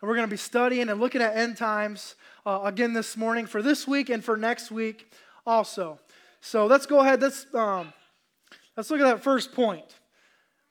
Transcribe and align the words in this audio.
and 0.00 0.08
we're 0.08 0.16
going 0.16 0.26
to 0.26 0.30
be 0.30 0.36
studying 0.36 0.88
and 0.88 1.00
looking 1.00 1.20
at 1.20 1.36
end 1.36 1.56
times 1.56 2.14
uh, 2.46 2.60
again 2.64 2.92
this 2.92 3.16
morning 3.16 3.46
for 3.46 3.62
this 3.62 3.86
week 3.86 4.08
and 4.08 4.24
for 4.24 4.36
next 4.36 4.70
week 4.70 5.12
also. 5.46 5.98
So 6.40 6.66
let's 6.66 6.86
go 6.86 7.00
ahead. 7.00 7.20
Let's, 7.20 7.46
um, 7.54 7.92
let's 8.76 8.90
look 8.90 9.00
at 9.00 9.04
that 9.04 9.22
first 9.22 9.52
point. 9.52 9.84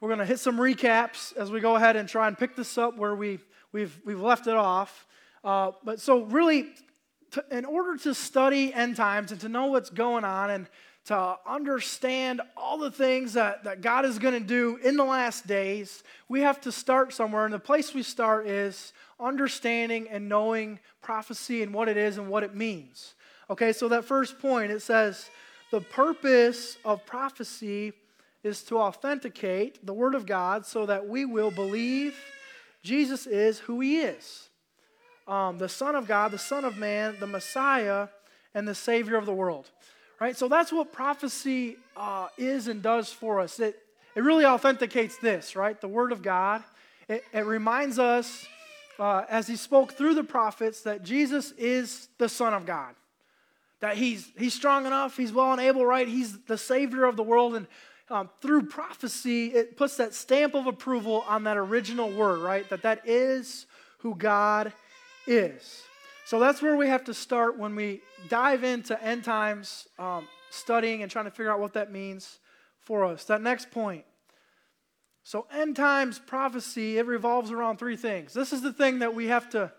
We're 0.01 0.09
going 0.09 0.19
to 0.19 0.25
hit 0.25 0.39
some 0.39 0.57
recaps 0.57 1.35
as 1.35 1.51
we 1.51 1.59
go 1.59 1.75
ahead 1.75 1.95
and 1.95 2.07
try 2.07 2.27
and 2.27 2.37
pick 2.37 2.55
this 2.55 2.77
up 2.77 2.97
where 2.97 3.15
we, 3.15 3.39
we've, 3.71 3.99
we've 4.05 4.21
left 4.21 4.47
it 4.47 4.55
off. 4.55 5.05
Uh, 5.43 5.71
but 5.83 5.99
so, 5.99 6.23
really, 6.23 6.69
to, 7.31 7.43
in 7.51 7.65
order 7.65 7.97
to 7.97 8.13
study 8.13 8.73
end 8.73 8.95
times 8.95 9.31
and 9.31 9.39
to 9.41 9.49
know 9.49 9.67
what's 9.67 9.89
going 9.89 10.23
on 10.23 10.49
and 10.49 10.67
to 11.05 11.37
understand 11.47 12.41
all 12.55 12.77
the 12.77 12.91
things 12.91 13.33
that, 13.33 13.63
that 13.63 13.81
God 13.81 14.05
is 14.05 14.19
going 14.19 14.33
to 14.33 14.47
do 14.47 14.77
in 14.77 14.95
the 14.95 15.03
last 15.03 15.47
days, 15.47 16.03
we 16.27 16.41
have 16.41 16.61
to 16.61 16.71
start 16.71 17.13
somewhere. 17.13 17.45
And 17.45 17.53
the 17.53 17.59
place 17.59 17.93
we 17.93 18.03
start 18.03 18.47
is 18.47 18.93
understanding 19.19 20.07
and 20.09 20.29
knowing 20.29 20.79
prophecy 21.01 21.63
and 21.63 21.73
what 21.73 21.87
it 21.89 21.97
is 21.97 22.17
and 22.17 22.29
what 22.29 22.43
it 22.43 22.55
means. 22.55 23.13
Okay, 23.49 23.73
so 23.73 23.87
that 23.89 24.05
first 24.05 24.39
point, 24.39 24.71
it 24.71 24.81
says, 24.81 25.29
the 25.71 25.81
purpose 25.81 26.77
of 26.85 27.05
prophecy 27.05 27.93
is 28.43 28.63
to 28.63 28.77
authenticate 28.77 29.85
the 29.85 29.93
Word 29.93 30.15
of 30.15 30.25
God 30.25 30.65
so 30.65 30.85
that 30.85 31.07
we 31.07 31.25
will 31.25 31.51
believe 31.51 32.15
Jesus 32.83 33.27
is 33.27 33.59
who 33.59 33.81
He 33.81 33.97
is 33.97 34.49
um, 35.29 35.59
the 35.59 35.69
Son 35.69 35.95
of 35.95 36.07
God, 36.07 36.31
the 36.31 36.39
Son 36.39 36.65
of 36.65 36.77
Man, 36.77 37.15
the 37.19 37.27
Messiah, 37.27 38.07
and 38.55 38.67
the 38.67 38.75
Savior 38.75 39.15
of 39.15 39.25
the 39.25 39.33
world. 39.33 39.69
Right? 40.19 40.35
So 40.35 40.49
that's 40.49 40.73
what 40.73 40.91
prophecy 40.91 41.77
uh, 41.95 42.27
is 42.37 42.67
and 42.67 42.81
does 42.81 43.13
for 43.13 43.39
us. 43.39 43.59
It, 43.59 43.77
it 44.15 44.21
really 44.21 44.43
authenticates 44.43 45.17
this, 45.17 45.55
right? 45.55 45.79
The 45.79 45.87
Word 45.87 46.11
of 46.11 46.21
God. 46.21 46.63
It, 47.07 47.23
it 47.31 47.45
reminds 47.45 47.99
us, 47.99 48.45
uh, 48.99 49.25
as 49.29 49.47
He 49.47 49.55
spoke 49.55 49.93
through 49.93 50.15
the 50.15 50.23
prophets, 50.23 50.81
that 50.81 51.03
Jesus 51.03 51.51
is 51.57 52.09
the 52.17 52.29
Son 52.29 52.53
of 52.53 52.65
God. 52.65 52.95
That 53.79 53.95
he's, 53.95 54.29
he's 54.37 54.53
strong 54.53 54.85
enough, 54.85 55.15
he's 55.15 55.31
well 55.31 55.53
and 55.53 55.61
able, 55.61 55.85
right? 55.85 56.07
He's 56.07 56.37
the 56.39 56.57
Savior 56.57 57.05
of 57.05 57.15
the 57.15 57.23
world. 57.23 57.55
And 57.55 57.67
um, 58.09 58.29
through 58.41 58.63
prophecy, 58.63 59.47
it 59.47 59.77
puts 59.77 59.97
that 59.97 60.13
stamp 60.13 60.53
of 60.53 60.67
approval 60.67 61.23
on 61.27 61.45
that 61.45 61.55
original 61.55 62.11
word, 62.11 62.41
right? 62.41 62.69
That 62.69 62.81
that 62.81 63.07
is 63.07 63.67
who 63.99 64.15
God 64.15 64.73
is. 65.27 65.83
So 66.25 66.39
that's 66.39 66.61
where 66.61 66.75
we 66.75 66.87
have 66.87 67.05
to 67.05 67.13
start 67.13 67.57
when 67.57 67.75
we 67.75 68.01
dive 68.27 68.63
into 68.63 69.01
end 69.01 69.23
times 69.23 69.87
um, 69.97 70.27
studying 70.49 71.01
and 71.01 71.11
trying 71.11 71.25
to 71.25 71.31
figure 71.31 71.51
out 71.51 71.59
what 71.59 71.73
that 71.73 71.91
means 71.91 72.39
for 72.81 73.05
us. 73.05 73.23
That 73.25 73.41
next 73.41 73.71
point. 73.71 74.03
So, 75.23 75.45
end 75.53 75.75
times 75.75 76.19
prophecy, 76.19 76.97
it 76.97 77.05
revolves 77.05 77.51
around 77.51 77.77
three 77.77 77.97
things. 77.97 78.33
This 78.33 78.53
is 78.53 78.61
the 78.61 78.73
thing 78.73 78.99
that 78.99 79.13
we 79.13 79.27
have 79.27 79.49
to 79.51 79.71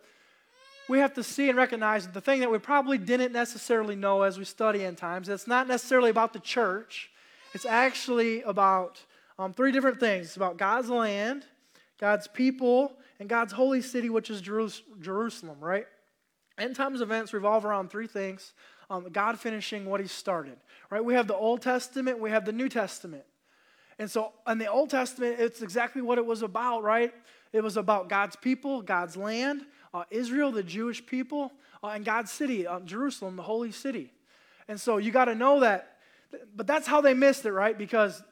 we 0.88 0.98
have 0.98 1.14
to 1.14 1.22
see 1.22 1.48
and 1.48 1.56
recognize 1.56 2.08
the 2.08 2.20
thing 2.20 2.40
that 2.40 2.50
we 2.50 2.58
probably 2.58 2.98
didn't 2.98 3.32
necessarily 3.32 3.94
know 3.94 4.22
as 4.22 4.38
we 4.38 4.44
study 4.44 4.84
end 4.84 4.98
times. 4.98 5.28
It's 5.28 5.46
not 5.46 5.68
necessarily 5.68 6.10
about 6.10 6.32
the 6.32 6.40
church. 6.40 7.10
It's 7.54 7.64
actually 7.64 8.42
about 8.42 9.00
um, 9.38 9.52
three 9.52 9.70
different 9.70 10.00
things. 10.00 10.26
It's 10.26 10.36
about 10.36 10.56
God's 10.56 10.90
land, 10.90 11.44
God's 12.00 12.26
people, 12.26 12.96
and 13.20 13.28
God's 13.28 13.52
holy 13.52 13.82
city, 13.82 14.10
which 14.10 14.30
is 14.30 14.40
Jerusalem, 14.40 15.60
right? 15.60 15.86
End 16.58 16.74
times 16.74 17.00
events 17.00 17.32
revolve 17.32 17.64
around 17.64 17.90
three 17.90 18.08
things 18.08 18.52
um, 18.90 19.06
God 19.12 19.38
finishing 19.38 19.86
what 19.86 20.00
He 20.00 20.08
started, 20.08 20.56
right? 20.90 21.04
We 21.04 21.14
have 21.14 21.28
the 21.28 21.36
Old 21.36 21.62
Testament, 21.62 22.18
we 22.18 22.30
have 22.30 22.44
the 22.44 22.52
New 22.52 22.68
Testament. 22.68 23.22
And 24.00 24.10
so 24.10 24.32
in 24.48 24.56
the 24.56 24.66
Old 24.66 24.88
Testament, 24.88 25.36
it's 25.38 25.60
exactly 25.60 26.00
what 26.00 26.16
it 26.16 26.24
was 26.24 26.40
about, 26.40 26.82
right? 26.82 27.12
It 27.52 27.62
was 27.62 27.76
about 27.76 28.08
God's 28.08 28.34
people, 28.34 28.80
God's 28.80 29.14
land, 29.14 29.66
uh, 29.92 30.04
Israel, 30.10 30.50
the 30.50 30.62
Jewish 30.62 31.04
people, 31.04 31.52
uh, 31.84 31.88
and 31.88 32.02
God's 32.02 32.32
city, 32.32 32.66
uh, 32.66 32.80
Jerusalem, 32.80 33.36
the 33.36 33.42
holy 33.42 33.72
city. 33.72 34.10
And 34.68 34.80
so 34.80 34.96
you 34.96 35.10
got 35.10 35.26
to 35.26 35.34
know 35.34 35.60
that. 35.60 35.98
But 36.56 36.66
that's 36.66 36.86
how 36.86 37.02
they 37.02 37.12
missed 37.12 37.44
it, 37.44 37.52
right? 37.52 37.76
Because 37.76 38.22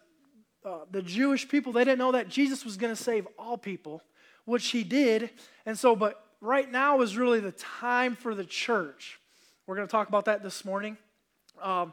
uh, 0.65 0.87
the 0.91 1.03
Jewish 1.03 1.47
people, 1.47 1.73
they 1.73 1.85
didn't 1.85 1.99
know 1.99 2.13
that 2.13 2.31
Jesus 2.31 2.65
was 2.65 2.79
going 2.79 2.95
to 2.95 3.01
save 3.01 3.29
all 3.39 3.59
people 3.59 4.03
which 4.47 4.69
he 4.71 4.83
did. 4.83 5.29
And 5.67 5.79
so, 5.79 5.95
but 5.95 6.25
right 6.41 6.73
now 6.73 7.03
is 7.03 7.19
really 7.19 7.41
the 7.41 7.53
time 7.53 8.17
for 8.17 8.35
the 8.35 8.47
church. 8.47 9.21
We're 9.67 9.77
going 9.77 9.87
to 9.87 9.93
talk 9.93 10.09
about 10.09 10.25
that 10.25 10.43
this 10.43 10.65
morning. 10.65 10.97
Um, 11.63 11.93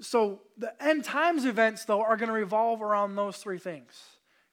so 0.00 0.42
the 0.58 0.72
end 0.82 1.04
times 1.04 1.44
events, 1.44 1.84
though, 1.84 2.02
are 2.02 2.16
going 2.16 2.28
to 2.28 2.34
revolve 2.34 2.82
around 2.82 3.14
those 3.14 3.38
three 3.38 3.58
things 3.58 3.94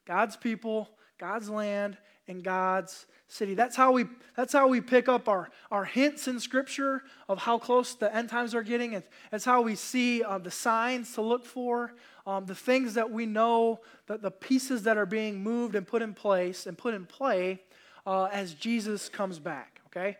God's 0.06 0.36
people, 0.36 0.90
God's 1.18 1.48
land, 1.48 1.96
and 2.28 2.42
God's 2.42 3.06
city. 3.28 3.54
That's 3.54 3.76
how 3.76 3.92
we, 3.92 4.06
that's 4.36 4.52
how 4.52 4.68
we 4.68 4.80
pick 4.80 5.08
up 5.08 5.28
our, 5.28 5.50
our 5.70 5.84
hints 5.84 6.28
in 6.28 6.40
Scripture 6.40 7.02
of 7.28 7.38
how 7.38 7.58
close 7.58 7.94
the 7.94 8.14
end 8.14 8.28
times 8.28 8.54
are 8.54 8.62
getting. 8.62 9.02
It's 9.32 9.44
how 9.44 9.62
we 9.62 9.74
see 9.74 10.22
uh, 10.22 10.38
the 10.38 10.50
signs 10.50 11.14
to 11.14 11.22
look 11.22 11.44
for 11.44 11.92
um, 12.26 12.46
the 12.46 12.54
things 12.54 12.94
that 12.94 13.10
we 13.10 13.26
know, 13.26 13.80
that 14.06 14.22
the 14.22 14.30
pieces 14.30 14.84
that 14.84 14.96
are 14.96 15.06
being 15.06 15.42
moved 15.42 15.74
and 15.74 15.86
put 15.86 16.02
in 16.02 16.14
place 16.14 16.66
and 16.66 16.78
put 16.78 16.94
in 16.94 17.04
play 17.04 17.60
uh, 18.06 18.24
as 18.32 18.54
Jesus 18.54 19.08
comes 19.08 19.38
back. 19.38 19.80
Okay? 19.86 20.16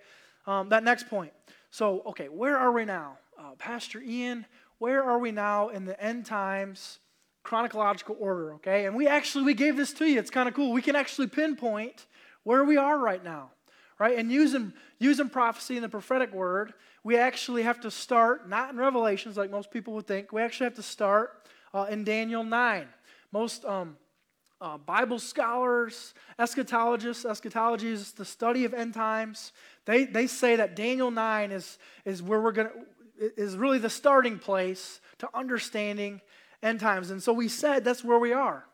Um, 0.46 0.68
that 0.68 0.84
next 0.84 1.08
point. 1.08 1.32
So, 1.70 2.02
okay, 2.06 2.28
where 2.28 2.56
are 2.56 2.72
we 2.72 2.84
now? 2.84 3.18
Uh, 3.38 3.52
Pastor 3.58 4.00
Ian, 4.00 4.46
where 4.84 5.02
are 5.02 5.18
we 5.18 5.32
now 5.32 5.70
in 5.70 5.86
the 5.86 5.98
end 5.98 6.26
times 6.26 6.98
chronological 7.42 8.18
order? 8.20 8.52
Okay? 8.56 8.84
And 8.84 8.94
we 8.94 9.08
actually, 9.08 9.44
we 9.44 9.54
gave 9.54 9.78
this 9.78 9.94
to 9.94 10.04
you. 10.04 10.18
It's 10.18 10.30
kind 10.30 10.46
of 10.46 10.54
cool. 10.54 10.72
We 10.72 10.82
can 10.82 10.94
actually 10.94 11.28
pinpoint 11.28 12.04
where 12.42 12.64
we 12.64 12.76
are 12.76 12.98
right 12.98 13.24
now. 13.24 13.48
Right? 13.98 14.18
And 14.18 14.30
using, 14.30 14.74
using 14.98 15.30
prophecy 15.30 15.76
and 15.76 15.84
the 15.84 15.88
prophetic 15.88 16.34
word, 16.34 16.74
we 17.02 17.16
actually 17.16 17.62
have 17.62 17.80
to 17.80 17.90
start, 17.90 18.46
not 18.46 18.72
in 18.72 18.76
Revelations 18.76 19.38
like 19.38 19.50
most 19.50 19.70
people 19.70 19.94
would 19.94 20.06
think, 20.06 20.32
we 20.32 20.42
actually 20.42 20.64
have 20.64 20.74
to 20.74 20.82
start 20.82 21.48
uh, 21.72 21.86
in 21.88 22.04
Daniel 22.04 22.44
9. 22.44 22.86
Most 23.32 23.64
um, 23.64 23.96
uh, 24.60 24.76
Bible 24.76 25.18
scholars, 25.18 26.12
eschatologists, 26.38 27.24
eschatology 27.24 27.88
is 27.88 28.12
the 28.12 28.24
study 28.26 28.66
of 28.66 28.74
end 28.74 28.92
times. 28.92 29.52
They, 29.86 30.04
they 30.04 30.26
say 30.26 30.56
that 30.56 30.76
Daniel 30.76 31.10
9 31.10 31.52
is, 31.52 31.78
is 32.04 32.22
where 32.22 32.42
we're 32.42 32.52
going 32.52 32.68
is 33.18 33.56
really 33.56 33.78
the 33.78 33.90
starting 33.90 34.38
place 34.38 35.00
to 35.18 35.28
understanding 35.34 36.20
end 36.62 36.80
times. 36.80 37.10
And 37.10 37.22
so 37.22 37.32
we 37.32 37.48
said 37.48 37.84
that's 37.84 38.04
where 38.04 38.18
we 38.18 38.32
are. 38.32 38.64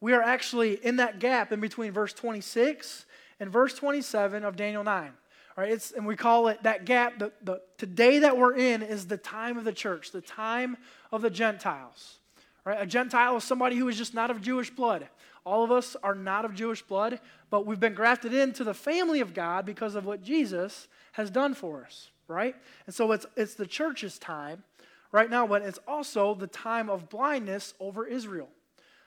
We 0.00 0.12
are 0.12 0.22
actually 0.22 0.74
in 0.74 0.96
that 0.96 1.18
gap 1.18 1.50
in 1.50 1.60
between 1.60 1.92
verse 1.92 2.12
26 2.12 3.06
and 3.40 3.50
verse 3.50 3.74
27 3.74 4.44
of 4.44 4.56
Daniel 4.56 4.84
9. 4.84 5.12
All 5.56 5.64
right, 5.64 5.72
it's, 5.72 5.90
and 5.90 6.06
we 6.06 6.14
call 6.14 6.48
it 6.48 6.62
that 6.62 6.84
gap. 6.84 7.18
The, 7.18 7.32
the, 7.42 7.60
today 7.78 8.20
that 8.20 8.36
we're 8.36 8.56
in 8.56 8.82
is 8.82 9.06
the 9.06 9.16
time 9.16 9.58
of 9.58 9.64
the 9.64 9.72
church, 9.72 10.12
the 10.12 10.20
time 10.20 10.76
of 11.10 11.20
the 11.20 11.30
Gentiles. 11.30 12.18
Right? 12.64 12.80
A 12.80 12.86
Gentile 12.86 13.36
is 13.38 13.44
somebody 13.44 13.76
who 13.76 13.88
is 13.88 13.98
just 13.98 14.14
not 14.14 14.30
of 14.30 14.40
Jewish 14.40 14.70
blood. 14.70 15.08
All 15.44 15.64
of 15.64 15.72
us 15.72 15.96
are 16.02 16.14
not 16.14 16.44
of 16.44 16.54
Jewish 16.54 16.82
blood, 16.82 17.18
but 17.50 17.66
we've 17.66 17.80
been 17.80 17.94
grafted 17.94 18.34
into 18.34 18.62
the 18.62 18.74
family 18.74 19.20
of 19.20 19.34
God 19.34 19.66
because 19.66 19.94
of 19.94 20.04
what 20.04 20.22
Jesus 20.22 20.86
has 21.12 21.30
done 21.30 21.54
for 21.54 21.84
us, 21.84 22.10
right? 22.28 22.54
And 22.86 22.94
so 22.94 23.10
it's, 23.12 23.26
it's 23.36 23.54
the 23.54 23.66
church's 23.66 24.18
time 24.18 24.62
right 25.10 25.28
now, 25.28 25.46
but 25.46 25.62
it's 25.62 25.80
also 25.88 26.34
the 26.34 26.46
time 26.46 26.88
of 26.90 27.08
blindness 27.08 27.74
over 27.80 28.06
Israel. 28.06 28.48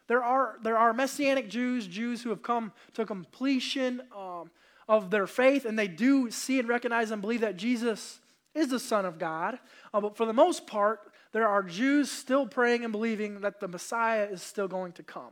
There 0.08 0.24
are, 0.24 0.58
there 0.62 0.78
are 0.78 0.92
Messianic 0.94 1.50
Jews, 1.50 1.88
Jews 1.88 2.22
who 2.22 2.30
have 2.32 2.44
come 2.44 2.74
to 2.96 3.06
completion 3.06 4.02
um, 4.16 4.52
of 4.90 5.10
their 5.10 5.28
faith, 5.28 5.64
and 5.64 5.80
they 5.80 5.88
do 5.88 6.30
see 6.32 6.60
and 6.60 6.68
recognize 6.68 7.12
and 7.12 7.22
believe 7.22 7.42
that 7.42 7.56
Jesus 7.56 8.20
is 8.54 8.70
the 8.70 8.80
Son 8.80 9.06
of 9.06 9.18
God. 9.18 9.60
Uh, 9.94 10.02
but 10.02 10.18
for 10.18 10.26
the 10.26 10.34
most 10.34 10.68
part, 10.68 11.00
there 11.32 11.48
are 11.48 11.64
Jews 11.64 12.12
still 12.12 12.46
praying 12.46 12.84
and 12.84 12.92
believing 12.92 13.42
that 13.42 13.60
the 13.60 13.68
Messiah 13.68 14.26
is 14.26 14.42
still 14.42 14.68
going 14.68 14.92
to 14.94 15.04
come. 15.04 15.32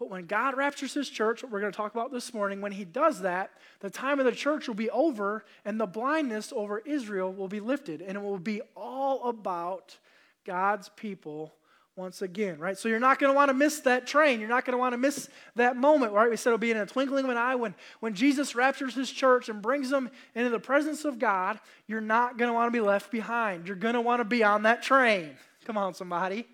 But 0.00 0.08
when 0.08 0.24
God 0.24 0.56
raptures 0.56 0.94
his 0.94 1.10
church, 1.10 1.42
what 1.42 1.52
we're 1.52 1.60
going 1.60 1.72
to 1.72 1.76
talk 1.76 1.92
about 1.92 2.10
this 2.10 2.32
morning, 2.32 2.62
when 2.62 2.72
he 2.72 2.86
does 2.86 3.20
that, 3.20 3.50
the 3.80 3.90
time 3.90 4.18
of 4.18 4.24
the 4.24 4.32
church 4.32 4.66
will 4.66 4.74
be 4.74 4.88
over 4.88 5.44
and 5.66 5.78
the 5.78 5.86
blindness 5.86 6.54
over 6.56 6.78
Israel 6.78 7.30
will 7.30 7.48
be 7.48 7.60
lifted. 7.60 8.00
And 8.00 8.16
it 8.16 8.22
will 8.22 8.38
be 8.38 8.62
all 8.74 9.28
about 9.28 9.98
God's 10.46 10.88
people 10.96 11.52
once 11.96 12.22
again, 12.22 12.58
right? 12.58 12.78
So 12.78 12.88
you're 12.88 12.98
not 12.98 13.18
going 13.18 13.30
to 13.30 13.36
want 13.36 13.50
to 13.50 13.54
miss 13.54 13.80
that 13.80 14.06
train. 14.06 14.40
You're 14.40 14.48
not 14.48 14.64
going 14.64 14.72
to 14.72 14.78
want 14.78 14.94
to 14.94 14.98
miss 14.98 15.28
that 15.56 15.76
moment, 15.76 16.12
right? 16.12 16.30
We 16.30 16.36
said 16.38 16.48
it'll 16.48 16.58
be 16.58 16.70
in 16.70 16.78
a 16.78 16.86
twinkling 16.86 17.24
of 17.26 17.30
an 17.30 17.36
eye 17.36 17.56
when, 17.56 17.74
when 18.00 18.14
Jesus 18.14 18.54
raptures 18.54 18.94
his 18.94 19.10
church 19.10 19.50
and 19.50 19.60
brings 19.60 19.90
them 19.90 20.10
into 20.34 20.48
the 20.48 20.58
presence 20.58 21.04
of 21.04 21.18
God. 21.18 21.60
You're 21.86 22.00
not 22.00 22.38
going 22.38 22.48
to 22.48 22.54
want 22.54 22.68
to 22.68 22.72
be 22.72 22.80
left 22.80 23.10
behind. 23.10 23.66
You're 23.66 23.76
going 23.76 23.94
to 23.94 24.00
want 24.00 24.20
to 24.20 24.24
be 24.24 24.42
on 24.42 24.62
that 24.62 24.82
train. 24.82 25.32
Come 25.66 25.76
on, 25.76 25.92
somebody. 25.92 26.48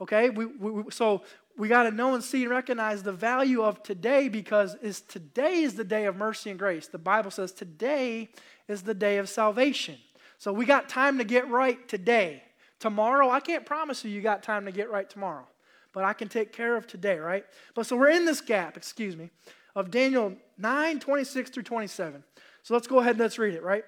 Okay? 0.00 0.30
We, 0.30 0.46
we, 0.46 0.90
so 0.90 1.22
we 1.56 1.68
got 1.68 1.84
to 1.84 1.90
know 1.90 2.14
and 2.14 2.24
see 2.24 2.42
and 2.42 2.50
recognize 2.50 3.02
the 3.02 3.12
value 3.12 3.62
of 3.62 3.82
today 3.82 4.28
because 4.28 4.74
is 4.76 5.00
today 5.00 5.62
is 5.62 5.74
the 5.74 5.84
day 5.84 6.06
of 6.06 6.16
mercy 6.16 6.50
and 6.50 6.58
grace. 6.58 6.88
The 6.88 6.98
Bible 6.98 7.30
says 7.30 7.52
today 7.52 8.30
is 8.68 8.82
the 8.82 8.94
day 8.94 9.18
of 9.18 9.28
salvation. 9.28 9.96
So 10.38 10.52
we 10.52 10.66
got 10.66 10.88
time 10.88 11.18
to 11.18 11.24
get 11.24 11.48
right 11.48 11.86
today. 11.88 12.42
Tomorrow, 12.80 13.30
I 13.30 13.40
can't 13.40 13.64
promise 13.64 14.04
you 14.04 14.10
you 14.10 14.20
got 14.20 14.42
time 14.42 14.66
to 14.66 14.72
get 14.72 14.90
right 14.90 15.08
tomorrow, 15.08 15.46
but 15.92 16.04
I 16.04 16.12
can 16.12 16.28
take 16.28 16.52
care 16.52 16.76
of 16.76 16.86
today, 16.86 17.18
right? 17.18 17.44
But 17.74 17.86
so 17.86 17.96
we're 17.96 18.10
in 18.10 18.24
this 18.24 18.40
gap, 18.40 18.76
excuse 18.76 19.16
me. 19.16 19.30
of 19.76 19.90
Daniel 19.90 20.34
9 20.58 20.98
26 20.98 21.50
through 21.50 21.62
27. 21.62 22.24
So 22.62 22.74
let's 22.74 22.86
go 22.86 22.98
ahead 22.98 23.12
and 23.12 23.20
let's 23.20 23.38
read 23.38 23.54
it, 23.54 23.62
right? 23.62 23.84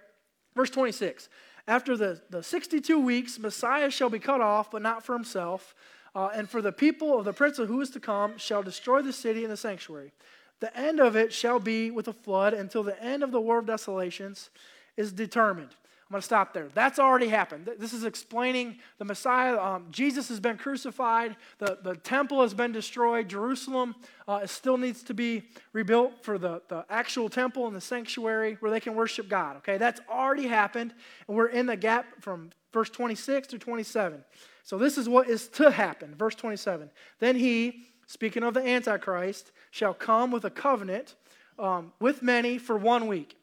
Verse 0.55 0.71
26. 0.71 1.29
After 1.69 1.97
the, 1.97 2.21
the 2.31 2.43
62 2.43 2.99
weeks, 2.99 3.39
Messiah 3.39 3.91
shall 3.91 4.09
be 4.09 4.21
cut 4.21 4.41
off, 4.41 4.71
but 4.71 4.83
not 4.83 5.05
for 5.05 5.15
himself. 5.15 5.75
Uh, 6.17 6.31
and 6.35 6.49
for 6.49 6.63
the 6.63 6.73
people 6.73 7.19
of 7.19 7.27
the 7.27 7.33
prince 7.35 7.59
of 7.59 7.69
who 7.69 7.83
is 7.83 7.91
to 7.91 8.01
come 8.01 8.39
shall 8.39 8.63
destroy 8.63 9.03
the 9.03 9.13
city 9.13 9.45
and 9.45 9.53
the 9.53 9.57
sanctuary. 9.57 10.13
The 10.61 10.75
end 10.75 10.99
of 10.99 11.15
it 11.15 11.31
shall 11.31 11.61
be 11.61 11.91
with 11.91 12.09
a 12.09 12.15
flood 12.15 12.55
until 12.55 12.83
the 12.83 13.01
end 13.03 13.23
of 13.23 13.33
the 13.33 13.41
war 13.41 13.59
of 13.59 13.67
desolations 13.67 14.49
is 14.97 15.13
determined. 15.13 15.77
I'm 16.09 16.15
going 16.15 16.21
to 16.21 16.25
stop 16.25 16.55
there. 16.55 16.69
That's 16.73 17.01
already 17.01 17.27
happened. 17.27 17.69
This 17.81 17.93
is 17.93 18.05
explaining 18.05 18.79
the 18.99 19.05
Messiah. 19.05 19.59
Um, 19.59 19.87
Jesus 19.91 20.29
has 20.29 20.39
been 20.39 20.57
crucified. 20.57 21.35
The, 21.59 21.79
the 21.83 21.97
temple 21.97 22.43
has 22.43 22.55
been 22.55 22.71
destroyed. 22.71 23.29
Jerusalem 23.29 23.97
uh, 24.29 24.47
still 24.47 24.79
needs 24.79 25.03
to 25.03 25.15
be 25.15 25.43
rebuilt 25.73 26.23
for 26.23 26.39
the, 26.39 26.63
the 26.69 26.85
actual 26.91 27.29
temple 27.29 27.67
and 27.67 27.75
the 27.75 27.81
sanctuary 27.81 28.57
where 28.61 28.71
they 28.71 28.79
can 28.79 28.95
worship 28.95 29.29
God. 29.29 29.57
Okay, 29.57 29.79
that's 29.79 30.01
already 30.09 30.47
happened. 30.47 30.95
And 31.27 31.37
we're 31.37 31.49
in 31.49 31.67
the 31.67 31.77
gap 31.77 32.07
from 32.21 32.51
verse 32.73 32.89
26 32.89 33.49
to 33.49 33.59
27. 33.59 34.23
So 34.63 34.79
this 34.79 34.99
is 34.99 35.09
what 35.09 35.29
is 35.29 35.49
to 35.49 35.73
happen. 35.73 36.15
Verse 36.15 36.37
27. 36.37 36.89
Then 37.19 37.35
he, 37.35 37.83
speaking 38.07 38.45
of 38.45 38.55
the 38.55 38.65
Antichrist, 38.65 39.51
shall 39.73 39.93
come 39.93 40.31
with 40.31 40.45
a 40.45 40.51
covenant 40.51 41.17
um, 41.59 41.93
with 41.99 42.23
many 42.23 42.59
for 42.59 42.77
one 42.77 43.09
week. 43.09 43.37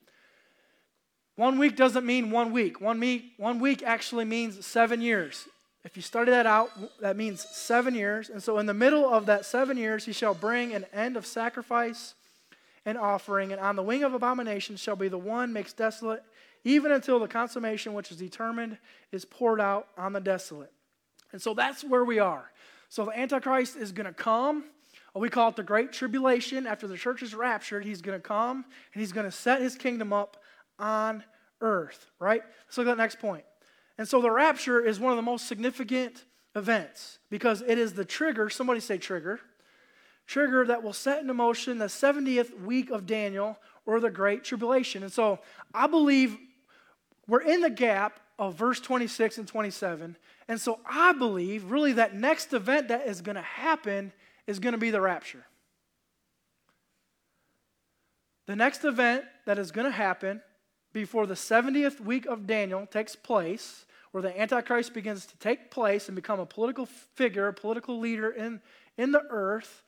One 1.35 1.57
week 1.57 1.75
doesn't 1.75 2.05
mean 2.05 2.29
one 2.29 2.51
week. 2.51 2.79
One 2.79 2.99
week, 2.99 3.33
one 3.37 3.59
week 3.59 3.81
actually 3.83 4.25
means 4.25 4.65
seven 4.65 5.01
years. 5.01 5.47
If 5.83 5.97
you 5.97 6.03
study 6.03 6.31
that 6.31 6.45
out, 6.45 6.69
that 7.01 7.17
means 7.17 7.45
seven 7.51 7.95
years. 7.95 8.29
And 8.29 8.41
so, 8.41 8.57
in 8.59 8.67
the 8.67 8.73
middle 8.73 9.09
of 9.09 9.25
that 9.25 9.45
seven 9.45 9.75
years, 9.75 10.05
he 10.05 10.13
shall 10.13 10.33
bring 10.33 10.73
an 10.73 10.85
end 10.93 11.17
of 11.17 11.25
sacrifice 11.25 12.13
and 12.85 12.97
offering, 12.97 13.51
and 13.51 13.59
on 13.61 13.75
the 13.75 13.83
wing 13.83 14.03
of 14.03 14.13
abomination 14.13 14.75
shall 14.75 14.95
be 14.95 15.07
the 15.07 15.17
one 15.17 15.53
makes 15.53 15.73
desolate, 15.73 16.23
even 16.63 16.91
until 16.91 17.19
the 17.19 17.27
consummation 17.27 17.93
which 17.93 18.11
is 18.11 18.17
determined 18.17 18.77
is 19.11 19.25
poured 19.25 19.59
out 19.59 19.87
on 19.97 20.13
the 20.13 20.19
desolate. 20.19 20.71
And 21.31 21.41
so 21.41 21.53
that's 21.53 21.83
where 21.83 22.03
we 22.03 22.19
are. 22.19 22.51
So 22.89 23.05
the 23.05 23.17
Antichrist 23.17 23.75
is 23.75 23.91
going 23.91 24.05
to 24.05 24.13
come. 24.13 24.65
We 25.15 25.29
call 25.29 25.49
it 25.49 25.55
the 25.55 25.63
Great 25.63 25.91
Tribulation. 25.93 26.67
After 26.67 26.87
the 26.87 26.97
church 26.97 27.21
is 27.23 27.33
raptured, 27.33 27.85
he's 27.85 28.01
going 28.01 28.19
to 28.19 28.25
come 28.25 28.65
and 28.93 29.01
he's 29.01 29.11
going 29.11 29.25
to 29.25 29.31
set 29.31 29.61
his 29.61 29.75
kingdom 29.75 30.11
up 30.13 30.37
on 30.79 31.23
earth, 31.61 32.07
right? 32.19 32.41
Let's 32.67 32.77
look 32.77 32.87
at 32.87 32.91
that 32.91 33.01
next 33.01 33.19
point. 33.19 33.45
And 33.97 34.07
so 34.07 34.21
the 34.21 34.31
rapture 34.31 34.83
is 34.83 34.99
one 34.99 35.11
of 35.11 35.17
the 35.17 35.23
most 35.23 35.47
significant 35.47 36.25
events 36.55 37.19
because 37.29 37.61
it 37.61 37.77
is 37.77 37.93
the 37.93 38.05
trigger, 38.05 38.49
somebody 38.49 38.79
say 38.79 38.97
trigger, 38.97 39.39
trigger 40.25 40.65
that 40.65 40.83
will 40.83 40.93
set 40.93 41.21
into 41.21 41.33
motion 41.33 41.77
the 41.77 41.85
70th 41.85 42.59
week 42.61 42.89
of 42.89 43.05
Daniel 43.05 43.57
or 43.85 43.99
the 43.99 44.09
Great 44.09 44.43
Tribulation. 44.43 45.03
And 45.03 45.11
so 45.11 45.39
I 45.73 45.87
believe 45.87 46.37
we're 47.27 47.41
in 47.41 47.61
the 47.61 47.69
gap 47.69 48.19
of 48.39 48.55
verse 48.55 48.79
26 48.79 49.37
and 49.37 49.47
27. 49.47 50.17
And 50.47 50.59
so 50.59 50.79
I 50.85 51.13
believe 51.13 51.71
really 51.71 51.93
that 51.93 52.15
next 52.15 52.53
event 52.53 52.87
that 52.89 53.07
is 53.07 53.21
going 53.21 53.35
to 53.35 53.41
happen 53.41 54.11
is 54.47 54.59
going 54.59 54.73
to 54.73 54.79
be 54.79 54.91
the 54.91 55.01
rapture. 55.01 55.45
The 58.45 58.55
next 58.55 58.83
event 58.83 59.23
that 59.45 59.57
is 59.57 59.71
going 59.71 59.85
to 59.85 59.91
happen 59.91 60.41
before 60.93 61.25
the 61.25 61.33
70th 61.33 61.99
week 61.99 62.25
of 62.27 62.47
Daniel 62.47 62.85
takes 62.85 63.15
place, 63.15 63.85
where 64.11 64.21
the 64.21 64.39
Antichrist 64.39 64.93
begins 64.93 65.25
to 65.25 65.35
take 65.37 65.71
place 65.71 66.07
and 66.07 66.15
become 66.15 66.39
a 66.39 66.45
political 66.45 66.85
figure, 66.85 67.47
a 67.47 67.53
political 67.53 67.99
leader 67.99 68.29
in, 68.29 68.61
in 68.95 69.11
the 69.11 69.23
earth, 69.29 69.83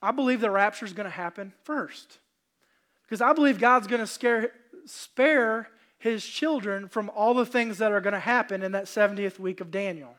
I 0.00 0.12
believe 0.12 0.40
the 0.40 0.50
rapture 0.50 0.86
is 0.86 0.92
going 0.92 1.04
to 1.04 1.10
happen 1.10 1.52
first. 1.64 2.18
Because 3.02 3.20
I 3.20 3.32
believe 3.32 3.58
God's 3.58 3.88
going 3.88 4.04
to 4.06 4.50
spare 4.86 5.68
his 5.98 6.24
children 6.24 6.88
from 6.88 7.10
all 7.14 7.34
the 7.34 7.46
things 7.46 7.78
that 7.78 7.92
are 7.92 8.00
going 8.00 8.14
to 8.14 8.20
happen 8.20 8.62
in 8.62 8.72
that 8.72 8.84
70th 8.84 9.38
week 9.38 9.60
of 9.60 9.70
Daniel. 9.70 10.14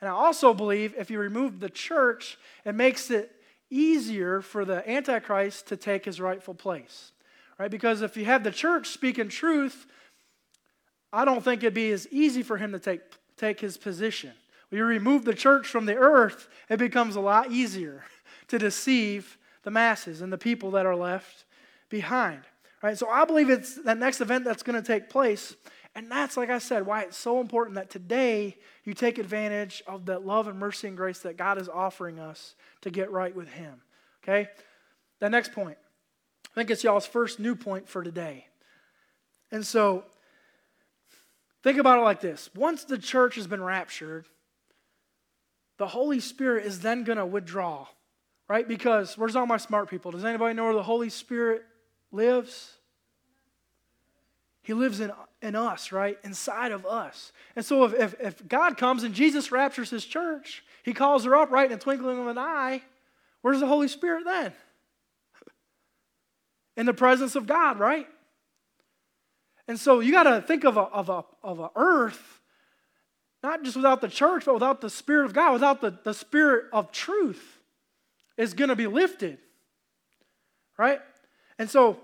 And 0.00 0.08
I 0.08 0.12
also 0.12 0.52
believe 0.52 0.94
if 0.98 1.10
you 1.10 1.18
remove 1.18 1.60
the 1.60 1.70
church, 1.70 2.38
it 2.64 2.74
makes 2.74 3.10
it 3.10 3.30
easier 3.70 4.40
for 4.40 4.64
the 4.64 4.88
Antichrist 4.90 5.68
to 5.68 5.76
take 5.76 6.04
his 6.04 6.20
rightful 6.20 6.54
place 6.54 7.11
right? 7.62 7.70
Because 7.70 8.02
if 8.02 8.16
you 8.16 8.24
have 8.24 8.42
the 8.42 8.50
church 8.50 8.88
speaking 8.88 9.28
truth, 9.28 9.86
I 11.12 11.24
don't 11.24 11.44
think 11.44 11.62
it'd 11.62 11.72
be 11.72 11.92
as 11.92 12.08
easy 12.10 12.42
for 12.42 12.56
him 12.56 12.72
to 12.72 12.80
take, 12.80 13.02
take 13.36 13.60
his 13.60 13.76
position. 13.76 14.32
When 14.68 14.80
you 14.80 14.84
remove 14.84 15.24
the 15.24 15.32
church 15.32 15.68
from 15.68 15.86
the 15.86 15.94
earth, 15.94 16.48
it 16.68 16.80
becomes 16.80 17.14
a 17.14 17.20
lot 17.20 17.52
easier 17.52 18.02
to 18.48 18.58
deceive 18.58 19.38
the 19.62 19.70
masses 19.70 20.22
and 20.22 20.32
the 20.32 20.38
people 20.38 20.72
that 20.72 20.86
are 20.86 20.96
left 20.96 21.44
behind. 21.88 22.40
Right? 22.82 22.98
So 22.98 23.08
I 23.08 23.24
believe 23.26 23.48
it's 23.48 23.76
that 23.84 23.96
next 23.96 24.20
event 24.20 24.44
that's 24.44 24.64
going 24.64 24.82
to 24.82 24.84
take 24.84 25.08
place. 25.08 25.54
And 25.94 26.10
that's, 26.10 26.36
like 26.36 26.50
I 26.50 26.58
said, 26.58 26.84
why 26.84 27.02
it's 27.02 27.16
so 27.16 27.40
important 27.40 27.76
that 27.76 27.90
today 27.90 28.56
you 28.82 28.92
take 28.92 29.18
advantage 29.18 29.84
of 29.86 30.06
that 30.06 30.26
love 30.26 30.48
and 30.48 30.58
mercy 30.58 30.88
and 30.88 30.96
grace 30.96 31.20
that 31.20 31.36
God 31.36 31.58
is 31.58 31.68
offering 31.68 32.18
us 32.18 32.56
to 32.80 32.90
get 32.90 33.12
right 33.12 33.36
with 33.36 33.50
Him. 33.50 33.82
Okay? 34.24 34.48
The 35.20 35.30
next 35.30 35.52
point 35.52 35.78
I 36.52 36.54
think 36.54 36.70
it's 36.70 36.84
y'all's 36.84 37.06
first 37.06 37.40
new 37.40 37.54
point 37.54 37.88
for 37.88 38.02
today. 38.02 38.46
And 39.50 39.66
so, 39.66 40.04
think 41.62 41.78
about 41.78 41.98
it 41.98 42.02
like 42.02 42.20
this 42.20 42.50
once 42.54 42.84
the 42.84 42.98
church 42.98 43.36
has 43.36 43.46
been 43.46 43.62
raptured, 43.62 44.26
the 45.78 45.86
Holy 45.86 46.20
Spirit 46.20 46.66
is 46.66 46.80
then 46.80 47.04
going 47.04 47.18
to 47.18 47.26
withdraw, 47.26 47.86
right? 48.48 48.68
Because 48.68 49.16
where's 49.16 49.34
all 49.34 49.46
my 49.46 49.56
smart 49.56 49.88
people? 49.88 50.10
Does 50.10 50.24
anybody 50.24 50.54
know 50.54 50.64
where 50.64 50.74
the 50.74 50.82
Holy 50.82 51.10
Spirit 51.10 51.64
lives? 52.10 52.72
He 54.62 54.74
lives 54.74 55.00
in, 55.00 55.10
in 55.40 55.56
us, 55.56 55.90
right? 55.90 56.18
Inside 56.22 56.70
of 56.70 56.86
us. 56.86 57.32
And 57.56 57.64
so 57.64 57.84
if, 57.84 57.94
if, 57.94 58.20
if 58.20 58.48
God 58.48 58.76
comes 58.76 59.02
and 59.02 59.14
Jesus 59.14 59.50
raptures 59.50 59.90
his 59.90 60.04
church, 60.04 60.62
he 60.84 60.92
calls 60.92 61.24
her 61.24 61.34
up 61.34 61.50
right 61.50 61.68
in 61.68 61.76
a 61.76 61.80
twinkling 61.80 62.20
of 62.20 62.28
an 62.28 62.38
eye, 62.38 62.82
where's 63.40 63.58
the 63.58 63.66
Holy 63.66 63.88
Spirit 63.88 64.24
then? 64.24 64.52
In 66.76 66.86
the 66.86 66.94
presence 66.94 67.34
of 67.36 67.46
God, 67.46 67.78
right? 67.78 68.06
And 69.68 69.78
so 69.78 70.00
you 70.00 70.12
got 70.12 70.24
to 70.24 70.40
think 70.40 70.64
of 70.64 70.76
a, 70.76 70.80
of, 70.80 71.08
a, 71.08 71.24
of 71.42 71.60
a 71.60 71.70
earth, 71.76 72.40
not 73.42 73.62
just 73.62 73.76
without 73.76 74.00
the 74.00 74.08
church, 74.08 74.44
but 74.44 74.54
without 74.54 74.80
the 74.80 74.90
Spirit 74.90 75.26
of 75.26 75.32
God, 75.32 75.52
without 75.52 75.80
the, 75.80 75.98
the 76.04 76.14
Spirit 76.14 76.66
of 76.72 76.92
truth 76.92 77.60
is 78.36 78.54
going 78.54 78.70
to 78.70 78.76
be 78.76 78.86
lifted, 78.86 79.38
right? 80.78 81.00
And 81.58 81.68
so, 81.70 81.98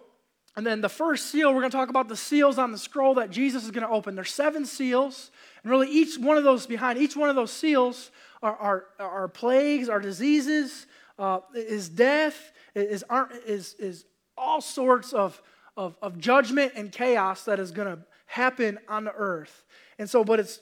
and 0.57 0.67
then 0.67 0.81
the 0.81 0.89
first 0.89 1.27
seal, 1.27 1.53
we're 1.53 1.61
going 1.61 1.71
to 1.71 1.77
talk 1.77 1.89
about 1.89 2.09
the 2.09 2.17
seals 2.17 2.59
on 2.59 2.73
the 2.73 2.79
scroll 2.79 3.15
that 3.15 3.31
Jesus 3.31 3.65
is 3.65 3.71
going 3.71 3.87
to 3.87 3.93
open. 3.93 4.15
There's 4.15 4.33
seven 4.33 4.67
seals, 4.67 5.31
and 5.63 5.71
really 5.71 5.89
each 5.89 6.19
one 6.19 6.37
of 6.37 6.45
those, 6.45 6.67
behind 6.67 6.99
each 6.99 7.17
one 7.17 7.29
of 7.29 7.37
those 7.37 7.53
seals 7.53 8.11
are, 8.43 8.57
are, 8.57 8.85
are 8.99 9.29
plagues, 9.29 9.89
are 9.89 10.01
diseases, 10.01 10.87
uh, 11.19 11.41
is 11.55 11.89
death, 11.89 12.53
is, 12.75 13.05
is, 13.47 13.75
is 13.75 14.05
all 14.39 14.61
sorts 14.61 15.13
of, 15.13 15.41
of, 15.77 15.97
of 16.01 16.19
judgment 16.19 16.73
and 16.77 16.93
chaos 16.93 17.45
that 17.45 17.59
is 17.59 17.71
going 17.71 17.97
to 17.97 18.03
happen 18.27 18.79
on 18.89 19.05
the 19.05 19.13
earth. 19.13 19.65
And 19.99 20.09
so, 20.09 20.25
but 20.25 20.41
it's, 20.41 20.61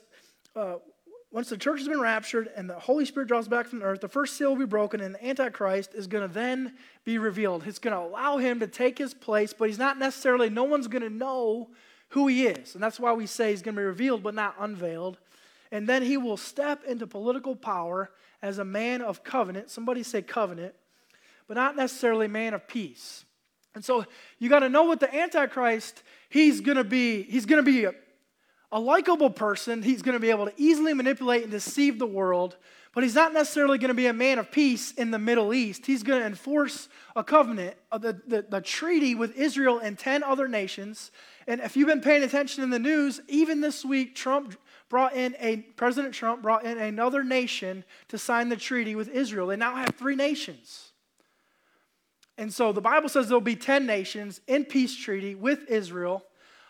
uh, 0.55 0.77
once 1.31 1.51
the 1.51 1.59
church 1.59 1.81
has 1.81 1.89
been 1.89 2.01
raptured 2.01 2.49
and 2.57 2.71
the 2.71 2.79
Holy 2.79 3.05
Spirit 3.05 3.29
draws 3.29 3.47
back 3.47 3.67
from 3.67 3.81
the 3.81 3.85
earth, 3.85 4.01
the 4.01 4.09
first 4.09 4.37
seal 4.37 4.51
will 4.51 4.61
be 4.61 4.65
broken, 4.65 5.01
and 5.01 5.15
the 5.15 5.27
Antichrist 5.27 5.95
is 5.95 6.07
going 6.07 6.27
to 6.27 6.33
then 6.33 6.75
be 7.05 7.19
revealed. 7.19 7.67
It's 7.67 7.79
going 7.79 7.95
to 7.95 8.01
allow 8.01 8.39
him 8.39 8.61
to 8.61 8.67
take 8.67 8.97
his 8.97 9.13
place, 9.13 9.53
but 9.53 9.69
he's 9.69 9.79
not 9.79 9.99
necessarily, 9.99 10.49
no 10.49 10.65
one's 10.65 10.89
going 10.89 11.03
to 11.03 11.11
know 11.11 11.69
who 12.11 12.27
he 12.29 12.47
is. 12.47 12.75
And 12.75 12.83
that's 12.83 12.99
why 12.99 13.13
we 13.13 13.27
say 13.27 13.51
he's 13.51 13.61
going 13.61 13.75
to 13.75 13.81
be 13.81 13.85
revealed, 13.85 14.23
but 14.23 14.35
not 14.35 14.55
unveiled. 14.59 15.19
And 15.71 15.87
then 15.87 16.03
he 16.03 16.17
will 16.17 16.39
step 16.39 16.85
into 16.85 17.07
political 17.07 17.55
power 17.55 18.11
as 18.41 18.59
a 18.59 18.65
man 18.65 19.03
of 19.03 19.23
covenant. 19.23 19.69
Somebody 19.69 20.05
say 20.05 20.23
covenant, 20.23 20.75
but 21.49 21.55
not 21.55 21.77
necessarily 21.77 22.29
man 22.29 22.55
of 22.55 22.67
peace. 22.67 23.26
And 23.77 23.85
so 23.85 24.07
you 24.39 24.49
got 24.49 24.61
to 24.61 24.71
know 24.71 24.85
what 24.85 25.01
the 25.01 25.15
Antichrist, 25.15 26.03
he's 26.31 26.63
going 26.63 26.79
to 26.79 26.85
be, 26.85 27.25
he's 27.25 27.45
going 27.45 27.63
to 27.63 27.71
be 27.71 27.85
a, 27.85 27.93
a 28.73 28.81
likable 28.81 29.29
person. 29.29 29.83
He's 29.83 30.01
going 30.01 30.15
to 30.15 30.19
be 30.19 30.31
able 30.31 30.47
to 30.47 30.53
easily 30.57 30.95
manipulate 30.95 31.43
and 31.43 31.53
deceive 31.53 31.99
the 31.99 32.07
world, 32.07 32.57
but 32.95 33.05
he's 33.05 33.15
not 33.15 33.35
necessarily 33.35 33.77
going 33.77 33.91
to 33.91 33.95
be 33.95 34.07
a 34.07 34.15
man 34.15 34.39
of 34.39 34.51
peace 34.51 34.93
in 34.93 35.11
the 35.11 35.19
Middle 35.19 35.53
East. 35.53 35.85
He's 35.85 36.03
going 36.03 36.21
to 36.21 36.27
enforce 36.27 36.89
a 37.15 37.23
covenant, 37.23 37.77
uh, 37.93 37.99
the, 37.99 38.19
the, 38.27 38.47
the 38.49 38.63
treaty 38.63 39.15
with 39.15 39.37
Israel 39.37 39.79
and 39.79 39.99
10 39.99 40.23
other 40.23 40.49
nations. 40.49 41.11
And 41.47 41.61
if 41.61 41.77
you've 41.77 41.87
been 41.87 42.01
paying 42.01 42.23
attention 42.23 42.65
in 42.65 42.71
the 42.71 42.79
news, 42.79 43.21
even 43.29 43.61
this 43.61 43.85
week, 43.85 44.15
Trump 44.15 44.57
brought 44.89 45.15
in 45.15 45.37
a, 45.39 45.59
President 45.59 46.15
Trump 46.15 46.41
brought 46.41 46.65
in 46.65 46.79
another 46.79 47.23
nation 47.23 47.85
to 48.09 48.17
sign 48.17 48.49
the 48.49 48.57
treaty 48.57 48.95
with 48.95 49.11
Israel. 49.11 49.49
They 49.49 49.57
now 49.57 49.77
have 49.77 49.97
three 49.97 50.17
nations. 50.17 50.86
And 52.39 52.53
so 52.53 52.73
the 52.73 52.81
Bible 52.81 53.09
says 53.09 53.29
there'll 53.29 53.41
be 53.41 53.57
10 53.57 53.87
nations 53.87 54.41
in 54.47 54.65
peace 54.65 54.97
treaty 54.97 55.35
with 55.35 55.69
Israel. 55.71 56.25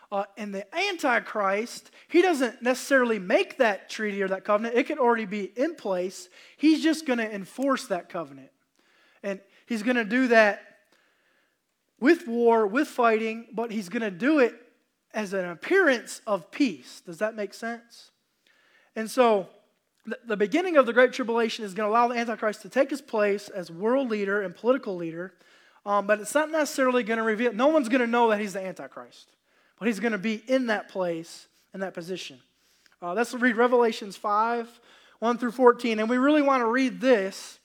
Uh, 0.09 0.23
and 0.37 0.55
the 0.55 0.65
Antichrist, 0.73 1.91
he 2.07 2.21
doesn't 2.21 2.61
necessarily 2.61 3.19
make 3.19 3.57
that 3.57 3.89
treaty 3.89 4.21
or 4.21 4.29
that 4.29 4.45
covenant. 4.45 4.75
It 4.75 4.87
can 4.87 4.99
already 4.99 5.25
be 5.25 5.51
in 5.57 5.75
place. 5.75 6.29
He's 6.55 6.81
just 6.81 7.05
going 7.05 7.19
to 7.19 7.29
enforce 7.29 7.87
that 7.87 8.07
covenant. 8.07 8.51
And 9.21 9.41
he's 9.65 9.83
going 9.83 9.97
to 9.97 10.05
do 10.05 10.29
that 10.29 10.61
with 11.99 12.27
war, 12.27 12.65
with 12.65 12.87
fighting, 12.87 13.47
but 13.51 13.71
he's 13.71 13.89
going 13.89 14.03
to 14.03 14.11
do 14.11 14.39
it 14.39 14.55
as 15.13 15.33
an 15.33 15.45
appearance 15.45 16.21
of 16.25 16.51
peace. 16.51 17.01
Does 17.05 17.17
that 17.17 17.35
make 17.35 17.53
sense? 17.53 18.11
And 18.95 19.09
so, 19.11 19.47
the 20.25 20.37
beginning 20.37 20.77
of 20.77 20.85
the 20.85 20.93
Great 20.93 21.11
Tribulation 21.11 21.65
is 21.65 21.73
going 21.73 21.89
to 21.89 21.91
allow 21.91 22.07
the 22.07 22.17
Antichrist 22.17 22.61
to 22.61 22.69
take 22.69 22.91
his 22.91 23.01
place 23.01 23.49
as 23.49 23.69
world 23.69 24.09
leader 24.09 24.41
and 24.41 24.55
political 24.55 24.95
leader, 24.95 25.33
um, 25.87 26.05
but 26.05 26.19
it's 26.19 26.35
not 26.35 26.51
necessarily 26.51 27.01
going 27.01 27.17
to 27.17 27.23
reveal, 27.23 27.53
no 27.53 27.67
one's 27.67 27.87
going 27.87 28.01
to 28.01 28.07
know 28.07 28.29
that 28.29 28.41
he's 28.41 28.51
the 28.51 28.59
Antichrist, 28.59 29.29
but 29.79 29.87
he's 29.87 30.01
going 30.01 30.11
to 30.11 30.17
be 30.17 30.43
in 30.45 30.67
that 30.67 30.89
place, 30.89 31.47
in 31.73 31.79
that 31.79 31.93
position. 31.93 32.37
Uh, 33.01 33.13
let's 33.13 33.33
read 33.33 33.55
Revelations 33.55 34.17
5, 34.17 34.81
1 35.19 35.37
through 35.37 35.51
14, 35.51 35.99
and 35.99 36.09
we 36.09 36.17
really 36.17 36.41
want 36.41 36.59
to 36.59 36.67
read 36.67 36.99
this. 36.99 37.59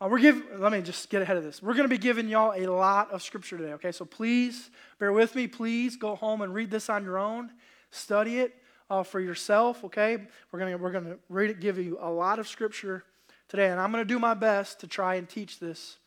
Uh, 0.00 0.08
we're 0.10 0.18
giving, 0.18 0.42
let 0.58 0.72
me 0.72 0.82
just 0.82 1.08
get 1.08 1.22
ahead 1.22 1.36
of 1.36 1.44
this. 1.44 1.62
We're 1.62 1.74
going 1.74 1.84
to 1.84 1.88
be 1.88 1.98
giving 1.98 2.28
y'all 2.28 2.52
a 2.52 2.66
lot 2.66 3.12
of 3.12 3.22
scripture 3.22 3.56
today, 3.56 3.74
okay? 3.74 3.92
So 3.92 4.04
please 4.04 4.70
bear 4.98 5.12
with 5.12 5.36
me. 5.36 5.46
Please 5.46 5.94
go 5.94 6.16
home 6.16 6.42
and 6.42 6.52
read 6.52 6.72
this 6.72 6.90
on 6.90 7.04
your 7.04 7.16
own, 7.16 7.52
study 7.92 8.40
it 8.40 8.56
uh, 8.90 9.04
for 9.04 9.20
yourself, 9.20 9.84
okay? 9.84 10.18
We're 10.50 10.58
going 10.58 10.80
we're 10.80 10.90
gonna 10.90 11.16
read 11.28 11.50
it, 11.50 11.60
give 11.60 11.78
you 11.78 11.96
a 12.00 12.10
lot 12.10 12.40
of 12.40 12.48
scripture 12.48 13.04
today, 13.48 13.70
and 13.70 13.78
I'm 13.78 13.92
going 13.92 14.02
to 14.02 14.08
do 14.08 14.18
my 14.18 14.34
best 14.34 14.80
to 14.80 14.88
try 14.88 15.14
and 15.14 15.28
teach 15.28 15.60
this 15.60 15.98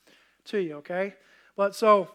to 0.48 0.58
you, 0.58 0.76
okay? 0.78 1.14
But 1.62 1.76
so 1.76 2.08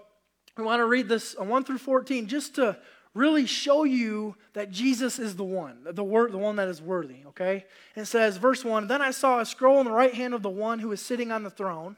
we 0.59 0.65
want 0.65 0.81
to 0.81 0.87
read 0.87 1.09
this 1.09 1.37
1 1.39 1.63
through 1.63 1.79
14 1.79 2.27
just 2.27 2.57
to 2.57 2.77
really 3.15 3.47
show 3.47 3.85
you 3.85 4.35
that 4.55 4.73
Jesus 4.73 5.21
is 5.21 5.37
the 5.37 5.45
one, 5.45 5.87
the, 5.89 6.03
word, 6.03 6.33
the 6.33 6.39
one 6.39 6.57
that 6.57 6.67
is 6.67 6.83
worthy, 6.83 7.19
okay? 7.29 7.65
And 7.95 8.03
it 8.03 8.07
says, 8.07 8.39
verse 8.39 8.65
1 8.65 8.89
Then 8.89 9.01
I 9.01 9.13
saw 9.13 9.39
a 9.39 9.47
scroll 9.47 9.79
in 9.79 9.85
the 9.85 9.93
right 9.93 10.13
hand 10.13 10.35
of 10.35 10.43
the 10.43 10.51
one 10.51 10.81
who 10.81 10.89
was 10.89 11.01
sitting 11.01 11.31
on 11.31 11.45
the 11.45 11.51
throne. 11.51 11.97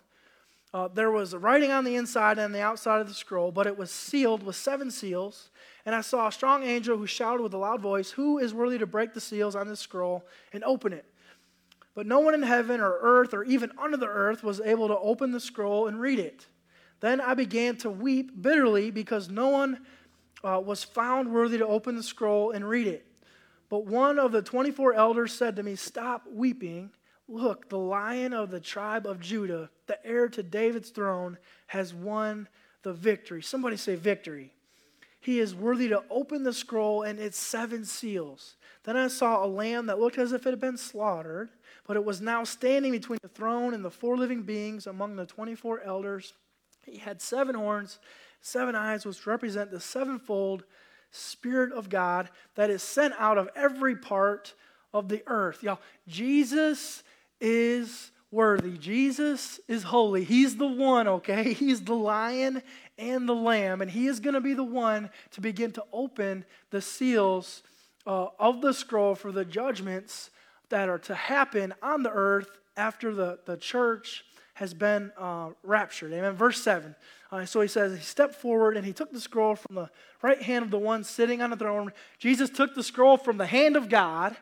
Uh, 0.75 0.89
there 0.89 1.11
was 1.11 1.33
a 1.33 1.39
writing 1.39 1.71
on 1.71 1.85
the 1.85 1.97
inside 1.97 2.39
and 2.39 2.55
the 2.55 2.61
outside 2.61 3.01
of 3.01 3.09
the 3.09 3.15
scroll, 3.15 3.51
but 3.51 3.67
it 3.67 3.79
was 3.79 3.91
sealed 3.91 4.43
with 4.43 4.55
seven 4.55 4.91
seals. 4.91 5.49
And 5.87 5.95
I 5.95 6.03
saw 6.03 6.29
a 6.29 6.33
strong 6.33 6.65
angel 6.65 6.99
who 6.99 7.07
shouted 7.07 7.43
with 7.43 7.55
a 7.55 7.57
loud 7.57 7.81
voice, 7.81 8.11
Who 8.11 8.37
is 8.37 8.53
worthy 8.53 8.77
to 8.77 8.87
break 8.87 9.15
the 9.15 9.23
seals 9.23 9.57
on 9.57 9.69
this 9.69 9.81
scroll 9.81 10.27
and 10.53 10.63
open 10.65 10.93
it? 10.93 11.07
But 11.95 12.07
no 12.07 12.21
one 12.21 12.35
in 12.35 12.43
heaven 12.43 12.83
or 12.83 12.99
earth 13.01 13.33
or 13.33 13.43
even 13.45 13.73
under 13.83 13.97
the 13.97 14.07
earth 14.07 14.43
was 14.43 14.61
able 14.61 14.89
to 14.89 14.99
open 14.99 15.33
the 15.33 15.41
scroll 15.41 15.87
and 15.87 15.99
read 15.99 16.19
it. 16.19 16.45
Then 17.01 17.21
I 17.21 17.35
began 17.35 17.77
to 17.79 17.91
weep 17.91 18.31
bitterly 18.41 18.91
because 18.91 19.29
no 19.29 19.49
one 19.49 19.87
uh, 20.43 20.61
was 20.65 20.85
found 20.85 21.33
worthy 21.33 21.59
to 21.59 21.67
open 21.67 21.97
the 21.97 22.03
scroll 22.03 22.51
and 22.51 22.69
read 22.69 22.87
it. 22.87 23.07
But 23.69 23.87
one 23.87 24.19
of 24.19 24.33
the 24.33 24.43
24 24.43 24.95
elders 24.95 25.33
said 25.33 25.57
to 25.57 25.63
me, 25.63 25.77
Stop 25.77 26.25
weeping. 26.31 26.91
Look, 27.29 27.69
the 27.69 27.79
lion 27.79 28.33
of 28.33 28.51
the 28.51 28.61
tribe 28.61 29.07
of 29.07 29.21
Judah, 29.21 29.69
the 29.87 30.05
heir 30.05 30.29
to 30.31 30.43
David's 30.43 30.89
throne, 30.89 31.37
has 31.67 31.93
won 31.93 32.49
the 32.83 32.95
victory. 32.95 33.43
Somebody 33.43 33.77
say 33.77 33.97
victory. 33.97 34.55
He 35.21 35.41
is 35.41 35.55
worthy 35.55 35.89
to 35.89 36.05
open 36.09 36.45
the 36.45 36.53
scroll 36.53 37.03
and 37.03 37.19
its 37.19 37.37
seven 37.37 37.85
seals. 37.85 38.57
Then 38.85 38.97
I 38.97 39.09
saw 39.09 39.45
a 39.45 39.47
lamb 39.47 39.87
that 39.87 39.99
looked 39.99 40.17
as 40.17 40.33
if 40.33 40.47
it 40.47 40.51
had 40.51 40.61
been 40.61 40.79
slaughtered, 40.79 41.51
but 41.87 41.97
it 41.97 42.05
was 42.05 42.21
now 42.21 42.45
standing 42.45 42.93
between 42.93 43.19
the 43.21 43.29
throne 43.29 43.75
and 43.75 43.85
the 43.85 43.91
four 43.91 44.17
living 44.17 44.43
beings 44.43 44.87
among 44.87 45.17
the 45.17 45.27
24 45.27 45.83
elders. 45.83 46.33
He 46.91 46.99
had 46.99 47.21
seven 47.21 47.55
horns, 47.55 47.99
seven 48.41 48.75
eyes, 48.75 49.05
which 49.05 49.27
represent 49.27 49.71
the 49.71 49.81
sevenfold 49.81 50.65
Spirit 51.11 51.73
of 51.73 51.89
God 51.89 52.29
that 52.55 52.71
is 52.71 52.83
sent 52.83 53.15
out 53.19 53.39
of 53.39 53.49
every 53.57 53.97
part 53.97 54.55
of 54.93 55.09
the 55.09 55.23
earth. 55.27 55.63
Y'all, 55.63 55.81
Jesus 56.07 57.03
is 57.41 58.11
worthy. 58.31 58.77
Jesus 58.77 59.61
is 59.69 59.85
holy. 59.85 60.25
He's 60.25 60.57
the 60.57 60.67
one, 60.67 61.09
okay? 61.09 61.53
He's 61.55 61.81
the 61.81 61.95
lion 61.95 62.63
and 62.99 63.29
the 63.29 63.35
lamb, 63.35 63.81
and 63.81 63.91
he 63.91 64.07
is 64.07 64.21
going 64.21 64.35
to 64.35 64.41
be 64.41 64.55
the 64.55 64.65
one 64.65 65.09
to 65.31 65.41
begin 65.41 65.71
to 65.73 65.85
open 65.93 66.45
the 66.71 66.83
seals 66.83 67.63
uh, 68.07 68.27
of 68.39 68.61
the 68.61 68.75
scroll 68.75 69.15
for 69.15 69.31
the 69.31 69.45
judgments 69.45 70.31
that 70.69 70.89
are 70.89 70.99
to 70.99 71.15
happen 71.15 71.73
on 71.81 72.03
the 72.03 72.11
earth 72.11 72.59
after 72.77 73.15
the, 73.15 73.39
the 73.47 73.57
church 73.57 74.25
has 74.59 74.75
been 74.75 75.13
uh, 75.19 75.51
raptured. 75.63 76.13
Amen. 76.13 76.35
Verse 76.35 76.61
7. 76.63 76.95
Uh, 77.31 77.45
so 77.45 77.61
he 77.61 77.69
says, 77.69 77.97
He 77.97 78.05
stepped 78.05 78.35
forward 78.35 78.77
and 78.77 78.87
he 78.87 78.93
took 78.93 79.13
the 79.13 79.21
scroll 79.21 79.57
from 79.57 79.75
the 79.75 79.91
right 80.23 80.41
hand 80.41 80.65
of 80.65 80.71
the 80.71 80.79
one 80.79 81.05
sitting 81.05 81.43
on 81.43 81.51
the 81.51 81.57
throne. 81.57 81.93
Jesus 82.19 82.51
took 82.51 82.75
the 82.75 82.83
scroll 82.83 83.17
from 83.17 83.39
the 83.39 83.47
hand 83.47 83.77
of 83.77 83.89
God 83.89 84.37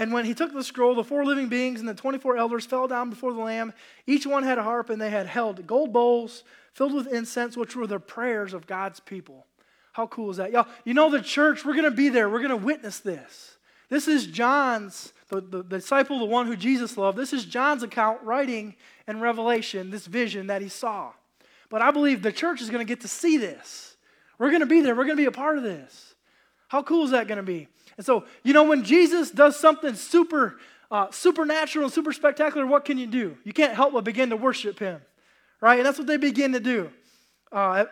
and 0.00 0.14
when 0.14 0.24
he 0.24 0.32
took 0.32 0.54
the 0.54 0.64
scroll, 0.64 0.94
the 0.94 1.04
four 1.04 1.26
living 1.26 1.48
beings 1.48 1.78
and 1.78 1.86
the 1.86 1.92
24 1.92 2.38
elders 2.38 2.64
fell 2.64 2.88
down 2.88 3.10
before 3.10 3.34
the 3.34 3.40
Lamb. 3.40 3.74
Each 4.06 4.26
one 4.26 4.44
had 4.44 4.56
a 4.56 4.62
harp, 4.62 4.88
and 4.88 5.00
they 5.00 5.10
had 5.10 5.26
held 5.26 5.66
gold 5.66 5.92
bowls 5.92 6.42
filled 6.72 6.94
with 6.94 7.12
incense, 7.12 7.54
which 7.54 7.76
were 7.76 7.86
the 7.86 8.00
prayers 8.00 8.54
of 8.54 8.66
God's 8.66 8.98
people. 8.98 9.46
How 9.92 10.06
cool 10.06 10.30
is 10.30 10.38
that? 10.38 10.52
Y'all, 10.52 10.68
you 10.86 10.94
know 10.94 11.10
the 11.10 11.20
church, 11.20 11.66
we're 11.66 11.74
going 11.74 11.84
to 11.84 11.90
be 11.90 12.08
there. 12.08 12.30
We're 12.30 12.38
going 12.38 12.48
to 12.48 12.56
witness 12.56 13.00
this. 13.00 13.58
This 13.90 14.08
is 14.08 14.26
John's, 14.26 15.12
the, 15.28 15.40
the, 15.40 15.62
the 15.62 15.78
disciple, 15.78 16.20
the 16.20 16.24
one 16.24 16.46
who 16.46 16.56
Jesus 16.56 16.96
loved. 16.96 17.18
This 17.18 17.32
is 17.32 17.44
John's 17.44 17.82
account 17.82 18.22
writing 18.22 18.76
in 19.06 19.20
Revelation 19.20 19.90
this 19.90 20.06
vision 20.06 20.46
that 20.46 20.62
he 20.62 20.68
saw. 20.68 21.12
But 21.68 21.82
I 21.82 21.90
believe 21.90 22.22
the 22.22 22.32
church 22.32 22.62
is 22.62 22.70
going 22.70 22.84
to 22.86 22.88
get 22.88 23.02
to 23.02 23.08
see 23.08 23.36
this. 23.36 23.96
We're 24.38 24.50
going 24.50 24.60
to 24.60 24.66
be 24.66 24.80
there. 24.80 24.94
We're 24.94 25.04
going 25.04 25.16
to 25.16 25.22
be 25.22 25.26
a 25.26 25.32
part 25.32 25.58
of 25.58 25.64
this. 25.64 26.14
How 26.68 26.82
cool 26.82 27.04
is 27.04 27.10
that 27.10 27.28
going 27.28 27.36
to 27.36 27.42
be? 27.42 27.68
And 27.96 28.06
so, 28.06 28.24
you 28.44 28.52
know, 28.54 28.62
when 28.64 28.84
Jesus 28.84 29.30
does 29.30 29.58
something 29.58 29.94
super 29.94 30.58
uh, 30.90 31.10
supernatural 31.10 31.84
and 31.84 31.92
super 31.92 32.12
spectacular, 32.12 32.66
what 32.66 32.84
can 32.84 32.98
you 32.98 33.06
do? 33.06 33.36
You 33.44 33.52
can't 33.52 33.74
help 33.74 33.92
but 33.92 34.04
begin 34.04 34.30
to 34.30 34.36
worship 34.36 34.78
him, 34.78 35.00
right? 35.60 35.78
And 35.78 35.86
that's 35.86 35.98
what 35.98 36.06
they 36.06 36.16
begin 36.16 36.52
to 36.52 36.60
do. 36.60 36.90
Uh, 37.52 37.84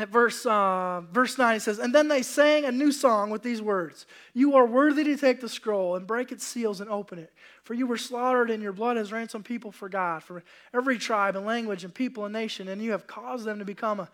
at, 0.00 0.10
verse, 0.10 0.46
uh, 0.46 1.02
verse 1.12 1.38
9, 1.38 1.54
he 1.54 1.58
says, 1.58 1.80
And 1.80 1.92
then 1.92 2.06
they 2.06 2.22
sang 2.22 2.64
a 2.64 2.70
new 2.70 2.92
song 2.92 3.30
with 3.30 3.42
these 3.42 3.60
words 3.60 4.06
You 4.32 4.54
are 4.54 4.66
worthy 4.66 5.02
to 5.04 5.16
take 5.16 5.40
the 5.40 5.48
scroll 5.48 5.96
and 5.96 6.06
break 6.06 6.30
its 6.30 6.46
seals 6.46 6.80
and 6.80 6.88
open 6.88 7.18
it. 7.18 7.32
For 7.64 7.74
you 7.74 7.86
were 7.86 7.98
slaughtered, 7.98 8.50
and 8.50 8.62
your 8.62 8.72
blood 8.72 8.96
has 8.96 9.10
ransomed 9.10 9.44
people 9.44 9.72
for 9.72 9.88
God, 9.88 10.22
for 10.22 10.44
every 10.72 10.98
tribe 10.98 11.34
and 11.34 11.44
language 11.44 11.82
and 11.82 11.92
people 11.92 12.24
and 12.24 12.32
nation, 12.32 12.68
and 12.68 12.80
you 12.80 12.92
have 12.92 13.06
caused 13.06 13.44
them 13.44 13.58
to 13.58 13.64
become 13.64 13.98
a 13.98 14.08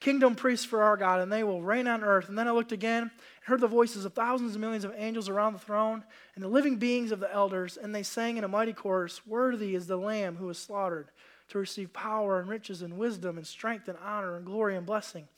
kingdom 0.00 0.34
priests 0.34 0.64
for 0.64 0.82
our 0.82 0.96
God, 0.96 1.20
and 1.20 1.30
they 1.30 1.44
will 1.44 1.62
reign 1.62 1.86
on 1.86 2.02
earth. 2.02 2.28
And 2.28 2.38
then 2.38 2.48
I 2.48 2.52
looked 2.52 2.72
again 2.72 3.02
and 3.02 3.10
heard 3.42 3.60
the 3.60 3.68
voices 3.68 4.04
of 4.04 4.14
thousands 4.14 4.52
and 4.52 4.60
millions 4.60 4.84
of 4.84 4.94
angels 4.96 5.28
around 5.28 5.52
the 5.52 5.58
throne 5.58 6.02
and 6.34 6.44
the 6.44 6.48
living 6.48 6.76
beings 6.76 7.12
of 7.12 7.20
the 7.20 7.32
elders, 7.32 7.76
and 7.76 7.94
they 7.94 8.02
sang 8.02 8.36
in 8.36 8.44
a 8.44 8.48
mighty 8.48 8.72
chorus 8.72 9.26
Worthy 9.26 9.74
is 9.74 9.86
the 9.86 9.96
Lamb 9.96 10.36
who 10.36 10.46
was 10.46 10.58
slaughtered 10.58 11.10
to 11.48 11.58
receive 11.58 11.92
power 11.92 12.40
and 12.40 12.48
riches 12.48 12.82
and 12.82 12.98
wisdom 12.98 13.36
and 13.36 13.46
strength 13.46 13.88
and 13.88 13.98
honor 14.04 14.36
and 14.36 14.46
glory 14.46 14.76
and 14.76 14.86
blessing. 14.86 15.28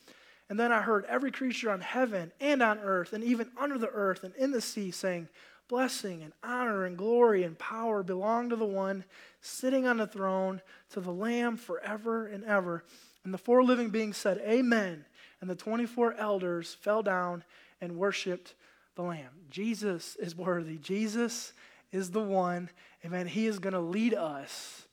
And 0.49 0.59
then 0.59 0.71
I 0.71 0.81
heard 0.81 1.05
every 1.05 1.31
creature 1.31 1.69
on 1.69 1.81
heaven 1.81 2.31
and 2.39 2.61
on 2.63 2.79
earth 2.79 3.13
and 3.13 3.23
even 3.23 3.51
under 3.57 3.77
the 3.77 3.89
earth 3.89 4.23
and 4.23 4.33
in 4.35 4.51
the 4.51 4.61
sea 4.61 4.91
saying, 4.91 5.29
Blessing 5.67 6.23
and 6.23 6.33
honor 6.43 6.85
and 6.85 6.97
glory 6.97 7.43
and 7.43 7.57
power 7.59 8.01
belong 8.01 8.49
to 8.49 8.55
the 8.55 8.65
one 8.65 9.05
sitting 9.39 9.85
on 9.85 9.97
the 9.97 10.07
throne, 10.07 10.61
to 10.89 10.99
the 10.99 11.11
Lamb 11.11 11.57
forever 11.57 12.25
and 12.25 12.43
ever. 12.43 12.83
And 13.23 13.31
the 13.31 13.37
four 13.37 13.63
living 13.63 13.91
beings 13.91 14.17
said, 14.17 14.39
Amen. 14.39 15.05
And 15.41 15.49
the 15.49 15.55
24 15.55 16.15
elders 16.15 16.73
fell 16.73 17.03
down 17.03 17.43
and 17.79 17.97
worshiped 17.97 18.55
the 18.95 19.03
Lamb. 19.03 19.29
Jesus 19.51 20.15
is 20.15 20.35
worthy. 20.35 20.77
Jesus 20.77 21.53
is 21.91 22.11
the 22.11 22.19
one. 22.19 22.69
Amen. 23.05 23.27
He 23.27 23.45
is 23.45 23.59
going 23.59 23.73
to 23.73 23.79
lead 23.79 24.15
us. 24.15 24.87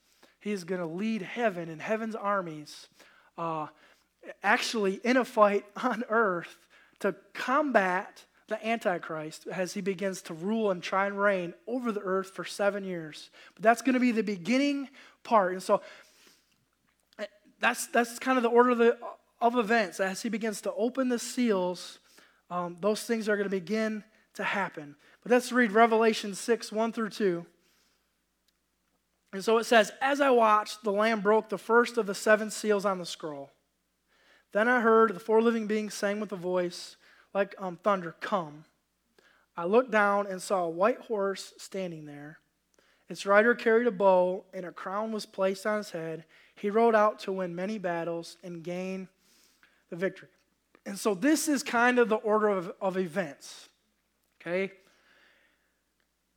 He 0.47 0.53
is 0.53 0.63
going 0.63 0.81
to 0.81 0.87
lead 0.87 1.23
heaven 1.23 1.69
and 1.69 1.83
heaven's 1.83 2.15
armies 2.15 2.87
uh, 3.37 3.67
actually 4.45 5.01
in 5.03 5.17
a 5.17 5.25
fight 5.25 5.65
on 5.83 6.05
earth 6.09 6.57
to 7.01 7.17
combat 7.35 8.23
the 8.47 8.65
Antichrist 8.65 9.49
as 9.49 9.75
he 9.75 9.81
begins 9.81 10.23
to 10.23 10.35
rule 10.35 10.71
and 10.71 10.81
try 10.81 11.09
and 11.09 11.21
reign 11.21 11.53
over 11.67 11.91
the 11.91 11.99
earth 11.99 12.31
for 12.31 12.45
seven 12.45 12.85
years. 12.85 13.31
But 13.57 13.65
that's 13.65 13.83
going 13.83 13.95
to 13.95 13.99
be 13.99 14.13
the 14.13 14.23
beginning 14.23 14.89
part. 15.25 15.55
And 15.55 15.61
so 15.61 15.81
that's, 17.59 17.89
that's 17.89 18.21
kind 18.21 18.39
of 18.39 18.45
the 18.45 18.51
order 18.51 18.71
of, 18.71 18.79
the, 18.79 18.99
of 19.41 19.57
events. 19.57 19.99
As 19.99 20.23
he 20.23 20.29
begins 20.29 20.61
to 20.61 20.73
open 20.75 21.09
the 21.09 21.19
seals, 21.19 21.99
um, 22.51 22.77
those 22.81 23.03
things 23.03 23.29
are 23.29 23.35
going 23.35 23.51
to 23.51 23.51
begin 23.51 24.05
to 24.35 24.45
happen. 24.45 24.95
But 25.25 25.33
let's 25.33 25.51
read 25.51 25.73
Revelation 25.73 26.37
6 26.37 26.71
1 26.71 26.93
through 26.93 27.11
2. 27.11 27.45
And 29.37 29.45
so 29.45 29.59
it 29.59 29.65
says, 29.65 29.93
As 30.01 30.23
I 30.23 30.31
watched, 30.31 30.83
the 30.83 30.91
Lamb 30.91 31.21
broke 31.21 31.51
the 31.51 31.59
first 31.59 31.99
of 31.99 32.07
the 32.07 32.15
seven 32.15 32.51
seals 32.51 32.87
on 32.87 32.97
the 32.97 33.05
scroll. 33.05 33.51
Then 34.53 34.67
I 34.67 34.81
heard 34.81 35.15
the 35.15 35.21
four 35.21 35.43
living 35.43 35.67
beings 35.67 35.93
saying 35.93 36.21
with 36.21 36.33
a 36.33 36.37
voice 36.37 36.97
like 37.35 37.55
um, 37.59 37.77
thunder, 37.83 38.17
Come. 38.19 38.65
I 39.55 39.67
looked 39.67 39.91
down 39.91 40.27
and 40.27 40.41
saw 40.41 40.65
a 40.65 40.71
white 40.71 41.01
horse 41.01 41.53
standing 41.59 42.07
there. 42.07 42.39
Its 43.11 43.27
rider 43.27 43.55
carried 43.55 43.87
a 43.87 43.91
bow, 43.91 44.47
and 44.55 44.65
a 44.65 44.73
crown 44.73 45.13
was 45.13 45.27
placed 45.27 45.67
on 45.67 45.77
his 45.77 45.91
head. 45.91 46.25
He 46.55 46.71
rode 46.71 46.95
out 46.95 47.19
to 47.21 47.33
win 47.33 47.55
many 47.55 47.77
battles 47.77 48.39
and 48.43 48.65
gain 48.65 49.07
the 49.91 49.97
victory. 49.97 50.31
And 50.87 50.99
so 50.99 51.15
this 51.15 51.47
is 51.47 51.63
kind 51.63 51.99
of 51.99 52.09
the 52.09 52.17
order 52.17 52.49
of, 52.49 52.73
of 52.81 52.97
events. 52.97 53.69
Okay? 54.41 54.73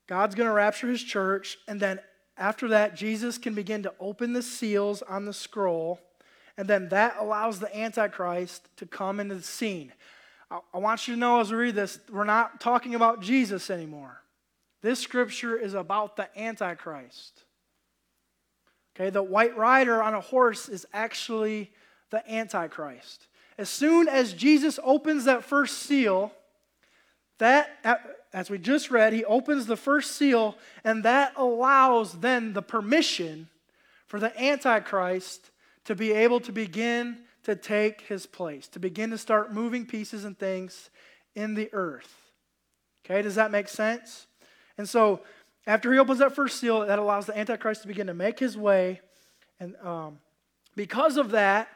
God's 0.06 0.36
going 0.36 0.50
to 0.50 0.54
rapture 0.54 0.90
his 0.90 1.02
church, 1.02 1.60
and 1.66 1.80
then 1.80 2.02
after 2.40 2.70
that, 2.70 2.96
Jesus 2.96 3.38
can 3.38 3.54
begin 3.54 3.84
to 3.84 3.94
open 4.00 4.34
the 4.34 4.42
seals 4.42 5.02
on 5.04 5.26
the 5.26 5.34
scroll. 5.34 6.00
and 6.58 6.68
then 6.68 6.90
that 6.90 7.16
allows 7.20 7.60
the 7.60 7.78
Antichrist 7.78 8.68
to 8.78 8.86
come 8.86 9.20
into 9.20 9.36
the 9.36 9.44
scene. 9.44 9.94
I, 10.52 10.60
I 10.74 10.78
want 10.80 11.08
you 11.08 11.14
to 11.14 11.20
know 11.20 11.40
as 11.40 11.52
we 11.52 11.58
read 11.58 11.76
this, 11.76 12.00
we're 12.12 12.24
not 12.24 12.60
talking 12.60 12.96
about 12.96 13.22
Jesus 13.22 13.70
anymore. 13.70 14.22
This 14.82 15.00
scripture 15.00 15.58
is 15.58 15.74
about 15.74 16.16
the 16.16 16.28
Antichrist. 16.38 17.44
Okay, 18.96 19.10
the 19.10 19.24
white 19.24 19.56
rider 19.56 20.02
on 20.02 20.14
a 20.14 20.22
horse 20.22 20.68
is 20.68 20.86
actually 20.94 21.72
the 22.10 22.30
Antichrist. 22.30 23.28
As 23.58 23.70
soon 23.70 24.08
as 24.08 24.34
Jesus 24.34 24.80
opens 24.84 25.26
that 25.26 25.44
first 25.44 25.80
seal, 25.80 26.34
that, 27.40 27.80
as 28.32 28.50
we 28.50 28.58
just 28.58 28.92
read, 28.92 29.12
he 29.14 29.26
opens 29.26 29.66
the 29.66 29.76
first 29.76 30.16
seal, 30.16 30.56
and 30.84 31.04
that 31.04 31.34
allows 31.36 32.20
then 32.20 32.54
the 32.54 32.62
permission 32.62 33.50
for 34.06 34.20
the 34.20 34.40
Antichrist 34.42 35.52
to 35.86 35.96
be 35.96 36.12
able 36.12 36.40
to 36.42 36.52
begin 36.52 37.18
to 37.44 37.56
take 37.56 38.02
his 38.02 38.26
place, 38.26 38.68
to 38.68 38.80
begin 38.80 39.10
to 39.10 39.18
start 39.18 39.54
moving 39.54 39.86
pieces 39.86 40.26
and 40.26 40.38
things 40.38 40.90
in 41.36 41.56
the 41.56 41.70
earth. 41.74 42.16
Okay, 43.04 43.22
does 43.22 43.36
that 43.36 43.52
make 43.52 43.68
sense? 43.68 44.28
And 44.78 44.88
so, 44.88 45.22
after 45.66 45.92
he 45.92 46.00
opens 46.00 46.20
that 46.20 46.36
first 46.36 46.60
seal, 46.60 46.86
that 46.86 47.00
allows 47.00 47.26
the 47.26 47.38
Antichrist 47.38 47.82
to 47.84 47.88
begin 47.88 48.08
to 48.08 48.14
make 48.14 48.40
his 48.40 48.58
way. 48.58 49.02
And 49.60 49.76
um, 49.84 50.20
because 50.76 51.18
of 51.18 51.32
that, 51.32 51.68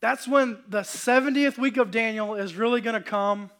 that's 0.00 0.28
when 0.28 0.58
the 0.68 0.80
70th 0.80 1.58
week 1.58 1.76
of 1.76 1.90
Daniel 1.90 2.34
is 2.34 2.54
really 2.54 2.80
going 2.80 2.94
to 2.94 3.02
come, 3.02 3.50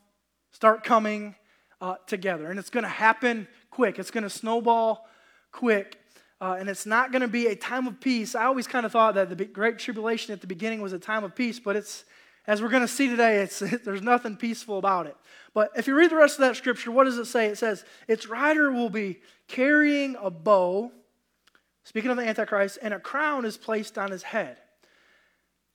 start 0.54 0.84
coming 0.84 1.34
uh, 1.80 1.96
together. 2.06 2.48
And 2.48 2.58
it's 2.58 2.70
going 2.70 2.84
to 2.84 2.88
happen 2.88 3.48
quick, 3.70 3.98
it's 3.98 4.12
going 4.12 4.22
to 4.22 4.30
snowball 4.30 5.06
quick. 5.50 6.00
Uh, 6.40 6.56
and 6.58 6.68
it's 6.68 6.86
not 6.86 7.10
going 7.10 7.22
to 7.22 7.28
be 7.28 7.46
a 7.46 7.56
time 7.56 7.86
of 7.86 8.00
peace. 8.00 8.34
I 8.34 8.44
always 8.44 8.66
kind 8.66 8.86
of 8.86 8.92
thought 8.92 9.14
that 9.14 9.36
the 9.36 9.44
Great 9.44 9.78
Tribulation 9.78 10.32
at 10.32 10.40
the 10.40 10.46
beginning 10.46 10.80
was 10.80 10.92
a 10.92 10.98
time 10.98 11.24
of 11.24 11.34
peace, 11.34 11.58
but 11.58 11.74
it's, 11.74 12.04
as 12.46 12.60
we're 12.60 12.68
going 12.68 12.82
to 12.82 12.88
see 12.88 13.08
today, 13.08 13.38
it's, 13.38 13.58
there's 13.84 14.02
nothing 14.02 14.36
peaceful 14.36 14.78
about 14.78 15.06
it. 15.06 15.16
But 15.54 15.70
if 15.76 15.86
you 15.86 15.94
read 15.94 16.10
the 16.10 16.16
rest 16.16 16.34
of 16.34 16.40
that 16.42 16.56
scripture, 16.56 16.90
what 16.90 17.04
does 17.04 17.18
it 17.18 17.26
say? 17.26 17.46
It 17.46 17.58
says, 17.58 17.84
Its 18.08 18.28
rider 18.28 18.70
will 18.70 18.90
be 18.90 19.20
carrying 19.48 20.16
a 20.20 20.30
bow, 20.30 20.92
speaking 21.84 22.10
of 22.10 22.16
the 22.16 22.26
Antichrist, 22.26 22.78
and 22.82 22.94
a 22.94 23.00
crown 23.00 23.44
is 23.44 23.56
placed 23.56 23.96
on 23.96 24.10
his 24.10 24.22
head. 24.22 24.58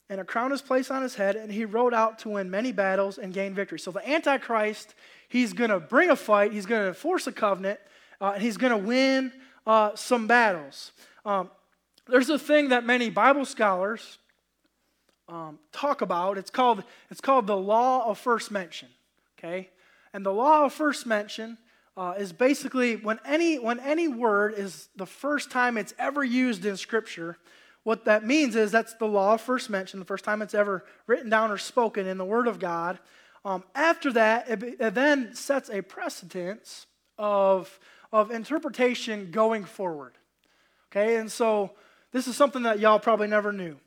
And 0.09 0.19
a 0.19 0.25
crown 0.25 0.51
is 0.51 0.61
placed 0.61 0.89
on 0.89 1.03
his 1.03 1.15
head, 1.15 1.35
and 1.35 1.51
he 1.51 1.65
rode 1.65 1.93
out 1.93 2.19
to 2.19 2.29
win 2.29 2.49
many 2.49 2.71
battles 2.71 3.19
and 3.19 3.31
gain 3.31 3.53
victory. 3.53 3.79
So 3.79 3.91
the 3.91 4.07
Antichrist, 4.09 4.95
he's 5.27 5.53
going 5.53 5.69
to 5.69 5.79
bring 5.79 6.09
a 6.09 6.15
fight, 6.15 6.51
he's 6.51 6.65
going 6.65 6.81
to 6.81 6.87
enforce 6.87 7.27
a 7.27 7.31
covenant, 7.31 7.79
uh, 8.19 8.31
and 8.33 8.41
he's 8.41 8.57
going 8.57 8.71
to 8.71 8.77
win 8.77 9.31
uh, 9.67 9.91
some 9.95 10.25
battles. 10.25 10.91
Um, 11.25 11.51
there's 12.07 12.29
a 12.29 12.39
thing 12.39 12.69
that 12.69 12.83
many 12.85 13.11
Bible 13.11 13.45
scholars 13.45 14.17
um, 15.27 15.59
talk 15.71 16.01
about. 16.01 16.37
It's 16.39 16.49
called, 16.49 16.83
it's 17.11 17.21
called 17.21 17.45
the 17.45 17.57
law 17.57 18.09
of 18.09 18.17
first 18.17 18.49
mention. 18.49 18.89
Okay? 19.37 19.69
And 20.11 20.25
the 20.25 20.33
law 20.33 20.65
of 20.65 20.73
first 20.73 21.05
mention 21.05 21.57
uh, 21.95 22.15
is 22.17 22.33
basically 22.33 22.95
when 22.95 23.19
any, 23.25 23.59
when 23.59 23.79
any 23.79 24.07
word 24.07 24.55
is 24.57 24.89
the 24.95 25.05
first 25.05 25.51
time 25.51 25.77
it's 25.77 25.93
ever 25.99 26.23
used 26.23 26.65
in 26.65 26.77
Scripture, 26.77 27.37
what 27.83 28.05
that 28.05 28.25
means 28.25 28.55
is 28.55 28.71
that's 28.71 28.93
the 28.95 29.05
law 29.05 29.37
first 29.37 29.69
mentioned, 29.69 30.01
the 30.01 30.05
first 30.05 30.25
time 30.25 30.41
it's 30.41 30.53
ever 30.53 30.85
written 31.07 31.29
down 31.29 31.51
or 31.51 31.57
spoken 31.57 32.07
in 32.07 32.17
the 32.17 32.25
Word 32.25 32.47
of 32.47 32.59
God. 32.59 32.99
Um, 33.45 33.63
after 33.73 34.11
that, 34.13 34.49
it, 34.49 34.63
it 34.79 34.93
then 34.93 35.33
sets 35.33 35.69
a 35.69 35.81
precedence 35.81 36.87
of 37.17 37.79
of 38.11 38.31
interpretation 38.31 39.31
going 39.31 39.63
forward. 39.63 40.13
Okay, 40.91 41.17
and 41.17 41.31
so 41.31 41.71
this 42.11 42.27
is 42.27 42.35
something 42.35 42.63
that 42.63 42.79
y'all 42.79 42.99
probably 42.99 43.27
never 43.27 43.51
knew. 43.51 43.77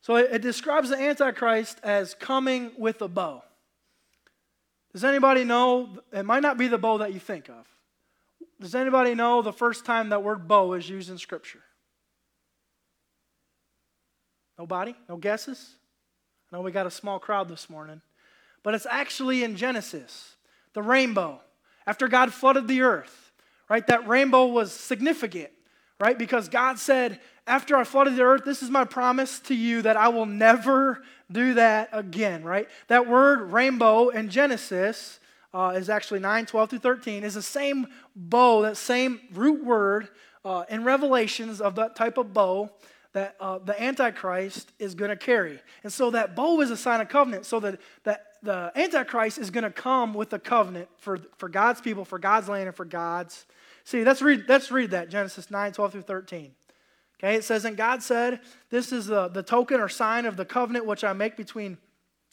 So 0.00 0.16
it, 0.16 0.30
it 0.32 0.42
describes 0.42 0.90
the 0.90 0.96
Antichrist 0.96 1.78
as 1.82 2.14
coming 2.14 2.72
with 2.78 3.02
a 3.02 3.08
bow. 3.08 3.42
Does 4.92 5.04
anybody 5.04 5.44
know? 5.44 5.98
It 6.12 6.24
might 6.24 6.42
not 6.42 6.56
be 6.56 6.68
the 6.68 6.78
bow 6.78 6.98
that 6.98 7.12
you 7.12 7.20
think 7.20 7.48
of. 7.48 7.66
Does 8.60 8.74
anybody 8.74 9.14
know 9.14 9.42
the 9.42 9.52
first 9.52 9.84
time 9.84 10.10
that 10.10 10.22
word 10.22 10.46
bow 10.48 10.72
is 10.74 10.88
used 10.88 11.10
in 11.10 11.18
Scripture? 11.18 11.60
Nobody? 14.58 14.94
No 15.08 15.16
guesses? 15.16 15.74
I 16.50 16.56
know 16.56 16.62
we 16.62 16.70
got 16.70 16.86
a 16.86 16.90
small 16.90 17.18
crowd 17.18 17.48
this 17.48 17.68
morning. 17.68 18.00
But 18.62 18.74
it's 18.74 18.86
actually 18.88 19.44
in 19.44 19.56
Genesis, 19.56 20.36
the 20.72 20.82
rainbow. 20.82 21.40
After 21.86 22.08
God 22.08 22.32
flooded 22.32 22.66
the 22.66 22.82
earth, 22.82 23.32
right? 23.68 23.86
That 23.86 24.08
rainbow 24.08 24.46
was 24.46 24.72
significant, 24.72 25.50
right? 26.00 26.18
Because 26.18 26.48
God 26.48 26.78
said, 26.78 27.20
after 27.46 27.76
I 27.76 27.84
flooded 27.84 28.16
the 28.16 28.22
earth, 28.22 28.44
this 28.44 28.62
is 28.62 28.70
my 28.70 28.84
promise 28.84 29.38
to 29.40 29.54
you 29.54 29.82
that 29.82 29.98
I 29.98 30.08
will 30.08 30.24
never 30.26 31.02
do 31.30 31.54
that 31.54 31.90
again, 31.92 32.42
right? 32.42 32.68
That 32.88 33.06
word 33.06 33.52
rainbow 33.52 34.08
in 34.08 34.30
Genesis 34.30 35.20
uh, 35.52 35.74
is 35.76 35.90
actually 35.90 36.20
9, 36.20 36.46
12 36.46 36.70
through 36.70 36.78
13, 36.78 37.22
is 37.22 37.34
the 37.34 37.42
same 37.42 37.86
bow, 38.16 38.62
that 38.62 38.78
same 38.78 39.20
root 39.34 39.62
word 39.62 40.08
uh, 40.44 40.64
in 40.70 40.84
Revelations 40.84 41.60
of 41.60 41.74
that 41.74 41.96
type 41.96 42.16
of 42.16 42.32
bow 42.32 42.70
that 43.14 43.36
uh, 43.40 43.58
the 43.58 43.80
Antichrist 43.82 44.70
is 44.78 44.94
going 44.94 45.08
to 45.08 45.16
carry. 45.16 45.60
And 45.82 45.92
so 45.92 46.10
that 46.10 46.36
bow 46.36 46.60
is 46.60 46.70
a 46.70 46.76
sign 46.76 47.00
of 47.00 47.08
covenant, 47.08 47.46
so 47.46 47.58
that, 47.60 47.80
that 48.02 48.26
the 48.42 48.70
Antichrist 48.76 49.38
is 49.38 49.50
going 49.50 49.64
to 49.64 49.70
come 49.70 50.12
with 50.14 50.32
a 50.32 50.38
covenant 50.38 50.88
for, 50.98 51.18
for 51.38 51.48
God's 51.48 51.80
people, 51.80 52.04
for 52.04 52.18
God's 52.18 52.48
land, 52.48 52.66
and 52.66 52.76
for 52.76 52.84
God's 52.84 53.46
See, 53.84 54.02
let's 54.02 54.22
read, 54.22 54.46
let's 54.48 54.70
read 54.70 54.90
that 54.92 55.10
Genesis 55.10 55.50
9, 55.50 55.72
12 55.72 55.92
through 55.92 56.02
13. 56.02 56.52
Okay, 57.18 57.36
it 57.36 57.44
says, 57.44 57.66
And 57.66 57.76
God 57.76 58.02
said, 58.02 58.40
This 58.70 58.92
is 58.92 59.06
the, 59.06 59.28
the 59.28 59.42
token 59.42 59.78
or 59.78 59.88
sign 59.88 60.24
of 60.26 60.36
the 60.36 60.44
covenant 60.44 60.86
which 60.86 61.04
I 61.04 61.12
make 61.12 61.36
between 61.36 61.76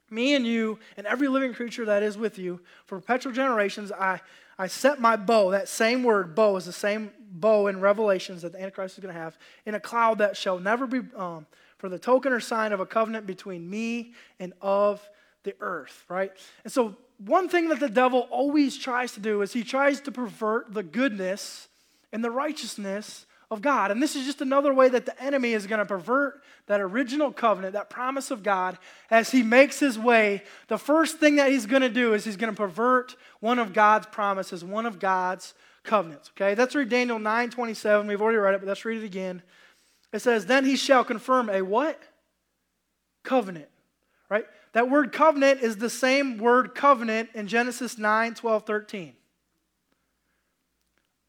me 0.10 0.34
and 0.34 0.48
you 0.48 0.80
and 0.98 1.06
every 1.06 1.28
living 1.28 1.54
creature 1.54 1.86
that 1.86 2.04
is 2.04 2.18
with 2.18 2.40
you. 2.40 2.62
For 2.86 3.00
perpetual 3.00 3.34
generations, 3.34 3.92
I, 3.92 4.22
I 4.58 4.68
set 4.68 5.00
my 5.00 5.18
bow, 5.18 5.52
that 5.52 5.68
same 5.68 6.04
word, 6.04 6.36
bow, 6.36 6.56
is 6.56 6.66
the 6.66 6.74
same 6.74 7.12
bow 7.32 7.68
in 7.68 7.80
Revelations 7.80 8.42
that 8.42 8.52
the 8.52 8.62
Antichrist 8.62 8.98
is 8.98 9.02
going 9.04 9.14
to 9.14 9.20
have, 9.20 9.38
in 9.66 9.76
a 9.76 9.80
cloud 9.80 10.20
that 10.20 10.38
shall 10.38 10.60
never 10.60 10.86
be, 10.86 11.02
um, 11.16 11.46
for 11.78 11.90
the 11.90 12.00
token 12.00 12.32
or 12.32 12.40
sign 12.40 12.74
of 12.74 12.80
a 12.80 12.86
covenant 12.86 13.26
between 13.26 13.70
me 13.70 14.14
and 14.40 14.54
of 14.62 15.08
the 15.44 15.56
earth, 15.60 16.06
right? 16.10 16.32
And 16.64 16.72
so 16.72 16.96
one 17.26 17.50
thing 17.50 17.70
that 17.70 17.80
the 17.80 17.90
devil 17.90 18.28
always 18.30 18.78
tries 18.78 19.14
to 19.14 19.20
do 19.20 19.42
is 19.42 19.54
he 19.54 19.64
tries 19.64 20.02
to 20.02 20.12
pervert 20.12 20.74
the 20.74 20.84
goodness 20.84 21.68
and 22.12 22.24
the 22.24 22.32
righteousness 22.32 23.26
of 23.50 23.62
God. 23.62 23.92
And 23.92 24.02
this 24.02 24.16
is 24.16 24.26
just 24.26 24.42
another 24.42 24.74
way 24.74 24.88
that 24.90 25.06
the 25.06 25.22
enemy 25.22 25.54
is 25.54 25.68
going 25.68 25.80
to 25.80 25.86
pervert 25.86 26.42
that 26.68 26.80
original 26.80 27.32
covenant, 27.32 27.74
that 27.74 27.90
promise 27.90 28.32
of 28.32 28.44
God, 28.44 28.78
as 29.10 29.30
he 29.32 29.44
makes 29.44 29.80
his 29.80 30.00
way. 30.00 30.44
The 30.68 30.78
first 30.78 31.18
thing 31.18 31.36
that 31.36 31.52
he's 31.52 31.66
going 31.66 31.82
to 31.82 31.90
do 31.90 32.14
is 32.14 32.24
he's 32.24 32.38
going 32.38 32.54
to 32.54 32.58
pervert 32.58 33.16
one 33.42 33.60
of 33.60 33.74
God's 33.74 34.08
promises, 34.08 34.64
one 34.64 34.86
of 34.86 35.00
God's 35.00 35.54
covenants. 35.84 36.32
Okay, 36.36 36.56
let's 36.56 36.76
read 36.76 36.90
Daniel 36.90 37.20
9 37.20 37.50
27. 37.50 38.08
We've 38.08 38.22
already 38.22 38.38
read 38.38 38.56
it, 38.56 38.62
but 38.62 38.68
let's 38.68 38.86
read 38.86 39.02
it 39.02 39.06
again. 39.06 39.42
It 40.14 40.22
says, 40.22 40.46
Then 40.46 40.66
he 40.66 40.76
shall 40.76 41.04
confirm 41.04 41.50
a 41.50 41.62
what? 41.62 42.02
Covenant. 43.24 43.70
Right? 44.30 44.46
That 44.74 44.90
word 44.90 45.12
covenant 45.12 45.62
is 45.62 45.78
the 45.78 45.90
same 45.90 46.38
word 46.38 46.74
covenant 46.76 47.30
in 47.34 47.48
Genesis 47.48 47.98
9, 47.98 48.36
12, 48.36 48.66
13. 48.66 49.14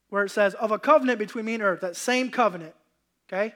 Where 0.08 0.24
it 0.24 0.30
says, 0.30 0.54
of 0.54 0.70
a 0.70 0.78
covenant 0.78 1.18
between 1.18 1.46
me 1.46 1.54
and 1.54 1.62
earth, 1.62 1.80
that 1.80 1.96
same 1.96 2.30
covenant, 2.30 2.74
okay? 3.28 3.54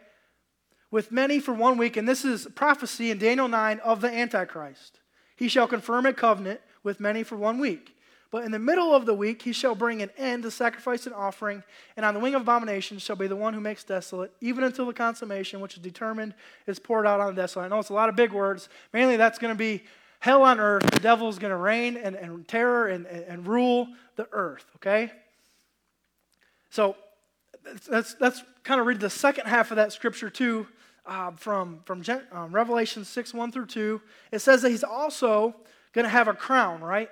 With 0.91 1.13
many 1.13 1.39
for 1.39 1.53
one 1.53 1.77
week, 1.77 1.97
and 1.97 2.09
this 2.09 2.25
is 2.25 2.49
prophecy 2.55 3.11
in 3.11 3.19
Daniel 3.19 3.47
9 3.47 3.79
of 3.81 4.01
the 4.01 4.09
Antichrist. 4.09 5.01
He 5.37 5.49
shall 5.49 5.69
confirm 5.69 6.07
a 6.07 6.13
covenant 6.13 6.61
with 6.83 6.99
many 6.99 7.23
for 7.23 7.37
one 7.37 7.59
week. 7.59 7.96
But 8.31 8.45
in 8.45 8.51
the 8.51 8.59
middle 8.59 8.95
of 8.95 9.07
the 9.07 9.15
week 9.15 9.43
he 9.43 9.53
shall 9.53 9.75
bring 9.75 10.03
an 10.03 10.11
end 10.19 10.43
to 10.43 10.51
sacrifice 10.51 11.07
and 11.07 11.15
offering, 11.15 11.63
and 11.97 12.05
on 12.05 12.15
the 12.15 12.21
wing 12.21 12.35
of 12.35 12.43
abomination 12.43 12.99
shall 12.99 13.17
be 13.17 13.27
the 13.27 13.37
one 13.37 13.55
who 13.55 13.61
makes 13.61 13.85
desolate, 13.85 14.33
even 14.41 14.65
until 14.65 14.87
the 14.87 14.93
consummation 14.93 15.61
which 15.61 15.75
is 15.75 15.83
determined 15.83 16.35
is 16.67 16.79
poured 16.79 17.07
out 17.07 17.21
on 17.21 17.35
the 17.35 17.43
desolate. 17.43 17.67
I 17.67 17.69
know 17.69 17.79
it's 17.79 17.91
a 17.91 17.95
lot 17.95 18.09
of 18.09 18.17
big 18.17 18.33
words. 18.33 18.69
Mainly 18.93 19.17
that's 19.17 19.39
going 19.39 19.55
to 19.55 19.59
be 19.59 19.85
hell 20.19 20.43
on 20.43 20.59
earth. 20.59 20.91
The 20.91 21.01
devil 21.01 21.29
is 21.29 21.39
going 21.39 21.53
to 21.53 21.57
reign 21.57 21.97
and, 21.97 22.17
and 22.17 22.47
terror 22.49 22.89
and, 22.89 23.07
and, 23.07 23.25
and 23.25 23.47
rule 23.47 23.89
the 24.17 24.29
earth, 24.33 24.67
okay? 24.77 25.13
So 26.71 26.97
let's, 27.89 28.17
let's 28.21 28.43
kind 28.65 28.81
of 28.81 28.87
read 28.87 29.01
the 29.01 29.11
second 29.11 29.47
half 29.47 29.71
of 29.71 29.77
that 29.77 29.93
scripture 29.93 30.31
too. 30.31 30.67
Uh, 31.09 31.31
from 31.37 31.79
from 31.85 32.03
um, 32.33 32.51
Revelation 32.51 33.05
6 33.05 33.33
1 33.33 33.53
through 33.53 33.67
2. 33.67 34.01
It 34.33 34.41
says 34.41 34.63
that 34.63 34.71
he's 34.71 34.83
also 34.83 35.55
going 35.93 36.05
to 36.05 36.09
have 36.09 36.27
a 36.27 36.35
crown, 36.35 36.81
right? 36.81 37.09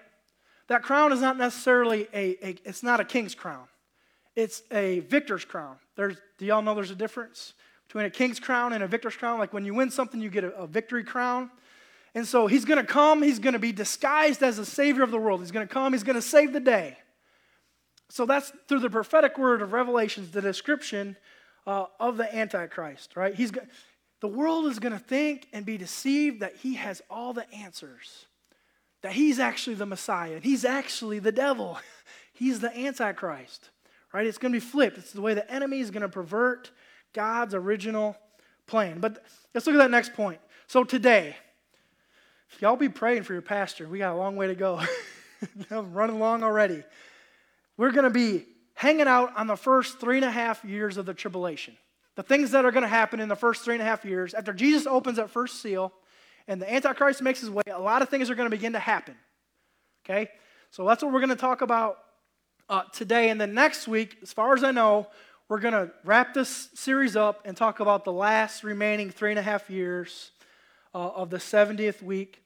That 0.69 0.83
crown 0.83 1.13
is 1.13 1.21
not 1.21 1.37
necessarily 1.37 2.09
a, 2.13 2.47
a, 2.47 2.57
it's 2.65 2.83
not 2.83 3.01
a 3.01 3.05
king's 3.05 3.35
crown. 3.35 3.67
It's 4.35 4.63
a 4.71 5.01
victor's 5.01 5.45
crown. 5.45 5.77
There's, 5.97 6.17
do 6.39 6.47
y'all 6.47 6.63
know 6.63 6.75
there's 6.75 6.91
a 6.91 6.97
difference 6.97 7.53
between 7.87 8.07
a 8.07 8.11
king's 8.11 8.41
crown 8.41 8.73
and 8.73 8.83
a 8.83 8.87
victor's 8.87 9.15
crown? 9.15 9.39
Like 9.39 9.53
when 9.53 9.65
you 9.65 9.75
win 9.75 9.91
something, 9.91 10.21
you 10.21 10.31
get 10.31 10.45
a, 10.45 10.55
a 10.57 10.67
victory 10.67 11.05
crown. 11.05 11.51
And 12.15 12.27
so 12.27 12.47
he's 12.47 12.65
going 12.65 12.79
to 12.79 12.87
come, 12.87 13.23
he's 13.23 13.39
going 13.39 13.55
to 13.55 13.59
be 13.59 13.73
disguised 13.73 14.43
as 14.43 14.57
the 14.57 14.65
savior 14.65 15.03
of 15.03 15.11
the 15.11 15.19
world. 15.19 15.41
He's 15.41 15.51
going 15.51 15.67
to 15.67 15.73
come, 15.73 15.93
he's 15.93 16.05
going 16.05 16.17
to 16.17 16.23
save 16.23 16.53
the 16.53 16.61
day. 16.61 16.97
So 18.09 18.27
that's 18.27 18.53
through 18.69 18.81
the 18.81 18.91
prophetic 18.91 19.39
word 19.39 19.63
of 19.63 19.73
Revelations, 19.73 20.31
the 20.31 20.43
description 20.43 21.17
uh, 21.67 21.87
of 21.99 22.17
the 22.17 22.35
Antichrist, 22.35 23.17
right? 23.17 23.35
He's, 23.35 23.51
the 24.21 24.29
world 24.29 24.67
is 24.67 24.79
going 24.79 24.93
to 24.93 24.99
think 24.99 25.49
and 25.53 25.67
be 25.67 25.77
deceived 25.77 26.41
that 26.41 26.57
he 26.57 26.75
has 26.75 27.03
all 27.11 27.33
the 27.33 27.51
answers, 27.53 28.27
that 29.05 29.13
he's 29.13 29.39
actually 29.39 29.75
the 29.77 29.85
Messiah, 29.85 30.41
he's 30.43 30.65
actually 30.65 31.19
the 31.19 31.31
devil. 31.31 31.79
he's 32.33 32.61
the 32.61 32.75
Antichrist, 32.75 33.69
right? 34.15 34.27
It's 34.27 34.39
going 34.39 34.51
to 34.51 34.57
be 34.57 34.65
flipped. 34.65 34.97
It's 34.97 35.13
the 35.13 35.21
way 35.21 35.35
the 35.35 35.49
enemy 35.53 35.81
is 35.81 35.91
going 35.91 36.01
to 36.01 36.09
pervert 36.09 36.71
God's 37.13 37.55
original 37.55 38.17
plan. 38.67 39.01
But 39.01 39.23
let's 39.53 39.67
look 39.67 39.75
at 39.75 39.79
that 39.79 39.91
next 39.91 40.15
point. 40.15 40.41
So 40.69 40.85
today, 40.85 41.37
y'all 42.61 42.77
be 42.77 42.89
praying 42.89 43.25
for 43.25 43.35
your 43.35 43.43
pastor. 43.43 43.87
We 43.87 43.99
got 43.99 44.15
a 44.15 44.17
long 44.17 44.37
way 44.37 44.47
to 44.47 44.55
go. 44.55 44.81
I'm 45.71 45.93
running 45.93 46.17
along 46.17 46.43
already. 46.43 46.83
We're 47.77 47.93
going 47.93 48.05
to 48.05 48.11
be 48.11 48.47
hanging 48.73 49.07
out 49.07 49.37
on 49.37 49.47
the 49.47 49.57
first 49.57 50.01
three 50.01 50.17
and 50.17 50.25
a 50.25 50.31
half 50.31 50.65
years 50.65 50.97
of 50.97 51.05
the 51.05 51.13
tribulation. 51.13 51.77
The 52.15 52.23
things 52.23 52.53
that 52.53 52.65
are 52.65 52.73
going 52.73 52.85
to 52.85 52.89
happen 52.89 53.21
in 53.21 53.29
the 53.29 53.37
first 53.37 53.67
three 53.67 53.75
and 53.75 53.83
a 53.83 53.87
half 53.87 54.07
years. 54.07 54.33
After 54.33 54.55
Jesus 54.55 54.87
opens 54.87 55.19
that 55.19 55.29
first 55.29 55.61
seal 55.61 55.93
and 56.47 56.61
the 56.61 56.73
Antichrist 56.73 57.23
makes 57.23 57.41
his 57.41 57.51
way, 57.51 57.63
a 57.71 57.81
lot 57.81 58.03
of 58.03 58.09
things 58.09 58.31
are 58.31 58.35
going 58.35 58.47
to 58.47 58.55
begin 58.55 58.75
to 58.75 58.79
happen. 58.79 59.15
Okay? 60.05 60.31
So 60.71 60.87
that's 60.87 61.03
what 61.03 61.13
we're 61.13 61.21
going 61.21 61.31
to 61.31 61.37
talk 61.37 61.63
about 61.63 61.99
uh, 62.69 62.83
today. 62.93 63.31
And 63.31 63.41
then 63.41 63.55
next 63.55 63.89
week, 63.89 64.19
as 64.23 64.33
far 64.33 64.55
as 64.55 64.65
I 64.65 64.71
know, 64.71 65.09
we're 65.49 65.61
going 65.61 65.75
to 65.75 65.91
wrap 66.05 66.35
this 66.35 66.69
series 66.75 67.17
up 67.17 67.43
and 67.45 67.57
talk 67.57 67.81
about 67.81 68.05
the 68.05 68.13
last 68.13 68.65
remaining 68.65 69.11
three 69.11 69.31
and 69.31 69.39
a 69.39 69.43
half 69.43 69.71
years 69.71 70.33
uh, 70.95 70.99
of 70.99 71.31
the 71.31 71.37
70th 71.39 72.03
week 72.03 72.43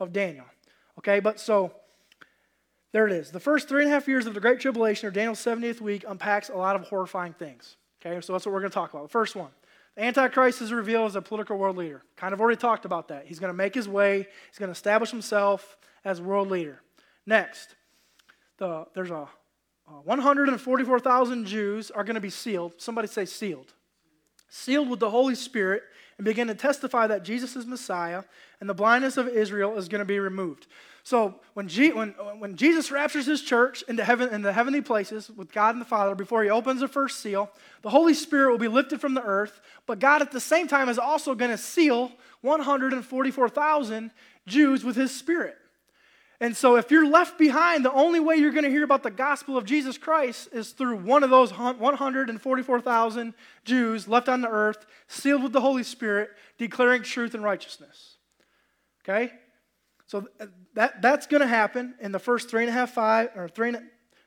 of 0.00 0.12
Daniel. 0.12 0.46
Okay, 0.98 1.20
but 1.20 1.38
so 1.38 1.72
there 2.92 3.06
it 3.06 3.12
is. 3.12 3.30
The 3.30 3.40
first 3.40 3.68
three 3.68 3.82
and 3.82 3.90
a 3.90 3.94
half 3.94 4.08
years 4.08 4.26
of 4.26 4.34
the 4.34 4.40
Great 4.40 4.60
Tribulation, 4.60 5.06
or 5.08 5.10
Daniel's 5.10 5.40
70th 5.40 5.80
week, 5.80 6.04
unpacks 6.08 6.48
a 6.48 6.56
lot 6.56 6.74
of 6.76 6.82
horrifying 6.82 7.34
things. 7.34 7.76
Okay, 8.00 8.20
so 8.20 8.32
that's 8.32 8.46
what 8.46 8.52
we're 8.52 8.60
going 8.60 8.70
to 8.70 8.74
talk 8.74 8.92
about. 8.92 9.02
The 9.02 9.08
first 9.08 9.36
one 9.36 9.50
the 9.98 10.04
Antichrist 10.04 10.62
is 10.62 10.72
revealed 10.72 11.08
as 11.08 11.16
a 11.16 11.22
political 11.22 11.58
world 11.58 11.76
leader. 11.76 12.04
Kind 12.16 12.32
of 12.32 12.40
already 12.40 12.56
talked 12.56 12.84
about 12.84 13.08
that. 13.08 13.26
He's 13.26 13.40
going 13.40 13.50
to 13.50 13.56
make 13.56 13.74
his 13.74 13.88
way, 13.88 14.28
he's 14.48 14.58
going 14.58 14.68
to 14.68 14.72
establish 14.72 15.10
himself 15.10 15.76
as 16.04 16.20
world 16.20 16.48
leader. 16.48 16.80
Next, 17.26 17.74
the, 18.58 18.86
there's 18.94 19.10
a, 19.10 19.28
a 19.88 19.92
144,000 20.04 21.46
Jews 21.46 21.90
are 21.90 22.04
going 22.04 22.14
to 22.14 22.20
be 22.20 22.30
sealed. 22.30 22.74
Somebody 22.76 23.08
say 23.08 23.24
sealed. 23.24 23.74
Sealed 24.48 24.88
with 24.88 25.00
the 25.00 25.10
Holy 25.10 25.34
Spirit 25.34 25.82
and 26.18 26.24
begin 26.24 26.48
to 26.48 26.54
testify 26.54 27.06
that 27.06 27.22
Jesus 27.22 27.56
is 27.56 27.64
Messiah 27.64 28.24
and 28.60 28.68
the 28.68 28.74
blindness 28.74 29.16
of 29.16 29.28
Israel 29.28 29.78
is 29.78 29.88
going 29.88 30.00
to 30.00 30.04
be 30.04 30.18
removed. 30.18 30.66
So 31.04 31.36
when, 31.54 31.68
G, 31.68 31.92
when, 31.92 32.10
when 32.38 32.56
Jesus 32.56 32.90
raptures 32.90 33.24
his 33.24 33.40
church 33.40 33.82
into 33.88 34.04
heaven 34.04 34.28
in 34.28 34.42
the 34.42 34.52
heavenly 34.52 34.82
places 34.82 35.30
with 35.30 35.50
God 35.52 35.74
and 35.74 35.80
the 35.80 35.86
Father 35.86 36.14
before 36.14 36.42
he 36.42 36.50
opens 36.50 36.80
the 36.80 36.88
first 36.88 37.20
seal, 37.20 37.50
the 37.80 37.88
Holy 37.88 38.12
Spirit 38.12 38.50
will 38.50 38.58
be 38.58 38.68
lifted 38.68 39.00
from 39.00 39.14
the 39.14 39.22
earth, 39.22 39.60
but 39.86 40.00
God 40.00 40.20
at 40.20 40.32
the 40.32 40.40
same 40.40 40.68
time 40.68 40.88
is 40.90 40.98
also 40.98 41.34
going 41.34 41.50
to 41.50 41.56
seal 41.56 42.12
144,000 42.42 44.10
Jews 44.46 44.84
with 44.84 44.96
his 44.96 45.14
spirit. 45.14 45.56
And 46.40 46.56
so, 46.56 46.76
if 46.76 46.92
you're 46.92 47.08
left 47.08 47.36
behind, 47.36 47.84
the 47.84 47.92
only 47.92 48.20
way 48.20 48.36
you're 48.36 48.52
going 48.52 48.64
to 48.64 48.70
hear 48.70 48.84
about 48.84 49.02
the 49.02 49.10
gospel 49.10 49.58
of 49.58 49.64
Jesus 49.64 49.98
Christ 49.98 50.48
is 50.52 50.70
through 50.70 50.98
one 50.98 51.24
of 51.24 51.30
those 51.30 51.52
144,000 51.52 53.34
Jews 53.64 54.06
left 54.06 54.28
on 54.28 54.40
the 54.40 54.48
earth, 54.48 54.86
sealed 55.08 55.42
with 55.42 55.52
the 55.52 55.60
Holy 55.60 55.82
Spirit, 55.82 56.30
declaring 56.56 57.02
truth 57.02 57.34
and 57.34 57.42
righteousness. 57.42 58.18
Okay? 59.02 59.32
So 60.06 60.28
uh, 60.40 60.46
that, 60.74 61.02
that's 61.02 61.26
going 61.26 61.40
to 61.40 61.46
happen 61.48 61.94
in 62.00 62.12
the 62.12 62.18
first 62.20 62.48
three 62.48 62.62
and 62.62 62.70
a 62.70 62.72
half 62.72 62.92
five 62.92 63.30
or 63.34 63.48
three 63.48 63.70
and, 63.70 63.82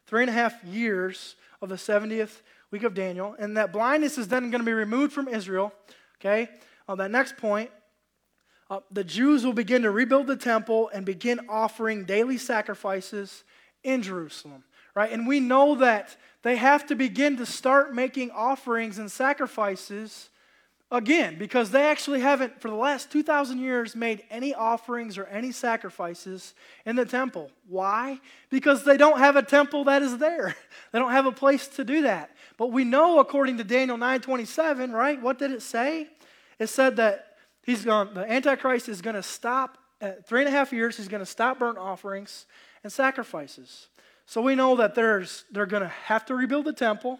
three 0.06 0.22
and 0.22 0.30
a 0.30 0.34
half 0.34 0.62
years 0.66 1.36
of 1.62 1.70
the 1.70 1.76
70th 1.76 2.42
week 2.72 2.84
of 2.84 2.94
Daniel. 2.94 3.36
And 3.40 3.56
that 3.56 3.72
blindness 3.72 4.18
is 4.18 4.28
then 4.28 4.52
going 4.52 4.62
to 4.62 4.66
be 4.66 4.74
removed 4.74 5.14
from 5.14 5.30
Israel. 5.30 5.74
Okay? 6.20 6.50
On 6.90 6.98
that 6.98 7.10
next 7.10 7.38
point, 7.38 7.72
uh, 8.72 8.80
the 8.90 9.04
Jews 9.04 9.46
will 9.46 9.52
begin 9.52 9.82
to 9.82 9.92
rebuild 9.92 10.28
the 10.28 10.38
temple 10.38 10.90
and 10.94 11.06
begin 11.06 11.42
offering 11.50 12.06
daily 12.06 12.38
sacrifices 12.38 13.44
in 13.84 14.02
Jerusalem. 14.02 14.64
Right? 14.96 15.12
And 15.12 15.28
we 15.28 15.42
know 15.42 15.76
that 15.76 16.16
they 16.42 16.56
have 16.56 16.88
to 16.88 16.96
begin 16.96 17.36
to 17.38 17.46
start 17.46 17.94
making 17.94 18.32
offerings 18.32 18.98
and 18.98 19.12
sacrifices 19.12 20.30
again 20.90 21.38
because 21.38 21.72
they 21.72 21.84
actually 21.84 22.22
haven't, 22.22 22.62
for 22.62 22.70
the 22.70 22.76
last 22.76 23.12
2,000 23.12 23.60
years, 23.60 23.94
made 23.94 24.24
any 24.30 24.54
offerings 24.54 25.18
or 25.18 25.26
any 25.26 25.52
sacrifices 25.52 26.54
in 26.86 26.96
the 26.96 27.06
temple. 27.06 27.52
Why? 27.68 28.22
Because 28.50 28.86
they 28.86 28.96
don't 28.96 29.20
have 29.20 29.36
a 29.36 29.44
temple 29.44 29.84
that 29.86 30.02
is 30.02 30.18
there. 30.18 30.56
They 30.94 31.00
don't 31.00 31.12
have 31.12 31.26
a 31.26 31.32
place 31.32 31.68
to 31.70 31.86
do 31.86 32.02
that. 32.02 32.32
But 32.58 32.68
we 32.68 32.84
know, 32.84 33.20
according 33.20 33.58
to 33.58 33.64
Daniel 33.64 33.98
9:27, 33.98 34.92
right? 34.94 35.22
What 35.22 35.40
did 35.40 35.52
it 35.52 35.62
say? 35.62 36.10
It 36.60 36.68
said 36.68 36.98
that 36.98 37.31
he's 37.64 37.86
going, 37.86 38.14
the 38.14 38.30
Antichrist 38.30 38.90
is 38.90 39.02
going 39.02 39.16
to 39.16 39.24
stop 39.24 39.78
at 40.00 40.28
three 40.28 40.42
and 40.42 40.48
a 40.48 40.52
half 40.52 40.74
years. 40.74 40.98
He's 40.98 41.08
going 41.08 41.22
to 41.22 41.26
stop 41.26 41.60
burnt 41.60 41.78
offerings 41.78 42.46
and 42.84 42.92
sacrifices. 42.92 43.88
So 44.26 44.42
we 44.42 44.56
know 44.56 44.76
that 44.78 44.96
there's, 44.96 45.46
they're 45.52 45.66
going 45.66 45.84
to 45.84 45.90
have 45.90 46.26
to 46.28 46.36
rebuild 46.36 46.66
the 46.66 46.74
temple 46.74 47.20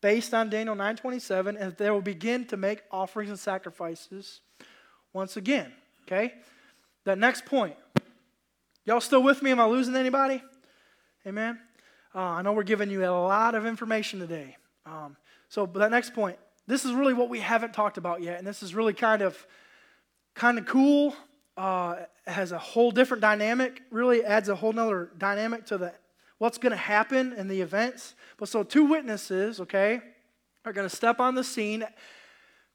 based 0.00 0.34
on 0.34 0.50
Daniel 0.50 0.74
9:27 0.76 1.56
and 1.58 1.76
they 1.76 1.90
will 1.90 2.02
begin 2.02 2.44
to 2.46 2.56
make 2.56 2.82
offerings 2.90 3.30
and 3.30 3.38
sacrifices 3.38 4.40
once 5.12 5.36
again. 5.36 5.72
Okay? 6.06 6.34
That 7.04 7.18
next 7.18 7.46
point. 7.46 7.76
Y'all 8.84 9.00
still 9.00 9.22
with 9.22 9.42
me? 9.42 9.52
Am 9.52 9.60
I 9.60 9.66
losing 9.66 9.94
anybody? 9.94 10.42
Amen. 11.26 11.58
Uh, 12.14 12.18
I 12.18 12.42
know 12.42 12.52
we're 12.52 12.64
giving 12.64 12.90
you 12.90 13.04
a 13.04 13.10
lot 13.10 13.54
of 13.54 13.64
information 13.64 14.18
today. 14.18 14.56
Um, 14.84 15.16
so, 15.48 15.66
that 15.66 15.90
next 15.90 16.14
point, 16.14 16.36
this 16.66 16.84
is 16.84 16.92
really 16.92 17.14
what 17.14 17.28
we 17.28 17.38
haven't 17.38 17.72
talked 17.72 17.96
about 17.96 18.22
yet, 18.22 18.38
and 18.38 18.46
this 18.46 18.62
is 18.62 18.74
really 18.74 18.92
kind 18.92 19.22
of 19.22 19.46
kind 20.34 20.58
of 20.58 20.66
cool. 20.66 21.14
Uh, 21.56 21.96
has 22.26 22.52
a 22.52 22.58
whole 22.58 22.90
different 22.90 23.20
dynamic. 23.20 23.82
Really 23.90 24.24
adds 24.24 24.48
a 24.48 24.54
whole 24.54 24.72
nother 24.72 25.10
dynamic 25.18 25.66
to 25.66 25.78
the 25.78 25.92
what's 26.38 26.58
going 26.58 26.72
to 26.72 26.76
happen 26.76 27.32
in 27.34 27.46
the 27.46 27.60
events. 27.60 28.14
But 28.36 28.48
so, 28.48 28.62
two 28.62 28.84
witnesses, 28.84 29.60
okay, 29.60 30.00
are 30.64 30.72
going 30.72 30.88
to 30.88 30.94
step 30.94 31.20
on 31.20 31.34
the 31.34 31.44
scene 31.44 31.84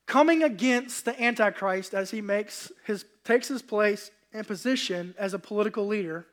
coming 0.05 0.43
against 0.43 1.05
the 1.05 1.21
Antichrist 1.21 1.93
as 1.93 2.11
he 2.11 2.21
makes 2.21 2.71
his, 2.85 3.05
takes 3.23 3.47
his 3.49 3.61
place 3.61 4.09
and 4.33 4.47
position 4.47 5.13
as 5.17 5.33
a 5.33 5.39
political 5.39 5.85
leader. 5.85 6.25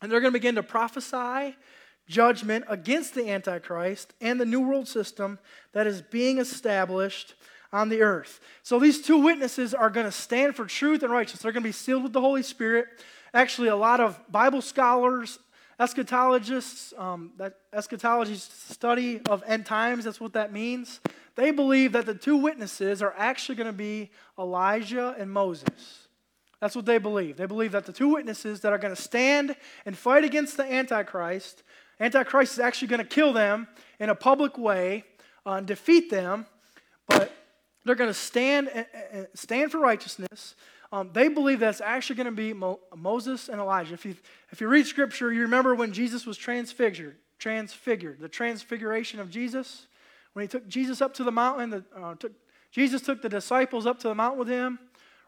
And 0.00 0.10
they're 0.10 0.20
going 0.20 0.32
to 0.32 0.38
begin 0.38 0.54
to 0.54 0.62
prophesy 0.62 1.54
judgment 2.08 2.64
against 2.68 3.14
the 3.14 3.30
Antichrist 3.30 4.14
and 4.20 4.40
the 4.40 4.46
New 4.46 4.60
World 4.60 4.88
system 4.88 5.38
that 5.72 5.86
is 5.86 6.02
being 6.02 6.38
established 6.38 7.34
on 7.72 7.88
the 7.88 8.02
earth. 8.02 8.40
So 8.62 8.78
these 8.78 9.00
two 9.00 9.18
witnesses 9.18 9.74
are 9.74 9.90
going 9.90 10.06
to 10.06 10.12
stand 10.12 10.56
for 10.56 10.66
truth 10.66 11.02
and 11.02 11.12
righteousness. 11.12 11.42
They're 11.42 11.52
going 11.52 11.62
to 11.62 11.68
be 11.68 11.72
sealed 11.72 12.02
with 12.02 12.12
the 12.12 12.20
Holy 12.20 12.42
Spirit. 12.42 12.86
Actually, 13.32 13.68
a 13.68 13.76
lot 13.76 14.00
of 14.00 14.20
Bible 14.30 14.62
scholars 14.62 15.38
Eschatologists, 15.80 16.96
um, 17.00 17.32
that 17.38 17.54
eschatology 17.72 18.36
study 18.36 19.18
of 19.30 19.42
end 19.46 19.64
times, 19.64 20.04
that's 20.04 20.20
what 20.20 20.34
that 20.34 20.52
means. 20.52 21.00
They 21.36 21.52
believe 21.52 21.92
that 21.92 22.04
the 22.04 22.14
two 22.14 22.36
witnesses 22.36 23.00
are 23.00 23.14
actually 23.16 23.54
going 23.54 23.66
to 23.66 23.72
be 23.72 24.10
Elijah 24.38 25.16
and 25.18 25.32
Moses. 25.32 26.08
That's 26.60 26.76
what 26.76 26.84
they 26.84 26.98
believe. 26.98 27.38
They 27.38 27.46
believe 27.46 27.72
that 27.72 27.86
the 27.86 27.94
two 27.94 28.08
witnesses 28.08 28.60
that 28.60 28.74
are 28.74 28.78
going 28.78 28.94
to 28.94 29.00
stand 29.00 29.56
and 29.86 29.96
fight 29.96 30.22
against 30.22 30.58
the 30.58 30.70
Antichrist, 30.70 31.62
Antichrist 31.98 32.52
is 32.52 32.58
actually 32.58 32.88
going 32.88 33.00
to 33.00 33.06
kill 33.06 33.32
them 33.32 33.66
in 33.98 34.10
a 34.10 34.14
public 34.14 34.58
way 34.58 35.04
uh, 35.46 35.52
and 35.52 35.66
defeat 35.66 36.10
them, 36.10 36.44
but 37.08 37.32
they're 37.84 37.94
going 37.94 38.10
to 38.10 38.14
stand, 38.14 38.70
uh, 38.74 39.22
stand 39.34 39.72
for 39.72 39.78
righteousness. 39.78 40.54
Um, 40.92 41.10
they 41.12 41.28
believe 41.28 41.60
that's 41.60 41.80
actually 41.80 42.16
going 42.16 42.26
to 42.26 42.32
be 42.32 42.52
Mo- 42.52 42.80
Moses 42.96 43.48
and 43.48 43.60
Elijah. 43.60 43.94
If 43.94 44.04
you, 44.04 44.16
if 44.50 44.60
you 44.60 44.68
read 44.68 44.86
scripture, 44.86 45.32
you 45.32 45.42
remember 45.42 45.74
when 45.74 45.92
Jesus 45.92 46.26
was 46.26 46.36
transfigured, 46.36 47.16
transfigured, 47.38 48.20
the 48.20 48.28
transfiguration 48.28 49.20
of 49.20 49.30
Jesus. 49.30 49.86
When 50.32 50.42
he 50.42 50.48
took 50.48 50.68
Jesus 50.68 51.00
up 51.00 51.14
to 51.14 51.24
the 51.24 51.32
mountain, 51.32 51.70
the, 51.70 51.84
uh, 51.96 52.14
took, 52.16 52.32
Jesus 52.70 53.02
took 53.02 53.22
the 53.22 53.28
disciples 53.28 53.86
up 53.86 53.98
to 54.00 54.08
the 54.08 54.14
mountain 54.14 54.38
with 54.38 54.48
him, 54.48 54.78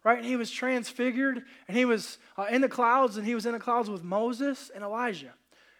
right? 0.04 0.18
And 0.18 0.26
he 0.26 0.36
was 0.36 0.50
transfigured, 0.50 1.42
and 1.68 1.76
he 1.76 1.84
was 1.84 2.18
uh, 2.36 2.46
in 2.50 2.60
the 2.60 2.68
clouds, 2.68 3.16
and 3.16 3.26
he 3.26 3.34
was 3.34 3.46
in 3.46 3.52
the 3.52 3.58
clouds 3.58 3.88
with 3.88 4.02
Moses 4.02 4.70
and 4.74 4.82
Elijah. 4.82 5.34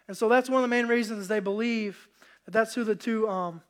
And 0.07 0.17
so 0.17 0.27
that's 0.27 0.49
one 0.49 0.57
of 0.57 0.69
the 0.69 0.75
main 0.75 0.87
reasons 0.87 1.27
they 1.27 1.39
believe 1.39 2.07
that 2.45 2.51
that's 2.51 2.73
who 2.73 2.83
the 2.83 2.95
two, 2.95 3.27
um, 3.29 3.61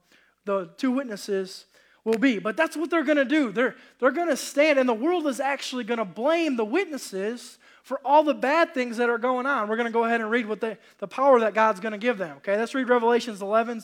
the 0.46 0.70
two 0.78 0.92
witnesses 0.92 1.66
will 2.06 2.18
be. 2.18 2.40
But 2.40 2.58
that's 2.58 2.76
what 2.76 2.90
they're 2.90 3.04
going 3.04 3.18
to 3.18 3.26
do. 3.26 3.52
They're, 3.52 3.76
they're 4.00 4.12
going 4.12 4.30
to 4.30 4.38
stand, 4.38 4.80
and 4.80 4.88
the 4.88 4.94
world 4.94 5.28
is 5.28 5.40
actually 5.40 5.84
going 5.84 6.00
to 6.00 6.06
blame 6.06 6.56
the 6.56 6.66
witnesses 6.66 7.58
for 7.84 8.00
all 8.06 8.24
the 8.24 8.34
bad 8.34 8.74
things 8.74 8.98
that 8.98 9.10
are 9.10 9.18
going 9.18 9.46
on. 9.46 9.68
We're 9.68 9.76
going 9.76 9.88
to 9.88 9.94
go 9.94 10.06
ahead 10.06 10.22
and 10.22 10.30
read 10.30 10.46
what 10.46 10.62
they, 10.62 10.78
the 11.00 11.08
power 11.08 11.40
that 11.42 11.54
God's 11.54 11.80
going 11.80 11.92
to 11.92 11.98
give 11.98 12.18
them. 12.18 12.38
Okay, 12.38 12.58
let's 12.58 12.76
read 12.76 12.90
Revelations 12.90 13.42
11, 13.42 13.84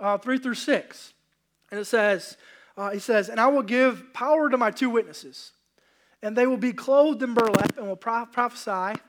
uh, 0.00 0.18
3 0.18 0.38
through 0.38 0.54
6. 0.54 1.12
And 1.70 1.80
it 1.80 1.84
says, 1.84 2.36
uh, 2.76 2.90
He 2.90 2.98
says, 2.98 3.28
And 3.28 3.40
I 3.40 3.48
will 3.48 3.62
give 3.62 4.12
power 4.12 4.48
to 4.50 4.56
my 4.56 4.70
two 4.70 4.90
witnesses, 4.90 5.52
and 6.22 6.36
they 6.36 6.46
will 6.46 6.56
be 6.56 6.72
clothed 6.72 7.22
in 7.22 7.34
burlap 7.34 7.76
and 7.76 7.86
will 7.86 7.96
pro- 7.96 8.26
prophesy 8.26 9.00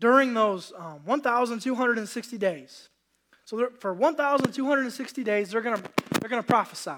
during 0.00 0.34
those 0.34 0.72
um, 0.76 1.00
1,260 1.04 2.38
days. 2.38 2.88
So 3.44 3.70
for 3.80 3.94
1,260 3.94 5.24
days, 5.24 5.50
they're 5.50 5.62
going 5.62 5.76
to 5.76 5.82
they're 6.20 6.28
going 6.28 6.42
to 6.42 6.46
prophesy. 6.46 6.90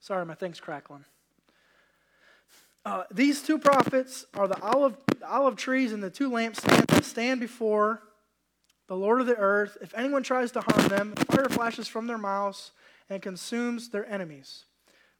Sorry, 0.00 0.24
my 0.24 0.34
thing's 0.34 0.60
crackling. 0.60 1.04
uh, 2.84 3.04
these 3.10 3.42
two 3.42 3.58
prophets 3.58 4.24
are 4.34 4.48
the 4.48 4.60
olive, 4.60 4.96
the 5.18 5.28
olive 5.28 5.56
trees 5.56 5.92
and 5.92 6.02
the 6.02 6.10
two 6.10 6.30
lampstands 6.30 6.86
that 6.86 7.04
stand 7.04 7.38
before 7.38 8.02
the 8.88 8.96
Lord 8.96 9.20
of 9.20 9.26
the 9.26 9.36
earth. 9.36 9.76
If 9.80 9.94
anyone 9.94 10.22
tries 10.22 10.50
to 10.52 10.62
harm 10.62 10.88
them, 10.88 11.14
fire 11.14 11.48
flashes 11.48 11.86
from 11.86 12.06
their 12.06 12.18
mouths 12.18 12.72
and 13.08 13.22
consumes 13.22 13.90
their 13.90 14.10
enemies. 14.10 14.64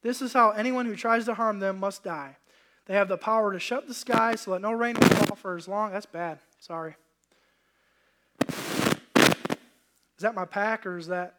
This 0.01 0.21
is 0.21 0.33
how 0.33 0.49
anyone 0.49 0.87
who 0.87 0.95
tries 0.95 1.25
to 1.25 1.35
harm 1.35 1.59
them 1.59 1.77
must 1.79 2.03
die. 2.03 2.37
They 2.87 2.95
have 2.95 3.07
the 3.07 3.17
power 3.17 3.53
to 3.53 3.59
shut 3.59 3.87
the 3.87 3.93
sky 3.93 4.35
so 4.35 4.51
that 4.51 4.61
no 4.61 4.71
rain 4.71 4.95
will 4.95 5.07
fall 5.07 5.35
for 5.35 5.55
as 5.55 5.67
long. 5.67 5.91
That's 5.91 6.07
bad. 6.07 6.39
Sorry. 6.59 6.95
Is 8.47 10.23
that 10.23 10.33
my 10.33 10.45
pack 10.45 10.85
or 10.87 10.97
is 10.97 11.07
that 11.07 11.35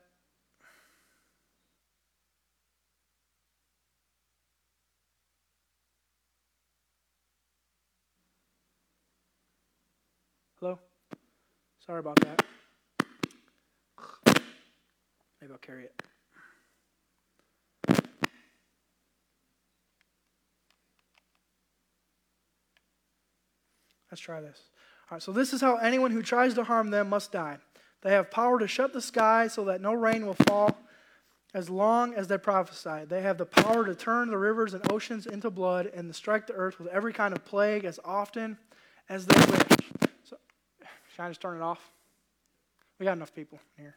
Sorry 11.86 11.98
about 11.98 12.20
that. 12.20 12.44
Maybe 15.40 15.52
I'll 15.52 15.58
carry 15.58 15.84
it. 15.84 16.02
Let's 24.10 24.20
try 24.20 24.40
this. 24.40 24.60
All 25.10 25.16
right, 25.16 25.22
so 25.22 25.32
this 25.32 25.52
is 25.52 25.60
how 25.60 25.76
anyone 25.76 26.10
who 26.10 26.22
tries 26.22 26.54
to 26.54 26.64
harm 26.64 26.90
them 26.90 27.08
must 27.08 27.32
die. 27.32 27.56
They 28.02 28.12
have 28.12 28.30
power 28.30 28.58
to 28.58 28.68
shut 28.68 28.92
the 28.92 29.00
sky 29.00 29.48
so 29.48 29.64
that 29.64 29.80
no 29.80 29.94
rain 29.94 30.26
will 30.26 30.34
fall 30.34 30.76
as 31.54 31.68
long 31.68 32.14
as 32.14 32.28
they 32.28 32.38
prophesy. 32.38 33.06
They 33.08 33.22
have 33.22 33.38
the 33.38 33.46
power 33.46 33.84
to 33.84 33.94
turn 33.94 34.30
the 34.30 34.38
rivers 34.38 34.74
and 34.74 34.92
oceans 34.92 35.26
into 35.26 35.50
blood 35.50 35.86
and 35.86 36.08
to 36.08 36.14
strike 36.14 36.46
the 36.46 36.54
earth 36.54 36.78
with 36.78 36.88
every 36.88 37.12
kind 37.12 37.34
of 37.34 37.44
plague 37.44 37.84
as 37.84 37.98
often 38.04 38.58
as 39.08 39.26
they 39.26 39.40
wish. 39.50 40.01
Should 41.22 41.26
I 41.26 41.30
just 41.30 41.40
turn 41.40 41.56
it 41.56 41.62
off? 41.62 41.92
We 42.98 43.04
got 43.04 43.12
enough 43.12 43.32
people 43.32 43.60
here. 43.76 43.94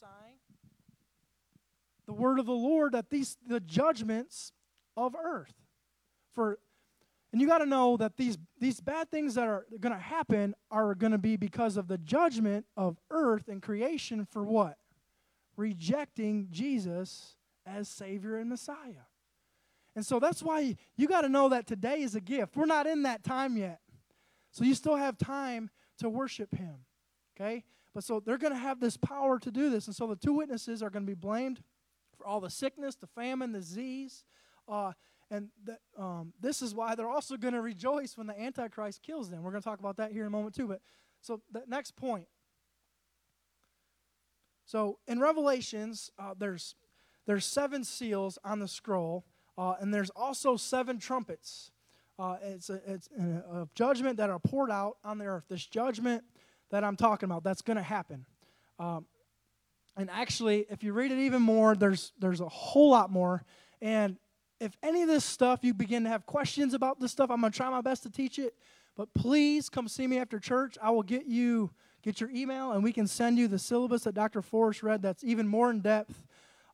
Prophesying 0.00 0.36
the 2.06 2.12
word 2.12 2.38
of 2.38 2.46
the 2.46 2.52
Lord 2.52 2.92
that 2.92 3.10
these 3.10 3.36
the 3.46 3.60
judgments 3.60 4.52
of 4.96 5.14
earth. 5.14 5.54
For 6.34 6.58
and 7.32 7.40
you 7.40 7.46
got 7.46 7.58
to 7.58 7.66
know 7.66 7.96
that 7.96 8.16
these 8.16 8.38
these 8.58 8.80
bad 8.80 9.10
things 9.10 9.34
that 9.34 9.46
are 9.46 9.66
going 9.78 9.94
to 9.94 10.00
happen 10.00 10.54
are 10.70 10.94
going 10.94 11.12
to 11.12 11.18
be 11.18 11.36
because 11.36 11.76
of 11.76 11.86
the 11.88 11.98
judgment 11.98 12.66
of 12.76 12.98
earth 13.10 13.48
and 13.48 13.62
creation 13.62 14.24
for 14.24 14.42
what? 14.42 14.76
Rejecting 15.56 16.48
Jesus 16.50 17.36
as 17.64 17.88
savior 17.88 18.36
and 18.36 18.48
Messiah. 18.48 19.06
And 19.94 20.06
so 20.06 20.18
that's 20.18 20.42
why 20.42 20.76
you 20.96 21.08
got 21.08 21.22
to 21.22 21.28
know 21.28 21.48
that 21.50 21.66
today 21.66 22.02
is 22.02 22.14
a 22.14 22.20
gift. 22.20 22.56
We're 22.56 22.66
not 22.66 22.86
in 22.86 23.02
that 23.02 23.22
time 23.22 23.56
yet. 23.56 23.80
So 24.52 24.64
you 24.64 24.74
still 24.74 24.96
have 24.96 25.18
time 25.18 25.70
to 25.98 26.08
worship 26.08 26.54
him. 26.54 26.74
Okay? 27.36 27.64
But 27.94 28.04
so 28.04 28.20
they're 28.20 28.38
going 28.38 28.52
to 28.52 28.58
have 28.58 28.80
this 28.80 28.96
power 28.96 29.38
to 29.38 29.50
do 29.50 29.70
this. 29.70 29.86
And 29.86 29.96
so 29.96 30.06
the 30.06 30.16
two 30.16 30.32
witnesses 30.32 30.82
are 30.82 30.90
going 30.90 31.04
to 31.04 31.10
be 31.10 31.14
blamed 31.14 31.62
for 32.16 32.26
all 32.26 32.40
the 32.40 32.50
sickness, 32.50 32.94
the 32.94 33.08
famine, 33.08 33.52
the 33.52 33.58
disease. 33.58 34.24
Uh, 34.68 34.92
and 35.30 35.48
um, 35.98 36.32
this 36.40 36.62
is 36.62 36.74
why 36.74 36.94
they're 36.94 37.08
also 37.08 37.36
going 37.36 37.54
to 37.54 37.60
rejoice 37.60 38.16
when 38.16 38.26
the 38.26 38.40
Antichrist 38.40 39.02
kills 39.02 39.30
them. 39.30 39.42
We're 39.42 39.52
going 39.52 39.62
to 39.62 39.68
talk 39.68 39.80
about 39.80 39.96
that 39.96 40.12
here 40.12 40.22
in 40.22 40.28
a 40.28 40.30
moment, 40.30 40.54
too. 40.54 40.68
But 40.68 40.80
so 41.20 41.40
the 41.50 41.62
next 41.66 41.96
point. 41.96 42.26
So 44.66 44.98
in 45.08 45.18
Revelations, 45.18 46.10
uh, 46.18 46.34
there's 46.38 46.76
there's 47.26 47.44
seven 47.44 47.84
seals 47.84 48.38
on 48.44 48.60
the 48.60 48.68
scroll, 48.68 49.24
uh, 49.58 49.74
and 49.80 49.92
there's 49.92 50.10
also 50.10 50.56
seven 50.56 50.98
trumpets. 50.98 51.70
Uh, 52.18 52.36
it's 52.42 52.70
a, 52.70 52.80
it's 52.86 53.08
a, 53.18 53.22
a 53.22 53.68
judgment 53.74 54.16
that 54.16 54.30
are 54.30 54.38
poured 54.38 54.70
out 54.70 54.98
on 55.04 55.18
the 55.18 55.24
earth. 55.24 55.44
This 55.48 55.64
judgment 55.64 56.24
that 56.70 56.84
I'm 56.84 56.96
talking 56.96 57.28
about. 57.28 57.44
That's 57.44 57.62
going 57.62 57.76
to 57.76 57.82
happen. 57.82 58.24
Um, 58.78 59.06
and 59.96 60.08
actually, 60.10 60.66
if 60.70 60.82
you 60.82 60.92
read 60.92 61.12
it 61.12 61.18
even 61.18 61.42
more, 61.42 61.74
there's 61.74 62.12
there's 62.18 62.40
a 62.40 62.48
whole 62.48 62.90
lot 62.90 63.10
more. 63.10 63.44
And 63.82 64.16
if 64.60 64.76
any 64.82 65.02
of 65.02 65.08
this 65.08 65.24
stuff 65.24 65.60
you 65.62 65.74
begin 65.74 66.04
to 66.04 66.10
have 66.10 66.26
questions 66.26 66.74
about 66.74 67.00
this 67.00 67.12
stuff, 67.12 67.30
I'm 67.30 67.40
going 67.40 67.52
to 67.52 67.56
try 67.56 67.70
my 67.70 67.80
best 67.80 68.02
to 68.04 68.10
teach 68.10 68.38
it. 68.38 68.54
But 68.96 69.12
please 69.14 69.68
come 69.68 69.88
see 69.88 70.06
me 70.06 70.18
after 70.18 70.38
church. 70.38 70.76
I 70.82 70.90
will 70.90 71.02
get 71.02 71.26
you 71.26 71.70
get 72.02 72.20
your 72.20 72.30
email, 72.30 72.72
and 72.72 72.82
we 72.82 72.92
can 72.92 73.06
send 73.06 73.38
you 73.38 73.46
the 73.48 73.58
syllabus 73.58 74.04
that 74.04 74.14
Dr. 74.14 74.42
Forrest 74.42 74.82
read. 74.82 75.02
That's 75.02 75.24
even 75.24 75.46
more 75.46 75.70
in 75.70 75.80
depth 75.80 76.24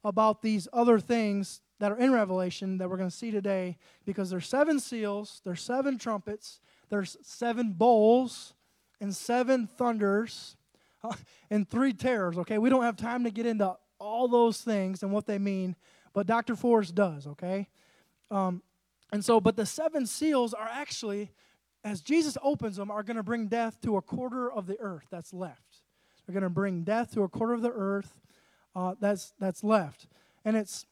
about 0.05 0.43
these 0.43 0.69
other 0.73 1.01
things 1.01 1.61
that 1.81 1.91
are 1.91 1.99
in 1.99 2.13
Revelation 2.13 2.79
that 2.79 2.89
we're 2.89 2.97
going 2.97 3.11
to 3.11 3.17
see 3.17 3.31
today. 3.31 3.77
Because 4.05 4.31
there's 4.31 4.47
seven 4.47 4.79
seals, 4.79 5.41
there's 5.45 5.61
seven 5.61 5.99
trumpets, 5.99 6.61
there's 6.91 7.17
seven 7.23 7.73
bowls, 7.73 8.55
and 9.01 9.15
seven 9.15 9.67
thunders 9.67 10.57
and 11.51 11.69
three 11.69 11.93
terrors. 11.93 12.39
Okay, 12.39 12.59
we 12.59 12.71
don't 12.71 12.83
have 12.83 12.97
time 12.97 13.25
to 13.25 13.31
get 13.31 13.47
into 13.47 13.77
all 13.99 14.29
those 14.29 14.61
things 14.61 15.03
and 15.03 15.13
what 15.13 15.27
they 15.27 15.39
mean, 15.39 15.77
but 16.13 16.27
Dr. 16.27 16.57
Forrest 16.57 16.95
does. 16.95 17.27
Okay, 17.27 17.69
um, 18.31 18.63
and 19.13 19.25
so, 19.25 19.41
but 19.41 19.57
the 19.57 19.67
seven 19.67 20.07
seals 20.07 20.53
are 20.55 20.69
actually, 20.71 21.31
as 21.85 22.01
Jesus 22.01 22.37
opens 22.43 22.77
them, 22.77 22.91
are 22.91 23.03
going 23.03 23.17
to 23.17 23.23
bring 23.23 23.49
death 23.49 23.81
to 23.83 23.97
a 23.97 24.03
quarter 24.03 24.51
of 24.51 24.67
the 24.67 24.79
earth 24.81 25.07
that's 25.11 25.33
left. 25.33 25.83
They're 26.27 26.35
going 26.35 26.43
to 26.43 26.51
bring 26.51 26.83
death 26.83 27.13
to 27.15 27.23
a 27.23 27.29
quarter 27.29 27.55
of 27.55 27.63
the 27.63 27.73
earth 27.73 28.21
uh, 28.75 28.95
that's 29.01 29.33
that's 29.39 29.63
left, 29.63 30.07
and 30.45 30.57
it's 30.57 30.85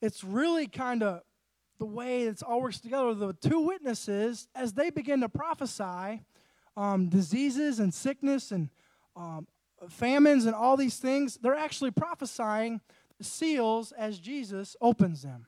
it's 0.00 0.22
really 0.22 0.66
kind 0.66 1.02
of 1.02 1.22
the 1.78 1.86
way 1.86 2.22
it's 2.22 2.42
all 2.42 2.60
works 2.60 2.80
together. 2.80 3.14
The 3.14 3.32
two 3.32 3.60
witnesses, 3.60 4.48
as 4.54 4.72
they 4.74 4.90
begin 4.90 5.20
to 5.20 5.28
prophesy, 5.28 6.22
um, 6.78 7.08
diseases 7.08 7.80
and 7.80 7.92
sickness 7.92 8.52
and 8.52 8.70
um, 9.16 9.48
famines 9.88 10.46
and 10.46 10.54
all 10.54 10.76
these 10.76 10.98
things, 10.98 11.36
they're 11.42 11.56
actually 11.56 11.90
prophesying 11.90 12.80
the 13.18 13.24
seals 13.24 13.92
as 13.92 14.18
Jesus 14.20 14.76
opens 14.80 15.22
them. 15.22 15.46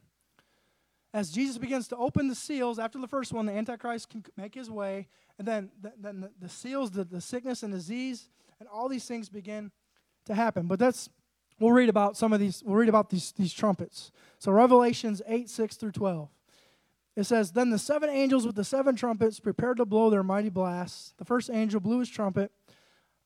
As 1.15 1.31
Jesus 1.31 1.57
begins 1.57 1.87
to 1.89 1.97
open 1.97 2.29
the 2.29 2.35
seals, 2.35 2.79
after 2.79 2.99
the 2.99 3.07
first 3.07 3.33
one, 3.33 3.47
the 3.47 3.53
Antichrist 3.53 4.11
can 4.11 4.25
make 4.37 4.55
his 4.55 4.71
way, 4.71 5.09
and 5.39 5.47
then, 5.47 5.71
the, 5.81 5.93
then 5.99 6.21
the, 6.21 6.31
the 6.41 6.49
seals, 6.49 6.91
the, 6.91 7.05
the 7.05 7.21
sickness 7.21 7.63
and 7.63 7.73
disease, 7.73 8.29
and 8.59 8.69
all 8.69 8.89
these 8.89 9.07
things 9.07 9.29
begin 9.29 9.71
to 10.27 10.35
happen. 10.35 10.67
But 10.67 10.79
that's, 10.81 11.09
we'll 11.59 11.73
read 11.73 11.89
about 11.89 12.17
some 12.17 12.33
of 12.33 12.41
these, 12.41 12.63
we'll 12.65 12.77
read 12.77 12.89
about 12.89 13.11
these, 13.11 13.33
these 13.33 13.53
trumpets. 13.53 14.11
So 14.39 14.51
Revelations 14.51 15.23
8, 15.27 15.49
6 15.49 15.77
through 15.77 15.93
12. 15.93 16.29
It 17.17 17.25
says, 17.25 17.53
Then 17.53 17.71
the 17.71 17.79
seven 17.79 18.09
angels 18.09 18.47
with 18.47 18.57
the 18.57 18.65
seven 18.65 18.97
trumpets 18.97 19.41
prepared 19.41 19.79
to 19.79 19.85
blow 19.85 20.11
their 20.11 20.23
mighty 20.23 20.49
blasts. 20.49 21.15
The 21.19 21.25
first 21.25 21.51
angel 21.51 21.81
blew 21.81 21.99
his 21.99 22.09
trumpet, 22.09 22.53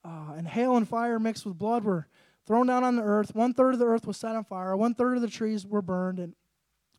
uh, 0.04 0.32
and 0.36 0.48
hail 0.48 0.76
and 0.76 0.88
fire 0.88 1.18
mixed 1.18 1.46
with 1.46 1.58
blood 1.58 1.84
were 1.84 2.08
thrown 2.46 2.66
down 2.66 2.84
on 2.84 2.96
the 2.96 3.02
earth. 3.02 3.34
One 3.34 3.54
third 3.54 3.74
of 3.74 3.80
the 3.80 3.86
earth 3.86 4.06
was 4.06 4.16
set 4.16 4.36
on 4.36 4.44
fire, 4.44 4.76
one 4.76 4.94
third 4.94 5.16
of 5.16 5.22
the 5.22 5.28
trees 5.28 5.66
were 5.66 5.82
burned, 5.82 6.18
and 6.18 6.34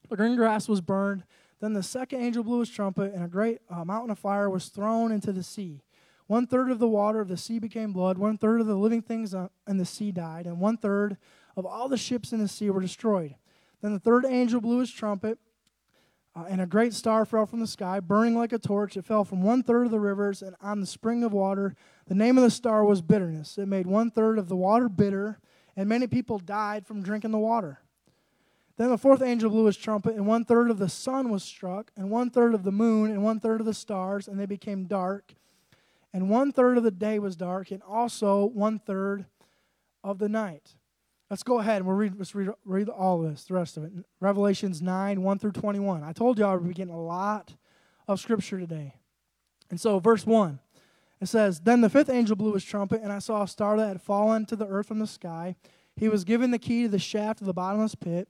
the 0.10 0.16
green 0.16 0.36
grass 0.36 0.68
was 0.68 0.82
burned. 0.82 1.24
Then 1.60 1.74
the 1.74 1.84
second 1.84 2.22
angel 2.22 2.44
blew 2.44 2.60
his 2.60 2.70
trumpet, 2.70 3.14
and 3.14 3.24
a 3.24 3.28
great 3.28 3.60
uh, 3.70 3.86
mountain 3.86 4.12
of 4.12 4.20
fire 4.20 4.50
was 4.50 4.68
thrown 4.68 5.12
into 5.12 5.32
the 5.32 5.44
sea. 5.44 5.82
One 6.28 6.48
third 6.48 6.72
of 6.72 6.80
the 6.80 6.88
water 6.88 7.22
of 7.22 7.28
the 7.28 7.38
sea 7.38 7.60
became 7.60 7.94
blood, 7.94 8.18
one 8.18 8.38
third 8.38 8.60
of 8.60 8.68
the 8.68 8.76
living 8.76 9.02
things 9.02 9.34
uh, 9.34 9.50
in 9.68 9.78
the 9.78 9.86
sea 9.86 10.12
died, 10.12 10.48
and 10.48 10.60
one 10.60 10.78
third 10.78 11.18
of 11.56 11.66
all 11.66 11.88
the 11.88 11.98
ships 11.98 12.34
in 12.34 12.40
the 12.40 12.48
sea 12.48 12.70
were 12.70 12.82
destroyed. 12.82 13.36
Then 13.82 13.94
the 13.94 14.00
third 14.00 14.26
angel 14.26 14.60
blew 14.60 14.80
his 14.80 14.92
trumpet 14.92 15.38
uh, 16.36 16.44
and 16.50 16.60
a 16.60 16.66
great 16.66 16.94
star 16.94 17.26
fell 17.26 17.46
from 17.46 17.62
the 17.62 17.68
sky, 17.68 18.00
burning 18.00 18.36
like 18.36 18.52
a 18.52 18.60
torch. 18.60 18.98
It 18.98 19.06
fell 19.06 19.24
from 19.24 19.42
one 19.42 19.64
third 19.64 19.86
of 19.86 19.92
the 19.92 20.00
rivers 20.00 20.42
and 20.42 20.56
on 20.62 20.82
the 20.82 20.86
spring 20.86 21.24
of 21.24 21.32
water. 21.32 21.76
The 22.08 22.16
name 22.16 22.38
of 22.38 22.44
the 22.44 22.52
star 22.52 22.84
was 22.84 23.02
bitterness. 23.02 23.58
It 23.58 23.68
made 23.68 23.88
one 23.88 24.12
third 24.12 24.38
of 24.38 24.50
the 24.50 24.56
water 24.56 24.90
bitter, 24.90 25.40
and 25.78 25.88
many 25.88 26.08
people 26.08 26.40
died 26.40 26.86
from 26.86 27.02
drinking 27.02 27.32
the 27.32 27.40
water. 27.40 27.80
Then 28.78 28.90
the 28.90 28.98
fourth 28.98 29.22
angel 29.22 29.50
blew 29.50 29.66
his 29.66 29.78
trumpet, 29.78 30.16
and 30.16 30.28
one 30.28 30.44
third 30.44 30.70
of 30.70 30.80
the 30.80 30.90
sun 30.90 31.30
was 31.30 31.44
struck, 31.44 31.92
and 31.96 32.10
one 32.10 32.30
third 32.30 32.54
of 32.54 32.64
the 32.64 32.72
moon, 32.74 33.10
and 33.10 33.24
one 33.24 33.40
third 33.40 33.62
of 33.62 33.66
the 33.66 33.74
stars, 33.74 34.28
and 34.28 34.38
they 34.38 34.46
became 34.46 34.86
dark. 34.86 35.34
And 36.12 36.30
one 36.30 36.52
third 36.52 36.78
of 36.78 36.84
the 36.84 36.92
day 36.92 37.18
was 37.18 37.38
dark, 37.38 37.72
and 37.72 37.82
also 37.84 38.46
one 38.46 38.80
third 38.80 39.26
of 40.04 40.20
the 40.20 40.28
night. 40.28 40.76
Let's 41.30 41.44
go 41.44 41.60
ahead 41.60 41.78
and 41.78 41.88
we'll 41.88 41.96
read, 41.96 42.14
let's 42.18 42.36
read, 42.36 42.50
read 42.66 42.88
all 42.88 43.24
of 43.24 43.32
this, 43.32 43.46
the 43.46 43.56
rest 43.56 43.78
of 43.78 43.84
it. 43.84 43.92
Revelations 44.20 44.82
9, 44.82 45.22
1 45.24 45.40
through 45.40 45.54
21. 45.54 46.04
I 46.04 46.14
told 46.14 46.40
would 46.40 46.68
be 46.68 46.74
getting 46.74 46.94
a 46.94 47.02
lot 47.02 47.56
of 48.08 48.20
scripture 48.20 48.60
today. 48.60 48.96
And 49.72 49.82
so, 49.82 49.98
verse 50.00 50.26
1, 50.26 50.60
it 51.20 51.28
says, 51.28 51.62
Then 51.62 51.82
the 51.82 51.90
fifth 51.90 52.10
angel 52.10 52.36
blew 52.36 52.54
his 52.54 52.64
trumpet, 52.64 53.02
and 53.02 53.12
I 53.12 53.20
saw 53.20 53.42
a 53.42 53.48
star 53.48 53.78
that 53.78 53.88
had 53.88 54.02
fallen 54.02 54.46
to 54.46 54.56
the 54.56 54.68
earth 54.68 54.88
from 54.88 55.00
the 55.00 55.08
sky. 55.08 55.56
He 55.96 56.10
was 56.10 56.24
given 56.24 56.52
the 56.52 56.60
key 56.60 56.84
to 56.84 56.90
the 56.90 57.00
shaft 57.00 57.42
of 57.42 57.48
the 57.48 57.54
bottomless 57.54 57.96
pit. 57.96 58.28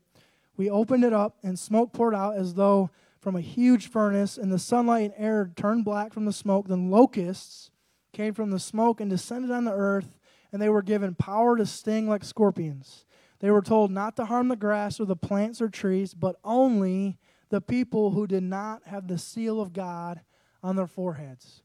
We 0.55 0.69
opened 0.69 1.03
it 1.03 1.12
up, 1.12 1.38
and 1.43 1.60
smoke 1.60 1.91
poured 1.91 2.15
out 2.15 2.38
as 2.38 2.53
though 2.53 2.89
from 3.19 3.36
a 3.36 3.41
huge 3.41 3.89
furnace, 3.89 4.38
and 4.38 4.53
the 4.53 4.60
sunlight 4.60 5.12
and 5.17 5.25
air 5.25 5.51
turned 5.58 5.84
black 5.84 6.13
from 6.13 6.25
the 6.25 6.31
smoke. 6.31 6.69
Then 6.69 6.89
locusts 6.89 7.71
came 8.13 8.34
from 8.34 8.51
the 8.51 8.60
smoke 8.60 9.01
and 9.01 9.10
descended 9.10 9.51
on 9.51 9.65
the 9.65 9.73
earth, 9.73 10.17
and 10.56 10.62
they 10.62 10.70
were 10.70 10.82
given 10.82 11.13
power 11.13 11.58
to 11.58 11.65
sting 11.65 12.08
like 12.08 12.24
scorpions. 12.24 13.04
They 13.41 13.52
were 13.52 13.62
told 13.62 13.91
not 13.91 14.15
to 14.15 14.24
harm 14.24 14.48
the 14.48 14.56
grass 14.56 15.02
or 15.02 15.06
the 15.06 15.18
plants 15.18 15.62
or 15.62 15.68
trees, 15.68 16.13
but 16.13 16.38
only 16.46 17.18
the 17.50 17.60
people 17.60 18.12
who 18.12 18.26
did 18.26 18.41
not 18.41 18.84
have 18.86 19.10
the 19.10 19.18
seal 19.18 19.60
of 19.60 19.74
God 19.74 20.22
on 20.63 20.78
their 20.78 20.88
foreheads. 20.88 21.62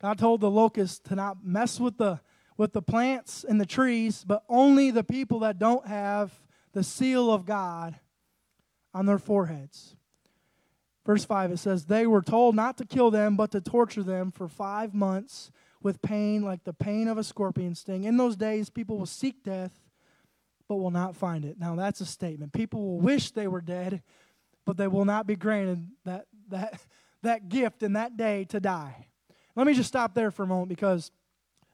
God 0.00 0.16
told 0.16 0.42
the 0.42 0.48
locusts 0.48 1.00
to 1.08 1.16
not 1.16 1.44
mess 1.44 1.80
with 1.80 1.98
the 1.98 2.20
with 2.56 2.72
the 2.72 2.82
plants 2.82 3.42
and 3.42 3.60
the 3.60 3.66
trees, 3.66 4.22
but 4.24 4.44
only 4.48 4.92
the 4.92 5.02
people 5.02 5.40
that 5.40 5.58
don't 5.58 5.88
have 5.88 6.38
the 6.72 6.84
seal 6.84 7.32
of 7.32 7.46
God 7.46 7.96
on 8.94 9.06
their 9.06 9.18
foreheads. 9.18 9.96
Verse 11.04 11.24
5 11.24 11.50
it 11.50 11.56
says, 11.56 11.86
They 11.86 12.06
were 12.06 12.22
told 12.22 12.54
not 12.54 12.78
to 12.78 12.84
kill 12.84 13.10
them, 13.10 13.34
but 13.34 13.50
to 13.50 13.60
torture 13.60 14.04
them 14.04 14.30
for 14.30 14.46
five 14.46 14.94
months 14.94 15.50
with 15.82 16.02
pain 16.02 16.42
like 16.42 16.64
the 16.64 16.72
pain 16.72 17.08
of 17.08 17.18
a 17.18 17.24
scorpion 17.24 17.74
sting. 17.74 18.04
In 18.04 18.16
those 18.16 18.36
days, 18.36 18.70
people 18.70 18.98
will 18.98 19.06
seek 19.06 19.42
death, 19.42 19.72
but 20.68 20.76
will 20.76 20.90
not 20.90 21.16
find 21.16 21.44
it. 21.44 21.58
Now, 21.58 21.76
that's 21.76 22.00
a 22.00 22.06
statement. 22.06 22.52
People 22.52 22.82
will 22.82 23.00
wish 23.00 23.30
they 23.30 23.46
were 23.46 23.60
dead, 23.60 24.02
but 24.64 24.76
they 24.76 24.88
will 24.88 25.04
not 25.04 25.26
be 25.26 25.36
granted 25.36 25.86
that, 26.04 26.26
that, 26.48 26.80
that 27.22 27.48
gift 27.48 27.82
in 27.82 27.92
that 27.94 28.16
day 28.16 28.44
to 28.46 28.60
die. 28.60 29.08
Let 29.54 29.66
me 29.66 29.74
just 29.74 29.88
stop 29.88 30.14
there 30.14 30.30
for 30.30 30.42
a 30.42 30.46
moment 30.46 30.68
because 30.68 31.10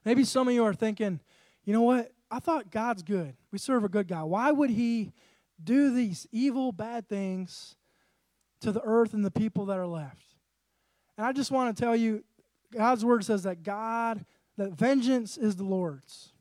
maybe 0.05 0.25
some 0.25 0.47
of 0.47 0.55
you 0.55 0.65
are 0.65 0.75
thinking, 0.75 1.21
you 1.65 1.73
know 1.73 1.83
what? 1.83 2.13
I 2.31 2.39
thought 2.39 2.71
God's 2.71 3.03
good. 3.03 3.35
We 3.51 3.59
serve 3.59 3.85
a 3.85 3.89
good 3.89 4.09
God. 4.09 4.25
Why 4.27 4.51
would 4.51 4.71
He 4.71 5.13
do 5.63 5.93
these 5.93 6.27
evil, 6.33 6.73
bad 6.73 7.09
things 7.09 7.77
to 8.61 8.73
the 8.73 8.83
earth 8.83 9.15
and 9.15 9.25
the 9.25 9.31
people 9.31 9.67
that 9.67 9.79
are 9.79 9.87
left? 9.87 10.25
And 11.17 11.27
I 11.27 11.33
just 11.33 11.51
want 11.51 11.77
to 11.77 11.83
tell 11.83 11.95
you, 11.95 12.25
God's 12.73 13.05
word 13.05 13.25
says 13.25 13.45
that 13.45 13.63
God, 13.63 14.25
that 14.57 14.73
vengeance 14.73 15.37
is 15.37 15.57
the 15.57 15.65
Lord's. 15.65 16.33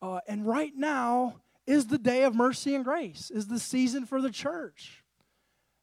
Uh, 0.00 0.20
and 0.26 0.46
right 0.46 0.72
now 0.76 1.36
is 1.66 1.86
the 1.86 1.98
day 1.98 2.24
of 2.24 2.34
mercy 2.34 2.74
and 2.74 2.84
grace, 2.84 3.30
is 3.30 3.46
the 3.46 3.58
season 3.58 4.06
for 4.06 4.20
the 4.20 4.30
church. 4.30 5.02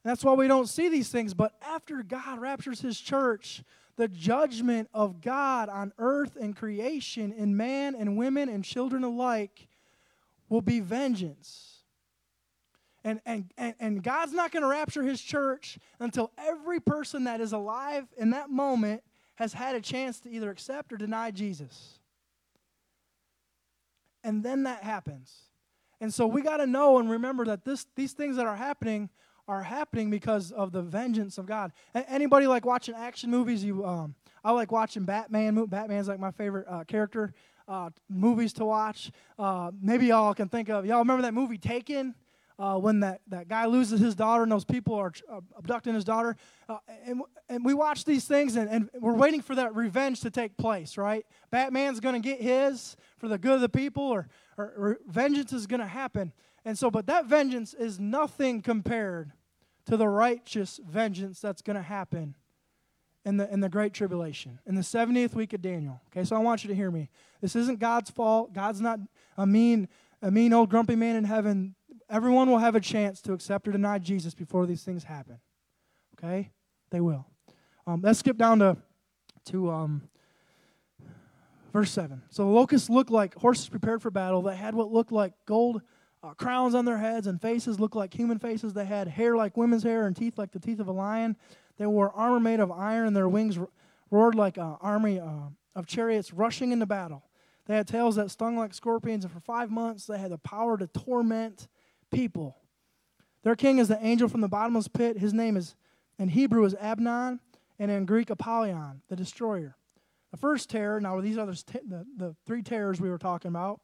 That's 0.03 0.23
why 0.23 0.33
we 0.33 0.47
don't 0.47 0.67
see 0.67 0.89
these 0.89 1.09
things. 1.09 1.33
But 1.33 1.53
after 1.61 2.03
God 2.03 2.39
raptures 2.39 2.81
his 2.81 2.99
church, 2.99 3.63
the 3.95 4.07
judgment 4.07 4.89
of 4.93 5.21
God 5.21 5.69
on 5.69 5.91
earth 5.97 6.37
and 6.39 6.55
creation, 6.55 7.33
in 7.33 7.57
man 7.57 7.95
and 7.95 8.17
women 8.17 8.47
and 8.47 8.63
children 8.63 9.03
alike, 9.03 9.67
will 10.47 10.61
be 10.61 10.79
vengeance. 10.79 11.68
And, 13.03 13.21
and, 13.25 13.51
and, 13.57 13.75
and 13.79 14.03
God's 14.03 14.33
not 14.33 14.51
going 14.51 14.63
to 14.63 14.69
rapture 14.69 15.03
his 15.03 15.21
church 15.21 15.79
until 15.99 16.31
every 16.37 16.79
person 16.79 17.23
that 17.25 17.39
is 17.39 17.53
alive 17.53 18.07
in 18.17 18.31
that 18.31 18.49
moment 18.49 19.03
has 19.35 19.53
had 19.53 19.75
a 19.75 19.81
chance 19.81 20.19
to 20.21 20.29
either 20.29 20.49
accept 20.49 20.91
or 20.91 20.97
deny 20.97 21.31
Jesus. 21.31 21.99
And 24.23 24.43
then 24.43 24.63
that 24.63 24.83
happens. 24.83 25.33
And 26.01 26.13
so 26.13 26.27
we 26.27 26.41
got 26.41 26.57
to 26.57 26.67
know 26.67 26.99
and 26.99 27.09
remember 27.09 27.45
that 27.45 27.63
this, 27.63 27.85
these 27.95 28.11
things 28.11 28.35
that 28.35 28.45
are 28.45 28.55
happening 28.55 29.09
are 29.47 29.63
happening 29.63 30.09
because 30.09 30.51
of 30.51 30.71
the 30.71 30.81
vengeance 30.81 31.37
of 31.37 31.45
God. 31.45 31.71
Anybody 31.95 32.47
like 32.47 32.65
watching 32.65 32.95
action 32.95 33.31
movies? 33.31 33.63
You, 33.63 33.85
um, 33.85 34.13
I 34.43 34.51
like 34.51 34.71
watching 34.71 35.05
Batman. 35.05 35.65
Batman's 35.65 36.07
like 36.07 36.19
my 36.19 36.31
favorite 36.31 36.67
uh, 36.69 36.83
character. 36.83 37.33
Uh, 37.67 37.91
movies 38.09 38.51
to 38.53 38.65
watch. 38.65 39.11
Uh, 39.37 39.71
maybe 39.79 40.07
y'all 40.07 40.33
can 40.33 40.49
think 40.49 40.69
of. 40.69 40.87
Y'all 40.87 40.99
remember 40.99 41.21
that 41.21 41.35
movie 41.35 41.57
Taken? 41.57 42.15
Uh, 42.59 42.77
when 42.77 42.99
that, 42.99 43.21
that 43.29 43.47
guy 43.47 43.65
loses 43.65 44.01
his 44.01 44.15
daughter 44.15 44.43
and 44.43 44.51
those 44.51 44.65
people 44.65 44.93
are 44.93 45.13
uh, 45.31 45.39
abducting 45.57 45.93
his 45.93 46.03
daughter. 46.03 46.35
Uh, 46.67 46.77
and, 47.05 47.21
and 47.47 47.63
we 47.63 47.73
watch 47.73 48.03
these 48.03 48.25
things 48.25 48.57
and, 48.57 48.69
and 48.69 48.89
we're 48.99 49.13
waiting 49.13 49.41
for 49.41 49.55
that 49.55 49.73
revenge 49.73 50.19
to 50.19 50.29
take 50.29 50.57
place, 50.57 50.97
right? 50.97 51.25
Batman's 51.51 52.01
going 52.01 52.21
to 52.21 52.27
get 52.27 52.41
his 52.41 52.97
for 53.17 53.29
the 53.29 53.37
good 53.37 53.53
of 53.53 53.61
the 53.61 53.69
people 53.69 54.03
or, 54.03 54.27
or, 54.57 54.65
or 54.65 54.97
vengeance 55.07 55.53
is 55.53 55.67
going 55.67 55.79
to 55.79 55.87
happen. 55.87 56.33
And 56.65 56.77
so, 56.77 56.91
but 56.91 57.07
that 57.07 57.25
vengeance 57.25 57.73
is 57.73 57.97
nothing 57.97 58.61
compared 58.61 59.31
to 59.85 59.95
the 59.95 60.07
righteous 60.07 60.81
vengeance 60.85 61.39
that's 61.39 61.61
going 61.61 61.77
to 61.77 61.81
happen 61.81 62.35
in 63.23 63.37
the, 63.37 63.51
in 63.51 63.61
the 63.61 63.69
Great 63.69 63.93
Tribulation, 63.93 64.59
in 64.65 64.75
the 64.75 64.81
70th 64.81 65.33
week 65.33 65.53
of 65.53 65.61
Daniel. 65.61 66.01
Okay, 66.11 66.25
so 66.25 66.35
I 66.35 66.39
want 66.39 66.63
you 66.63 66.67
to 66.67 66.75
hear 66.75 66.91
me. 66.91 67.09
This 67.41 67.55
isn't 67.55 67.79
God's 67.79 68.09
fault. 68.09 68.53
God's 68.53 68.81
not 68.81 68.99
a 69.37 69.47
mean, 69.47 69.87
a 70.21 70.29
mean 70.29 70.51
old 70.51 70.69
grumpy 70.69 70.95
man 70.95 71.15
in 71.15 71.23
heaven 71.23 71.75
Everyone 72.09 72.49
will 72.49 72.57
have 72.57 72.75
a 72.75 72.79
chance 72.79 73.21
to 73.21 73.33
accept 73.33 73.67
or 73.67 73.71
deny 73.71 73.99
Jesus 73.99 74.33
before 74.33 74.65
these 74.65 74.83
things 74.83 75.03
happen. 75.03 75.39
Okay? 76.17 76.49
They 76.89 77.01
will. 77.01 77.25
Um, 77.85 78.01
let's 78.01 78.19
skip 78.19 78.37
down 78.37 78.59
to, 78.59 78.77
to 79.45 79.69
um, 79.69 80.01
verse 81.71 81.91
7. 81.91 82.21
So 82.29 82.43
the 82.43 82.49
locusts 82.49 82.89
looked 82.89 83.11
like 83.11 83.35
horses 83.35 83.69
prepared 83.69 84.01
for 84.01 84.11
battle. 84.11 84.41
They 84.41 84.55
had 84.55 84.73
what 84.73 84.91
looked 84.91 85.11
like 85.11 85.33
gold 85.45 85.81
uh, 86.23 86.33
crowns 86.33 86.75
on 86.75 86.85
their 86.85 86.97
heads, 86.97 87.27
and 87.27 87.41
faces 87.41 87.79
looked 87.79 87.95
like 87.95 88.13
human 88.13 88.39
faces. 88.39 88.73
They 88.73 88.85
had 88.85 89.07
hair 89.07 89.35
like 89.37 89.55
women's 89.55 89.83
hair 89.83 90.05
and 90.05 90.15
teeth 90.15 90.37
like 90.37 90.51
the 90.51 90.59
teeth 90.59 90.79
of 90.79 90.87
a 90.87 90.91
lion. 90.91 91.37
They 91.77 91.85
wore 91.85 92.11
armor 92.11 92.39
made 92.39 92.59
of 92.59 92.71
iron, 92.71 93.07
and 93.07 93.15
their 93.15 93.29
wings 93.29 93.57
roared 94.11 94.35
like 94.35 94.57
an 94.57 94.75
army 94.81 95.19
uh, 95.19 95.49
of 95.75 95.85
chariots 95.87 96.33
rushing 96.33 96.71
into 96.71 96.85
battle. 96.85 97.23
They 97.67 97.75
had 97.75 97.87
tails 97.87 98.15
that 98.15 98.31
stung 98.31 98.57
like 98.57 98.73
scorpions, 98.73 99.23
and 99.23 99.33
for 99.33 99.39
five 99.39 99.71
months 99.71 100.05
they 100.05 100.17
had 100.17 100.31
the 100.31 100.37
power 100.37 100.77
to 100.77 100.87
torment 100.87 101.67
people. 102.11 102.57
Their 103.43 103.55
king 103.55 103.79
is 103.79 103.87
the 103.87 104.03
angel 104.05 104.27
from 104.27 104.41
the 104.41 104.47
bottomless 104.47 104.87
pit. 104.87 105.17
His 105.17 105.33
name 105.33 105.55
is, 105.55 105.75
in 106.17 106.29
Hebrew, 106.29 106.65
is 106.65 106.75
Abaddon, 106.79 107.39
and 107.77 107.89
in 107.89 108.05
Greek, 108.05 108.29
Apollyon, 108.29 109.01
the 109.07 109.15
destroyer. 109.15 109.75
The 110.31 110.37
first 110.37 110.69
terror, 110.69 110.99
now 110.99 111.15
with 111.15 111.25
these 111.25 111.37
the, 111.37 111.63
the, 111.87 112.05
the 112.17 112.35
three 112.45 112.61
terrors 112.61 112.99
we 112.99 113.09
were 113.09 113.17
talking 113.17 113.49
about, 113.49 113.79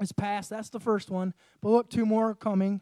is 0.00 0.12
past. 0.12 0.50
That's 0.50 0.70
the 0.70 0.80
first 0.80 1.10
one. 1.10 1.34
But 1.60 1.70
look, 1.70 1.90
two 1.90 2.06
more 2.06 2.30
are 2.30 2.34
coming. 2.34 2.80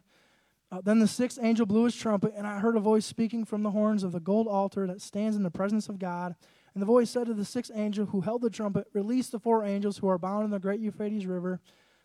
Uh, 0.71 0.81
then 0.83 0.99
the 0.99 1.07
sixth 1.07 1.39
angel 1.41 1.65
blew 1.65 1.85
his 1.85 1.95
trumpet, 1.95 2.33
and 2.35 2.47
I 2.47 2.59
heard 2.59 2.75
a 2.75 2.81
voice 2.81 3.05
speaking 3.05 3.45
from 3.45 3.63
the 3.63 3.71
horns 3.71 4.03
of 4.03 4.11
the 4.11 4.19
gold 4.19 4.47
altar 4.47 4.87
that 4.87 5.01
stands 5.01 5.37
in 5.37 5.43
the 5.43 5.51
presence 5.51 5.87
of 5.87 5.99
God. 5.99 6.35
And 6.73 6.81
the 6.81 6.87
voice 6.87 7.09
said 7.09 7.27
to 7.27 7.33
the 7.33 7.45
sixth 7.45 7.71
angel 7.73 8.07
who 8.07 8.21
held 8.21 8.41
the 8.41 8.49
trumpet, 8.49 8.87
Release 8.93 9.29
the 9.29 9.39
four 9.39 9.63
angels 9.63 9.99
who 9.99 10.07
are 10.07 10.17
bound 10.17 10.43
in 10.43 10.51
the 10.51 10.59
great 10.59 10.79
Euphrates 10.79 11.25
River. 11.25 11.61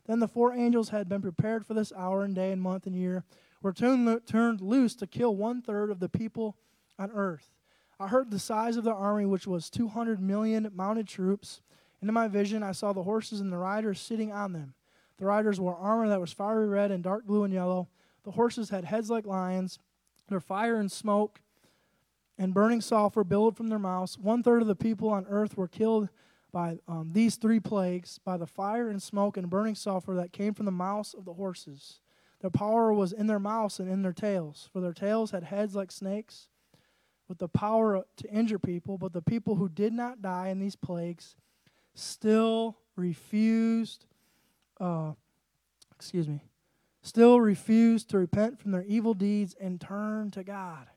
Then 0.07 0.21
the 0.21 0.29
four 0.29 0.53
angels 0.53 0.89
had 0.89 1.09
been 1.09 1.23
prepared 1.23 1.67
for 1.67 1.75
this 1.75 1.93
hour 1.97 2.23
and 2.25 2.35
day 2.35 2.53
and 2.53 2.61
month 2.61 2.87
and 2.87 2.97
year, 2.97 3.25
were 3.63 3.73
turned, 3.73 4.61
loose 4.61 4.95
to 4.97 5.07
kill 5.07 5.37
one 5.37 5.63
third 5.63 5.91
of 5.91 6.01
the 6.01 6.09
people 6.09 6.57
on 6.99 7.11
earth. 7.13 7.51
I 7.99 8.09
heard 8.09 8.31
the 8.31 8.39
size 8.39 8.77
of 8.77 8.85
the 8.85 8.95
army, 8.95 9.27
which 9.27 9.47
was 9.47 9.69
200 9.69 10.21
million 10.21 10.71
mounted 10.75 11.07
troops. 11.07 11.61
And 12.01 12.09
in 12.09 12.15
my 12.15 12.29
vision, 12.29 12.63
I 12.63 12.73
saw 12.73 12.93
the 12.93 13.03
horses 13.03 13.41
and 13.41 13.53
the 13.53 13.59
riders 13.59 14.01
sitting 14.01 14.33
on 14.33 14.55
them. 14.55 14.75
The 15.19 15.27
riders 15.27 15.61
wore 15.61 15.77
armor 15.77 16.09
that 16.09 16.21
was 16.21 16.33
fiery 16.33 16.67
red 16.67 16.91
and 16.91 17.05
dark 17.05 17.27
blue 17.27 17.45
and 17.45 17.53
yellow. 17.53 17.89
The 18.25 18.31
horses 18.31 18.71
had 18.71 18.87
heads 18.87 19.11
like 19.11 19.27
lions. 19.27 19.79
Their 20.29 20.41
fire 20.41 20.77
and 20.77 20.91
smoke 20.91 21.41
and 22.39 22.55
burning 22.55 22.81
sulfur 22.81 23.23
billowed 23.23 23.55
from 23.55 23.69
their 23.69 23.79
mouths. 23.79 24.19
One 24.19 24.43
third 24.43 24.63
of 24.63 24.69
the 24.69 24.75
people 24.75 25.11
on 25.11 25.27
earth 25.29 25.59
were 25.59 25.69
killed 25.69 26.09
by 26.51 26.79
um, 26.89 27.11
these 27.13 27.37
three 27.37 27.61
plagues, 27.61 28.19
by 28.25 28.37
the 28.37 28.47
fire 28.47 28.89
and 28.89 29.03
smoke 29.03 29.37
and 29.37 29.51
burning 29.51 29.75
sulfur 29.75 30.15
that 30.15 30.33
came 30.33 30.55
from 30.55 30.67
the 30.67 30.73
mouths 30.73 31.15
of 31.15 31.25
the 31.25 31.35
horses. 31.35 32.01
Their 32.41 32.51
power 32.51 32.93
was 32.93 33.13
in 33.13 33.27
their 33.27 33.39
mouths 33.39 33.81
and 33.81 33.91
in 33.91 34.03
their 34.03 34.13
tails, 34.13 34.69
for 34.73 34.81
their 34.81 34.93
tails 34.93 35.31
had 35.31 35.45
heads 35.45 35.75
like 35.75 35.93
snakes, 35.93 36.49
with 37.29 37.39
the 37.39 37.49
power 37.49 38.05
to 38.17 38.31
injure 38.31 38.59
people. 38.59 38.99
But 38.99 39.13
the 39.13 39.23
people 39.23 39.57
who 39.57 39.69
did 39.69 39.93
not 39.93 40.23
die 40.23 40.49
in 40.49 40.59
these 40.59 40.77
plagues 40.77 41.37
still 41.95 42.79
refused, 42.97 44.07
uh, 44.81 45.13
excuse 45.95 46.29
me, 46.29 46.43
still 47.03 47.41
refused 47.41 48.11
to 48.11 48.19
repent 48.19 48.59
from 48.59 48.73
their 48.73 48.85
evil 48.85 49.15
deeds 49.15 49.55
and 49.61 49.81
turn 49.81 50.31
to 50.33 50.43
God. 50.43 50.89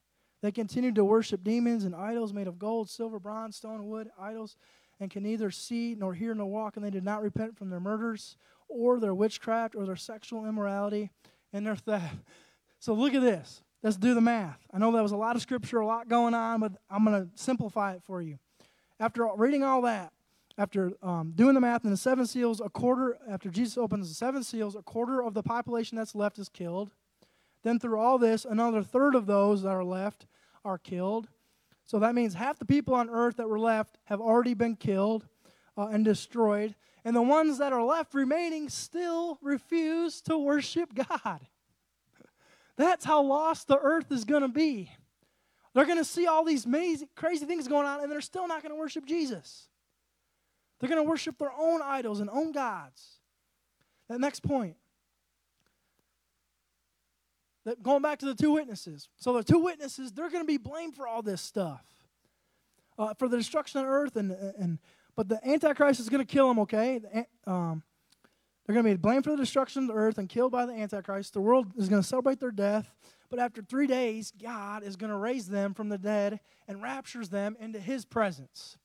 They 0.42 0.52
continued 0.52 0.96
to 0.96 1.06
worship 1.06 1.44
demons 1.44 1.86
and 1.86 1.96
idols 1.96 2.34
made 2.34 2.48
of 2.48 2.60
gold, 2.60 2.90
silver, 2.90 3.20
bronze, 3.20 3.56
stone, 3.56 3.88
wood, 3.88 4.10
idols 4.20 4.58
and 5.04 5.12
can 5.12 5.24
neither 5.24 5.52
see 5.52 5.96
nor 6.00 6.14
hear 6.14 6.34
nor 6.34 6.48
walk, 6.48 6.78
and 6.78 6.86
they 6.86 6.90
did 6.90 7.04
not 7.04 7.22
repent 7.22 7.58
from 7.58 7.70
their 7.70 7.82
murders 7.82 8.38
or 8.70 9.00
their 9.00 9.14
witchcraft 9.14 9.76
or 9.76 9.86
their 9.86 9.98
sexual 9.98 10.46
immorality 10.46 11.12
and 11.52 11.68
their 11.68 11.76
theft. 11.76 12.16
So 12.80 12.94
look 12.94 13.14
at 13.14 13.22
this. 13.22 13.62
Let's 13.84 13.98
do 13.98 14.14
the 14.14 14.22
math. 14.22 14.60
I 14.74 14.78
know 14.78 14.94
that 14.94 15.04
was 15.04 15.12
a 15.12 15.18
lot 15.18 15.36
of 15.36 15.42
scripture, 15.42 15.80
a 15.80 15.86
lot 15.86 16.08
going 16.08 16.34
on, 16.34 16.62
but 16.62 16.72
I'm 16.90 17.04
going 17.04 17.22
to 17.22 17.30
simplify 17.36 17.94
it 17.94 18.02
for 18.06 18.22
you. 18.22 18.40
After 18.98 19.28
reading 19.36 19.62
all 19.62 19.82
that, 19.82 20.14
after 20.58 20.94
um, 21.02 21.34
doing 21.36 21.54
the 21.54 21.60
math 21.60 21.84
in 21.84 21.92
the 21.92 21.98
seven 21.98 22.26
seals, 22.26 22.62
a 22.62 22.70
quarter, 22.70 23.18
after 23.30 23.50
Jesus 23.50 23.78
opens 23.78 24.08
the 24.08 24.16
seven 24.16 24.42
seals, 24.42 24.74
a 24.74 24.82
quarter 24.82 25.22
of 25.22 25.34
the 25.34 25.44
population 25.44 25.98
that's 25.98 26.16
left 26.16 26.40
is 26.40 26.48
killed. 26.48 26.94
Then 27.64 27.78
through 27.78 28.00
all 28.00 28.18
this, 28.18 28.46
another 28.46 28.84
third 28.84 29.16
of 29.16 29.26
those 29.26 29.64
that 29.64 29.70
are 29.70 29.84
left 29.84 30.28
are 30.64 30.78
killed. 30.78 31.28
So 31.86 32.00
that 32.00 32.16
means 32.16 32.34
half 32.34 32.60
the 32.60 32.66
people 32.66 32.94
on 32.96 33.10
earth 33.10 33.38
that 33.38 33.50
were 33.50 33.60
left 33.60 33.98
have 34.06 34.22
already 34.22 34.54
been 34.54 34.76
killed 34.76 35.28
uh, 35.78 35.88
and 35.88 36.06
destroyed. 36.06 36.76
And 37.06 37.16
the 37.16 37.22
ones 37.22 37.58
that 37.58 37.74
are 37.74 37.84
left 37.84 38.14
remaining 38.14 38.70
still 38.70 39.38
refuse 39.42 40.22
to 40.22 40.38
worship 40.38 40.94
God. 40.96 41.42
That's 42.78 43.04
how 43.04 43.22
lost 43.22 43.68
the 43.68 43.78
earth 43.78 44.12
is 44.12 44.24
going 44.24 44.42
to 44.42 44.48
be. 44.48 44.92
They're 45.74 45.86
going 45.86 45.98
to 45.98 46.06
see 46.06 46.28
all 46.28 46.46
these 46.46 46.66
amazing, 46.66 47.10
crazy 47.16 47.46
things 47.46 47.68
going 47.68 47.86
on, 47.86 48.02
and 48.02 48.12
they're 48.12 48.22
still 48.22 48.48
not 48.48 48.62
going 48.62 48.72
to 48.72 48.80
worship 48.80 49.06
Jesus. 49.06 49.68
They're 50.80 50.90
going 50.90 51.04
to 51.04 51.10
worship 51.10 51.38
their 51.38 51.52
own 51.58 51.82
idols 51.82 52.20
and 52.20 52.30
own 52.30 52.52
gods. 52.52 53.20
That 54.08 54.20
next 54.20 54.42
point. 54.42 54.76
Going 57.82 58.02
back 58.02 58.20
to 58.20 58.26
the 58.26 58.36
two 58.36 58.52
witnesses. 58.52 59.08
So 59.18 59.34
the 59.34 59.44
two 59.44 59.60
witnesses, 59.60 60.12
they're 60.12 60.30
going 60.30 60.44
to 60.44 60.48
be 60.48 60.58
blamed 60.58 60.96
for 60.96 61.08
all 61.08 61.22
this 61.22 61.42
stuff, 61.42 61.84
uh, 62.98 63.14
for 63.14 63.30
the 63.30 63.38
destruction 63.38 63.80
of 63.80 63.88
earth, 63.88 64.18
and 64.18 64.32
and 64.32 64.80
but 65.16 65.30
the 65.30 65.40
Antichrist 65.48 66.00
is 66.00 66.10
going 66.10 66.26
to 66.26 66.32
kill 66.32 66.48
them. 66.48 66.60
Okay, 66.60 67.00
um, 67.48 67.84
they're 68.66 68.74
going 68.74 68.86
to 68.86 68.92
be 68.92 68.98
blamed 68.98 69.24
for 69.24 69.32
the 69.32 69.38
destruction 69.38 69.84
of 69.84 69.88
the 69.90 69.94
earth 69.94 70.18
and 70.18 70.28
killed 70.28 70.52
by 70.52 70.66
the 70.66 70.74
Antichrist. 70.74 71.34
The 71.34 71.42
world 71.42 71.68
is 71.78 71.88
going 71.88 72.02
to 72.02 72.08
celebrate 72.08 72.40
their 72.40 72.52
death, 72.52 72.92
but 73.30 73.40
after 73.40 73.62
three 73.62 73.88
days, 73.88 74.32
God 74.32 74.84
is 74.84 74.96
going 74.96 75.12
to 75.12 75.18
raise 75.18 75.48
them 75.48 75.74
from 75.74 75.90
the 75.90 75.98
dead 75.98 76.40
and 76.68 76.82
raptures 76.82 77.30
them 77.30 77.56
into 77.60 77.80
His 77.80 78.06
presence. 78.06 78.78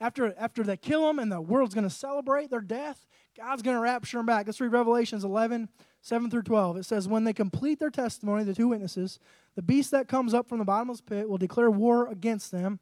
After, 0.00 0.34
after 0.36 0.62
they 0.62 0.76
kill 0.76 1.06
them 1.06 1.18
and 1.18 1.30
the 1.30 1.40
world's 1.40 1.74
going 1.74 1.88
to 1.88 1.94
celebrate 1.94 2.50
their 2.50 2.60
death, 2.60 3.06
God's 3.36 3.62
going 3.62 3.76
to 3.76 3.80
rapture 3.80 4.18
them 4.18 4.26
back. 4.26 4.46
Let's 4.46 4.60
read 4.60 4.72
Revelations 4.72 5.24
11, 5.24 5.68
7 6.04 6.30
through 6.30 6.42
12. 6.42 6.76
It 6.76 6.84
says, 6.84 7.08
When 7.08 7.24
they 7.24 7.32
complete 7.32 7.78
their 7.80 7.88
testimony, 7.88 8.44
the 8.44 8.54
two 8.54 8.68
witnesses, 8.68 9.18
the 9.56 9.62
beast 9.62 9.90
that 9.92 10.06
comes 10.06 10.34
up 10.34 10.46
from 10.46 10.58
the 10.58 10.64
bottomless 10.64 11.00
pit 11.00 11.30
will 11.30 11.38
declare 11.38 11.70
war 11.70 12.08
against 12.08 12.52
them, 12.52 12.78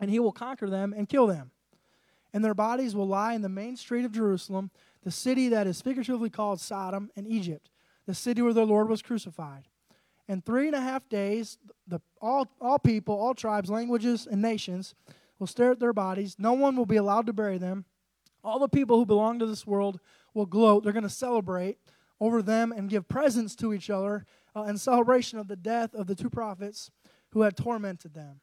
and 0.00 0.10
he 0.10 0.18
will 0.18 0.32
conquer 0.32 0.68
them 0.68 0.92
and 0.92 1.08
kill 1.08 1.28
them. 1.28 1.52
And 2.32 2.44
their 2.44 2.52
bodies 2.52 2.96
will 2.96 3.06
lie 3.06 3.34
in 3.34 3.42
the 3.42 3.48
main 3.48 3.76
street 3.76 4.04
of 4.04 4.10
Jerusalem, 4.10 4.72
the 5.04 5.12
city 5.12 5.48
that 5.50 5.68
is 5.68 5.80
figuratively 5.80 6.30
called 6.30 6.60
Sodom 6.60 7.12
and 7.14 7.28
Egypt, 7.28 7.70
the 8.06 8.14
city 8.14 8.42
where 8.42 8.52
the 8.52 8.66
Lord 8.66 8.88
was 8.88 9.02
crucified. 9.02 9.68
In 10.26 10.42
three 10.42 10.66
and 10.66 10.74
a 10.74 10.80
half 10.80 11.08
days, 11.08 11.58
the, 11.86 12.00
all, 12.20 12.48
all 12.60 12.80
people, 12.80 13.14
all 13.14 13.34
tribes, 13.34 13.70
languages, 13.70 14.26
and 14.28 14.42
nations 14.42 14.96
will 15.38 15.46
stare 15.46 15.70
at 15.70 15.78
their 15.78 15.92
bodies. 15.92 16.34
No 16.40 16.54
one 16.54 16.74
will 16.74 16.86
be 16.86 16.96
allowed 16.96 17.26
to 17.26 17.32
bury 17.32 17.58
them. 17.58 17.84
All 18.42 18.58
the 18.58 18.68
people 18.68 18.98
who 18.98 19.06
belong 19.06 19.38
to 19.38 19.46
this 19.46 19.64
world 19.64 20.00
will 20.32 20.46
gloat. 20.46 20.82
They're 20.82 20.92
going 20.92 21.04
to 21.04 21.08
celebrate 21.08 21.78
over 22.20 22.42
them 22.42 22.72
and 22.72 22.88
give 22.88 23.08
presents 23.08 23.54
to 23.56 23.72
each 23.72 23.90
other 23.90 24.26
uh, 24.56 24.62
in 24.62 24.78
celebration 24.78 25.38
of 25.38 25.48
the 25.48 25.56
death 25.56 25.94
of 25.94 26.06
the 26.06 26.14
two 26.14 26.30
prophets 26.30 26.90
who 27.30 27.42
had 27.42 27.56
tormented 27.56 28.14
them. 28.14 28.40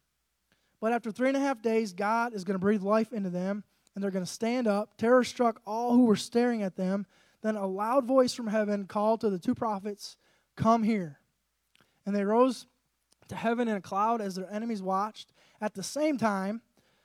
But 0.80 0.92
after 0.92 1.10
three 1.10 1.28
and 1.28 1.36
a 1.36 1.40
half 1.40 1.62
days, 1.62 1.92
God 1.92 2.34
is 2.34 2.44
going 2.44 2.56
to 2.56 2.58
breathe 2.58 2.82
life 2.82 3.12
into 3.12 3.30
them, 3.30 3.64
and 3.94 4.02
they're 4.02 4.10
going 4.10 4.24
to 4.24 4.30
stand 4.30 4.66
up. 4.66 4.96
Terror 4.96 5.24
struck 5.24 5.60
all 5.66 5.94
who 5.94 6.06
were 6.06 6.16
staring 6.16 6.62
at 6.62 6.76
them. 6.76 7.06
Then 7.42 7.56
a 7.56 7.66
loud 7.66 8.04
voice 8.04 8.34
from 8.34 8.48
heaven 8.48 8.86
called 8.86 9.20
to 9.20 9.30
the 9.30 9.38
two 9.38 9.54
prophets, 9.54 10.16
Come 10.56 10.82
here. 10.82 11.18
And 12.04 12.14
they 12.14 12.24
rose 12.24 12.66
to 13.28 13.36
heaven 13.36 13.68
in 13.68 13.76
a 13.76 13.80
cloud 13.80 14.20
as 14.20 14.34
their 14.34 14.52
enemies 14.52 14.82
watched. 14.82 15.32
At 15.60 15.74
the 15.74 15.82
same 15.82 16.18
time, 16.18 16.60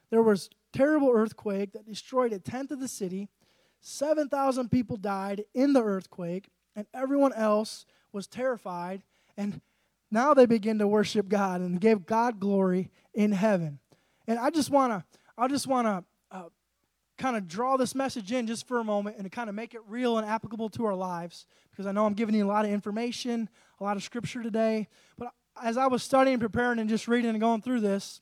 there 0.10 0.22
was 0.22 0.50
terrible 0.74 1.12
earthquake 1.14 1.74
that 1.74 1.86
destroyed 1.86 2.34
a 2.34 2.40
tenth 2.40 2.72
of 2.72 2.80
the 2.80 2.88
city. 2.88 3.30
7,000 3.82 4.70
people 4.70 4.98
died 4.98 5.46
in 5.54 5.74
the 5.74 5.84
earthquake, 5.84 6.50
and 6.78 6.86
everyone 6.94 7.34
else 7.34 7.86
was 8.14 8.28
terrified. 8.28 9.02
And 9.36 9.60
now 10.12 10.34
they 10.34 10.46
begin 10.46 10.80
to 10.80 10.88
worship 10.88 11.28
God 11.28 11.60
and 11.60 11.82
give 11.82 12.06
God 12.06 12.40
glory 12.40 12.92
in 13.14 13.34
heaven. 13.34 13.80
And 14.28 14.40
I 14.40 14.52
just 14.52 14.70
want 14.70 14.94
to, 14.94 15.04
I 15.38 15.48
just 15.48 15.68
want 15.68 15.88
to 15.88 16.38
uh, 16.38 16.50
kind 17.18 17.36
of 17.36 17.48
draw 17.48 17.78
this 17.78 17.96
message 17.96 18.32
in 18.32 18.46
just 18.46 18.68
for 18.68 18.80
a 18.80 18.84
moment 18.84 19.18
and 19.18 19.26
to 19.26 19.30
kind 19.30 19.50
of 19.50 19.56
make 19.56 19.74
it 19.74 19.82
real 19.88 20.20
and 20.20 20.28
applicable 20.28 20.70
to 20.70 20.86
our 20.86 20.96
lives 20.96 21.48
because 21.72 21.88
I 21.88 21.92
know 21.92 22.06
I'm 22.06 22.14
giving 22.14 22.36
you 22.36 22.46
a 22.46 22.48
lot 22.48 22.64
of 22.64 22.72
information, 22.72 23.50
a 23.80 23.84
lot 23.84 23.98
of 23.98 24.04
scripture 24.04 24.44
today. 24.44 24.88
But 25.18 25.34
as 25.62 25.78
I 25.78 25.88
was 25.88 26.04
studying, 26.04 26.40
preparing, 26.40 26.78
and 26.78 26.88
just 26.88 27.08
reading 27.08 27.32
and 27.32 27.40
going 27.40 27.62
through 27.64 27.82
this 27.82 28.22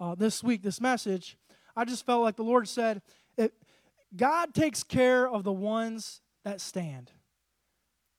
uh, 0.00 0.16
this 0.16 0.42
week, 0.42 0.62
this 0.62 0.80
message, 0.80 1.36
I 1.76 1.84
just 1.84 2.04
felt 2.04 2.22
like 2.22 2.34
the 2.34 2.42
Lord 2.42 2.68
said, 2.68 3.00
it, 3.36 3.54
God 4.16 4.52
takes 4.54 4.82
care 4.82 5.28
of 5.28 5.44
the 5.44 5.52
ones 5.52 6.20
that 6.44 6.60
stand. 6.60 7.12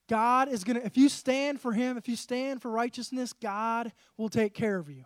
God 0.07 0.49
is 0.49 0.63
going 0.63 0.79
to, 0.79 0.85
if 0.85 0.97
you 0.97 1.09
stand 1.09 1.61
for 1.61 1.71
Him, 1.73 1.97
if 1.97 2.07
you 2.07 2.15
stand 2.15 2.61
for 2.61 2.69
righteousness, 2.69 3.33
God 3.33 3.91
will 4.17 4.29
take 4.29 4.53
care 4.53 4.77
of 4.77 4.89
you. 4.89 5.05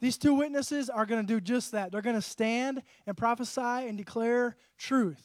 These 0.00 0.18
two 0.18 0.34
witnesses 0.34 0.90
are 0.90 1.06
going 1.06 1.24
to 1.24 1.26
do 1.26 1.40
just 1.40 1.72
that. 1.72 1.92
They're 1.92 2.02
going 2.02 2.16
to 2.16 2.22
stand 2.22 2.82
and 3.06 3.16
prophesy 3.16 3.60
and 3.60 3.96
declare 3.96 4.56
truth, 4.76 5.24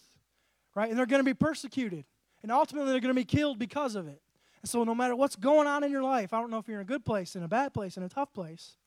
right? 0.75 0.89
And 0.89 0.97
they're 0.97 1.07
going 1.07 1.19
to 1.19 1.25
be 1.25 1.33
persecuted. 1.33 2.05
And 2.43 2.51
ultimately, 2.51 2.91
they're 2.91 3.01
going 3.01 3.13
to 3.13 3.19
be 3.19 3.25
killed 3.25 3.57
because 3.57 3.95
of 3.95 4.07
it. 4.07 4.21
And 4.61 4.69
so, 4.69 4.83
no 4.83 4.93
matter 4.93 5.15
what's 5.15 5.35
going 5.35 5.67
on 5.67 5.83
in 5.83 5.91
your 5.91 6.03
life, 6.03 6.31
I 6.31 6.39
don't 6.39 6.51
know 6.51 6.59
if 6.59 6.67
you're 6.67 6.77
in 6.77 6.85
a 6.85 6.87
good 6.87 7.05
place, 7.05 7.35
in 7.35 7.41
a 7.41 7.47
bad 7.47 7.73
place, 7.73 7.97
in 7.97 8.03
a 8.03 8.09
tough 8.09 8.33
place, 8.33 8.77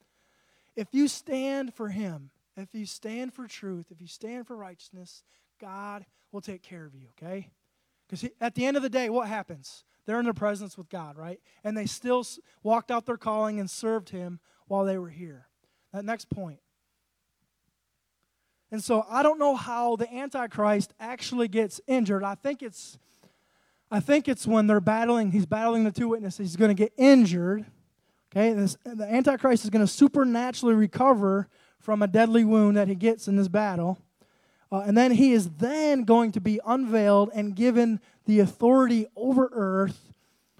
if 0.76 0.88
you 0.92 1.08
stand 1.08 1.74
for 1.74 1.88
Him, 1.88 2.30
if 2.56 2.68
you 2.72 2.86
stand 2.86 3.34
for 3.34 3.48
truth, 3.48 3.86
if 3.90 4.00
you 4.00 4.06
stand 4.06 4.46
for 4.46 4.56
righteousness, 4.56 5.24
God 5.60 6.06
will 6.30 6.40
take 6.40 6.62
care 6.62 6.86
of 6.86 6.94
you, 6.94 7.08
okay? 7.18 7.50
Because 8.08 8.30
at 8.40 8.54
the 8.54 8.66
end 8.66 8.76
of 8.76 8.82
the 8.82 8.88
day, 8.88 9.08
what 9.08 9.28
happens? 9.28 9.84
They're 10.11 10.18
in 10.18 10.26
the 10.26 10.34
presence 10.34 10.76
with 10.76 10.88
God, 10.88 11.16
right? 11.16 11.38
And 11.62 11.76
they 11.76 11.86
still 11.86 12.26
walked 12.64 12.90
out 12.90 13.06
their 13.06 13.16
calling 13.16 13.61
and 13.61 13.70
served 13.70 14.08
Him 14.08 14.40
while 14.66 14.84
they 14.84 14.98
were 14.98 15.08
here. 15.08 15.46
That 15.92 16.04
next 16.04 16.28
point. 16.28 16.58
And 18.72 18.82
so 18.82 19.06
I 19.08 19.22
don't 19.22 19.38
know 19.38 19.54
how 19.54 19.94
the 19.94 20.12
Antichrist 20.12 20.94
actually 20.98 21.46
gets 21.46 21.80
injured. 21.86 22.24
I 22.24 22.34
think 22.34 22.61
it's 22.61 22.98
I 23.88 24.00
think 24.00 24.26
it's 24.26 24.48
when 24.48 24.66
they're 24.66 24.80
battling, 24.80 25.30
he's 25.30 25.46
battling 25.46 25.84
the 25.84 25.92
two 25.92 26.08
witnesses, 26.08 26.38
he's 26.48 26.56
going 26.56 26.70
to 26.70 26.74
get 26.74 26.92
injured. 26.96 27.64
Okay, 28.32 28.52
this, 28.52 28.76
the 28.84 29.04
Antichrist 29.04 29.62
is 29.62 29.70
going 29.70 29.86
to 29.86 29.92
supernaturally 29.92 30.74
recover 30.74 31.46
from 31.78 32.02
a 32.02 32.08
deadly 32.08 32.42
wound 32.42 32.76
that 32.76 32.88
he 32.88 32.96
gets 32.96 33.28
in 33.28 33.36
this 33.36 33.46
battle. 33.46 33.96
Uh, 34.72 34.80
and 34.86 34.96
then 34.96 35.12
he 35.12 35.32
is 35.32 35.50
then 35.50 36.04
going 36.04 36.30
to 36.32 36.40
be 36.40 36.60
unveiled 36.64 37.30
and 37.34 37.56
given 37.56 38.00
the 38.26 38.38
authority 38.40 39.06
over 39.16 39.50
earth 39.52 40.12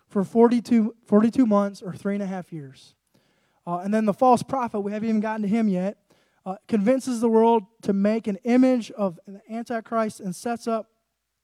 for 0.09 0.25
42, 0.25 0.97
42 1.07 1.47
months 1.47 1.81
or 1.81 1.93
three 1.93 2.15
and 2.15 2.23
a 2.23 2.27
half 2.27 2.53
years. 2.53 2.95
Uh, 3.67 3.79
and 3.79 3.95
then 3.95 4.07
the 4.07 4.13
false 4.13 4.43
prophet, 4.43 4.81
we 4.81 4.93
haven't 4.93 5.09
even 5.09 5.21
gotten 5.21 5.43
to 5.43 5.49
him 5.49 5.69
yet, 5.69 5.99
uh, 6.45 6.57
convinces 6.67 7.21
the 7.21 7.29
world 7.29 7.65
to 7.83 7.93
make 7.93 8.27
an 8.27 8.37
image 8.45 8.91
of 8.93 9.21
the 9.29 9.41
Antichrist 9.49 10.19
and 10.19 10.35
sets 10.35 10.67
up 10.67 10.89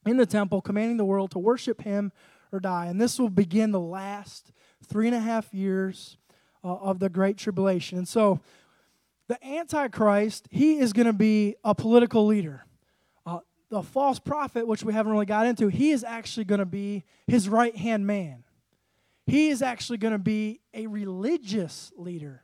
in 0.05 0.17
the 0.17 0.27
temple, 0.27 0.61
commanding 0.61 0.97
the 0.97 1.05
world 1.05 1.31
to 1.33 1.39
worship 1.39 1.83
him 1.83 2.11
or 2.51 2.59
die. 2.59 2.87
And 2.87 3.01
this 3.01 3.19
will 3.19 3.31
begin 3.31 3.71
the 3.71 3.81
last 3.81 4.51
three 4.85 5.07
and 5.07 5.15
a 5.15 5.21
half 5.21 5.53
years 5.53 6.17
uh, 6.65 6.75
of 6.75 6.99
the 6.99 7.09
Great 7.09 7.37
Tribulation. 7.37 7.99
And 7.99 8.09
so 8.09 8.41
the 9.29 9.45
Antichrist, 9.45 10.47
he 10.51 10.79
is 10.79 10.93
going 10.93 11.07
to 11.07 11.13
be 11.13 11.57
a 11.65 11.75
political 11.75 12.27
leader. 12.27 12.65
Uh, 13.25 13.41
the 13.71 13.83
false 13.83 14.19
prophet, 14.19 14.67
which 14.67 14.85
we 14.85 14.93
haven't 14.93 15.13
really 15.13 15.27
got 15.27 15.47
into, 15.47 15.69
he 15.69 15.91
is 15.91 16.05
actually 16.05 16.45
going 16.45 16.61
to 16.61 16.67
be 16.67 17.05
his 17.27 17.49
right 17.49 17.77
hand 17.77 18.07
man. 18.07 18.45
He 19.27 19.49
is 19.49 19.63
actually 19.63 19.99
going 19.99 20.13
to 20.13 20.19
be 20.19 20.61
a 20.73 20.87
religious 20.87 21.93
leader. 21.97 22.43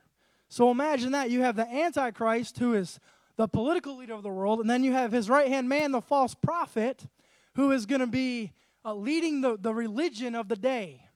So 0.49 0.69
imagine 0.69 1.13
that. 1.13 1.29
You 1.29 1.41
have 1.41 1.55
the 1.55 1.67
Antichrist, 1.67 2.59
who 2.59 2.73
is 2.73 2.99
the 3.37 3.47
political 3.47 3.97
leader 3.97 4.13
of 4.13 4.23
the 4.23 4.29
world, 4.29 4.59
and 4.59 4.69
then 4.69 4.83
you 4.83 4.91
have 4.91 5.11
his 5.11 5.29
right 5.29 5.47
hand 5.47 5.69
man, 5.69 5.91
the 5.91 6.01
false 6.01 6.35
prophet, 6.35 7.07
who 7.55 7.71
is 7.71 7.85
going 7.85 8.01
to 8.01 8.07
be 8.07 8.51
uh, 8.83 8.93
leading 8.93 9.41
the, 9.41 9.57
the 9.57 9.73
religion 9.73 10.35
of 10.35 10.49
the 10.49 10.55
day. 10.55 11.07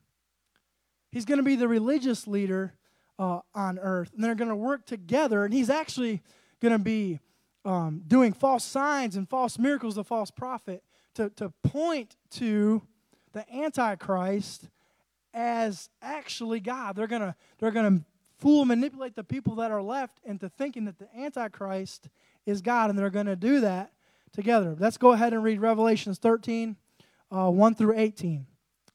He's 1.12 1.24
going 1.24 1.38
to 1.38 1.44
be 1.44 1.56
the 1.56 1.68
religious 1.68 2.26
leader 2.26 2.74
uh, 3.18 3.40
on 3.54 3.78
earth. 3.78 4.12
And 4.14 4.22
they're 4.22 4.34
going 4.34 4.50
to 4.50 4.56
work 4.56 4.86
together. 4.86 5.44
And 5.44 5.52
he's 5.52 5.70
actually 5.70 6.22
going 6.60 6.72
to 6.72 6.78
be 6.78 7.20
um, 7.64 8.02
doing 8.06 8.32
false 8.32 8.64
signs 8.64 9.16
and 9.16 9.28
false 9.28 9.58
miracles, 9.58 9.96
the 9.96 10.04
false 10.04 10.30
prophet, 10.30 10.82
to, 11.14 11.30
to 11.30 11.50
point 11.62 12.16
to 12.30 12.82
the 13.32 13.44
Antichrist 13.54 14.68
as 15.34 15.88
actually 16.00 16.60
God. 16.60 16.96
They're 16.96 17.06
going 17.06 17.22
to 17.22 17.34
they're 17.58 17.70
going 17.70 17.98
to 17.98 18.04
fool 18.38 18.60
and 18.62 18.68
manipulate 18.68 19.16
the 19.16 19.24
people 19.24 19.56
that 19.56 19.70
are 19.70 19.82
left 19.82 20.20
into 20.24 20.48
thinking 20.48 20.84
that 20.84 20.98
the 20.98 21.08
Antichrist 21.16 22.08
is 22.46 22.62
God. 22.62 22.90
And 22.90 22.98
they're 22.98 23.10
going 23.10 23.26
to 23.26 23.36
do 23.36 23.60
that 23.60 23.92
together. 24.32 24.76
Let's 24.78 24.96
go 24.96 25.12
ahead 25.12 25.32
and 25.32 25.42
read 25.42 25.60
Revelations 25.60 26.18
13, 26.18 26.76
uh, 27.30 27.50
1 27.50 27.74
through 27.74 27.98
18. 27.98 28.46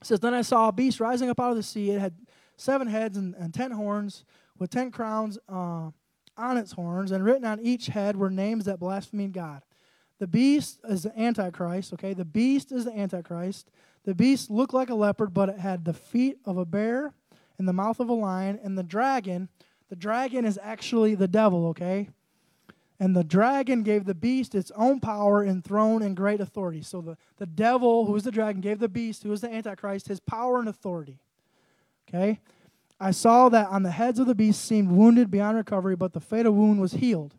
It 0.02 0.08
says, 0.08 0.20
Then 0.20 0.34
I 0.34 0.42
saw 0.42 0.70
a 0.70 0.72
beast 0.72 1.00
rising 1.00 1.30
up 1.30 1.40
out 1.40 1.52
of 1.52 1.58
the 1.58 1.64
sea. 1.64 1.92
It 1.92 2.00
had 2.00 2.14
seven 2.58 2.88
heads 2.88 3.18
and, 3.18 3.36
and 3.36 3.54
ten 3.54 3.72
horns, 3.72 4.26
with 4.58 4.70
ten 4.70 4.92
crowns 4.92 5.38
uh, 5.50 5.90
on 6.38 6.58
its 6.58 6.74
horns, 6.74 7.12
and 7.12 7.24
written 7.24 7.46
on 7.46 7.60
each 7.60 7.88
head 7.88 8.16
were 8.16 8.30
names 8.30 8.66
that 8.66 8.80
blasphemed 8.80 9.34
God. 9.34 9.64
The 10.20 10.28
beast 10.28 10.80
is 10.88 11.04
the 11.04 11.20
Antichrist, 11.20 11.94
okay? 11.94 12.14
The 12.14 12.24
beast 12.26 12.72
is 12.72 12.86
the 12.86 12.98
Antichrist. 12.98 13.70
The 14.06 14.16
beast 14.16 14.50
looked 14.50 14.74
like 14.74 14.90
a 14.90 14.96
leopard, 14.96 15.34
but 15.34 15.50
it 15.50 15.60
had 15.60 15.86
the 15.86 15.94
feet 15.94 16.38
of 16.46 16.58
a 16.58 16.66
bear 16.66 17.14
and 17.58 17.68
the 17.68 17.74
mouth 17.74 18.00
of 18.00 18.10
a 18.10 18.14
lion. 18.14 18.60
And 18.64 18.78
the 18.78 18.84
dragon, 18.84 19.50
the 19.90 19.96
dragon 19.96 20.46
is 20.46 20.60
actually 20.62 21.16
the 21.16 21.28
devil, 21.28 21.68
okay? 21.68 22.10
And 23.00 23.16
the 23.16 23.24
dragon 23.24 23.84
gave 23.84 24.06
the 24.06 24.14
beast 24.16 24.56
its 24.56 24.72
own 24.76 25.00
power 25.00 25.42
and 25.42 25.64
throne 25.64 26.02
and 26.02 26.16
great 26.16 26.40
authority. 26.40 26.84
So 26.84 27.02
the, 27.02 27.18
the 27.38 27.46
devil, 27.46 28.06
who 28.06 28.16
is 28.16 28.24
the 28.24 28.32
dragon, 28.32 28.62
gave 28.62 28.80
the 28.80 28.88
beast, 28.88 29.24
who 29.24 29.32
is 29.32 29.42
the 29.42 29.54
Antichrist, 29.54 30.08
his 30.08 30.20
power 30.20 30.60
and 30.60 30.70
authority. 30.70 31.20
Okay? 32.14 32.40
I 33.00 33.12
saw 33.12 33.50
that 33.50 33.68
on 33.68 33.84
the 33.84 33.92
heads 33.92 34.20
of 34.20 34.28
the 34.28 34.36
beasts 34.36 34.64
seemed 34.64 34.92
wounded 34.92 35.32
beyond 35.32 35.58
recovery, 35.58 35.96
but 35.96 36.14
the 36.14 36.20
fatal 36.20 36.54
wound 36.54 36.80
was 36.80 36.94
healed. 36.94 37.36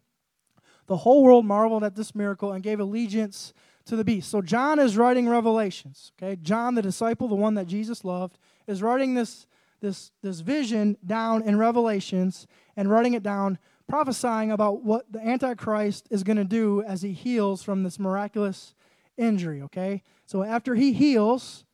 The 0.86 0.98
whole 0.98 1.22
world 1.22 1.46
marveled 1.46 1.84
at 1.84 1.94
this 1.94 2.14
miracle 2.14 2.52
and 2.52 2.62
gave 2.62 2.80
allegiance 2.80 3.54
to 3.86 3.96
the 3.96 4.04
beast. 4.04 4.30
So 4.30 4.42
John 4.42 4.78
is 4.78 4.96
writing 4.96 5.28
Revelations. 5.28 6.12
Okay? 6.18 6.36
John, 6.36 6.74
the 6.74 6.82
disciple, 6.82 7.28
the 7.28 7.34
one 7.34 7.54
that 7.54 7.66
Jesus 7.66 8.04
loved, 8.04 8.38
is 8.66 8.82
writing 8.82 9.14
this, 9.14 9.46
this, 9.80 10.10
this 10.22 10.40
vision 10.40 10.96
down 11.06 11.42
in 11.42 11.56
Revelations 11.58 12.46
and 12.76 12.90
writing 12.90 13.14
it 13.14 13.22
down 13.22 13.58
prophesying 13.88 14.50
about 14.50 14.82
what 14.82 15.10
the 15.10 15.20
Antichrist 15.20 16.08
is 16.10 16.22
going 16.22 16.36
to 16.36 16.44
do 16.44 16.82
as 16.82 17.02
he 17.02 17.12
heals 17.12 17.62
from 17.62 17.82
this 17.82 17.98
miraculous 17.98 18.74
injury, 19.16 19.62
okay? 19.62 20.02
So 20.26 20.42
after 20.42 20.74
he 20.74 20.92
heals, 20.92 21.64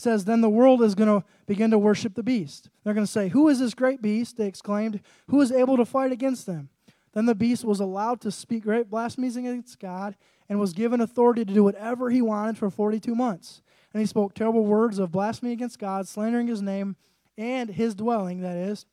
says, 0.00 0.24
then 0.24 0.40
the 0.40 0.48
world 0.48 0.82
is 0.82 0.94
going 0.94 1.20
to 1.20 1.26
begin 1.46 1.70
to 1.70 1.78
worship 1.78 2.14
the 2.14 2.22
beast. 2.22 2.68
They're 2.84 2.94
going 2.94 3.06
to 3.06 3.12
say, 3.12 3.28
Who 3.28 3.48
is 3.48 3.60
this 3.60 3.74
great 3.74 4.02
beast? 4.02 4.36
They 4.36 4.46
exclaimed, 4.46 5.00
Who 5.28 5.40
is 5.40 5.52
able 5.52 5.76
to 5.76 5.84
fight 5.84 6.12
against 6.12 6.46
them? 6.46 6.68
Then 7.12 7.26
the 7.26 7.34
beast 7.34 7.64
was 7.64 7.80
allowed 7.80 8.20
to 8.22 8.30
speak 8.30 8.64
great 8.64 8.90
blasphemies 8.90 9.36
against 9.36 9.78
God 9.80 10.16
and 10.48 10.60
was 10.60 10.74
given 10.74 11.00
authority 11.00 11.44
to 11.44 11.54
do 11.54 11.64
whatever 11.64 12.10
he 12.10 12.20
wanted 12.20 12.58
for 12.58 12.68
42 12.68 13.14
months. 13.14 13.62
And 13.92 14.00
he 14.00 14.06
spoke 14.06 14.34
terrible 14.34 14.66
words 14.66 14.98
of 14.98 15.12
blasphemy 15.12 15.52
against 15.52 15.78
God, 15.78 16.06
slandering 16.06 16.46
his 16.46 16.60
name 16.60 16.96
and 17.38 17.70
his 17.70 17.94
dwelling, 17.94 18.40
that 18.42 18.56
is, 18.56 18.86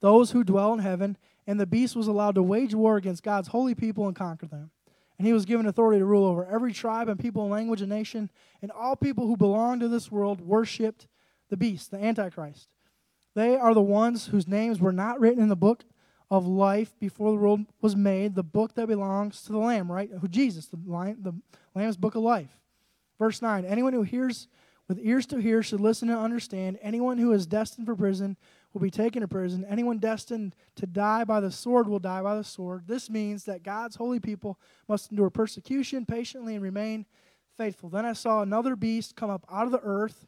those 0.00 0.32
who 0.32 0.44
dwell 0.44 0.72
in 0.72 0.80
heaven 0.80 1.16
and 1.46 1.58
the 1.58 1.66
beast 1.66 1.96
was 1.96 2.06
allowed 2.06 2.34
to 2.34 2.42
wage 2.42 2.74
war 2.74 2.96
against 2.96 3.22
God's 3.22 3.48
holy 3.48 3.74
people 3.74 4.06
and 4.06 4.14
conquer 4.14 4.46
them. 4.46 4.70
And 5.18 5.26
he 5.26 5.32
was 5.32 5.44
given 5.44 5.66
authority 5.66 5.98
to 5.98 6.04
rule 6.04 6.24
over 6.24 6.46
every 6.46 6.72
tribe 6.72 7.08
and 7.08 7.18
people 7.18 7.42
and 7.42 7.50
language 7.50 7.80
and 7.80 7.90
nation, 7.90 8.30
and 8.62 8.70
all 8.70 8.94
people 8.94 9.26
who 9.26 9.36
belong 9.36 9.80
to 9.80 9.88
this 9.88 10.12
world 10.12 10.40
worshiped 10.40 11.08
the 11.50 11.56
beast, 11.56 11.90
the 11.90 11.98
Antichrist. 11.98 12.68
They 13.34 13.56
are 13.56 13.74
the 13.74 13.80
ones 13.80 14.26
whose 14.26 14.46
names 14.46 14.80
were 14.80 14.92
not 14.92 15.20
written 15.20 15.42
in 15.42 15.48
the 15.48 15.56
book 15.56 15.84
of 16.30 16.46
life 16.46 16.92
before 17.00 17.30
the 17.30 17.38
world 17.38 17.60
was 17.80 17.96
made, 17.96 18.34
the 18.34 18.42
book 18.42 18.74
that 18.74 18.86
belongs 18.86 19.42
to 19.42 19.52
the 19.52 19.58
Lamb, 19.58 19.90
right? 19.90 20.10
Who 20.20 20.28
Jesus, 20.28 20.66
the, 20.66 20.78
lion, 20.86 21.18
the 21.20 21.32
Lamb's 21.74 21.96
book 21.96 22.14
of 22.14 22.22
life. 22.22 22.58
Verse 23.18 23.42
9 23.42 23.64
Anyone 23.64 23.92
who 23.92 24.02
hears 24.02 24.46
with 24.88 24.98
ears 25.02 25.26
to 25.26 25.38
hear 25.38 25.62
should 25.62 25.80
listen 25.80 26.08
and 26.10 26.18
understand. 26.18 26.78
Anyone 26.82 27.18
who 27.18 27.32
is 27.32 27.46
destined 27.46 27.86
for 27.86 27.94
prison 27.94 28.36
will 28.72 28.80
be 28.80 28.90
taken 28.90 29.22
to 29.22 29.28
prison. 29.28 29.64
Anyone 29.68 29.98
destined 29.98 30.54
to 30.76 30.86
die 30.86 31.24
by 31.24 31.40
the 31.40 31.50
sword 31.50 31.88
will 31.88 31.98
die 31.98 32.22
by 32.22 32.36
the 32.36 32.44
sword. 32.44 32.84
This 32.86 33.08
means 33.08 33.44
that 33.44 33.62
God's 33.62 33.96
holy 33.96 34.20
people 34.20 34.58
must 34.88 35.10
endure 35.10 35.30
persecution 35.30 36.04
patiently 36.04 36.54
and 36.54 36.62
remain 36.62 37.06
faithful. 37.56 37.88
Then 37.88 38.04
I 38.04 38.12
saw 38.12 38.42
another 38.42 38.76
beast 38.76 39.16
come 39.16 39.30
up 39.30 39.46
out 39.50 39.66
of 39.66 39.72
the 39.72 39.80
earth 39.82 40.26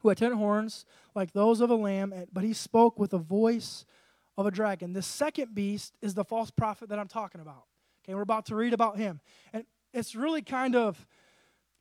who 0.00 0.08
had 0.08 0.18
ten 0.18 0.32
horns 0.32 0.84
like 1.14 1.32
those 1.32 1.60
of 1.60 1.70
a 1.70 1.74
lamb, 1.74 2.12
but 2.32 2.44
he 2.44 2.52
spoke 2.52 2.98
with 2.98 3.10
the 3.10 3.18
voice 3.18 3.84
of 4.36 4.46
a 4.46 4.50
dragon. 4.50 4.92
The 4.92 5.02
second 5.02 5.54
beast 5.54 5.94
is 6.02 6.14
the 6.14 6.24
false 6.24 6.50
prophet 6.50 6.88
that 6.90 6.98
I'm 6.98 7.08
talking 7.08 7.40
about. 7.40 7.64
Okay, 8.04 8.14
we're 8.14 8.22
about 8.22 8.46
to 8.46 8.54
read 8.54 8.72
about 8.72 8.98
him. 8.98 9.20
And 9.52 9.64
it's 9.92 10.14
really 10.14 10.42
kind 10.42 10.76
of 10.76 11.06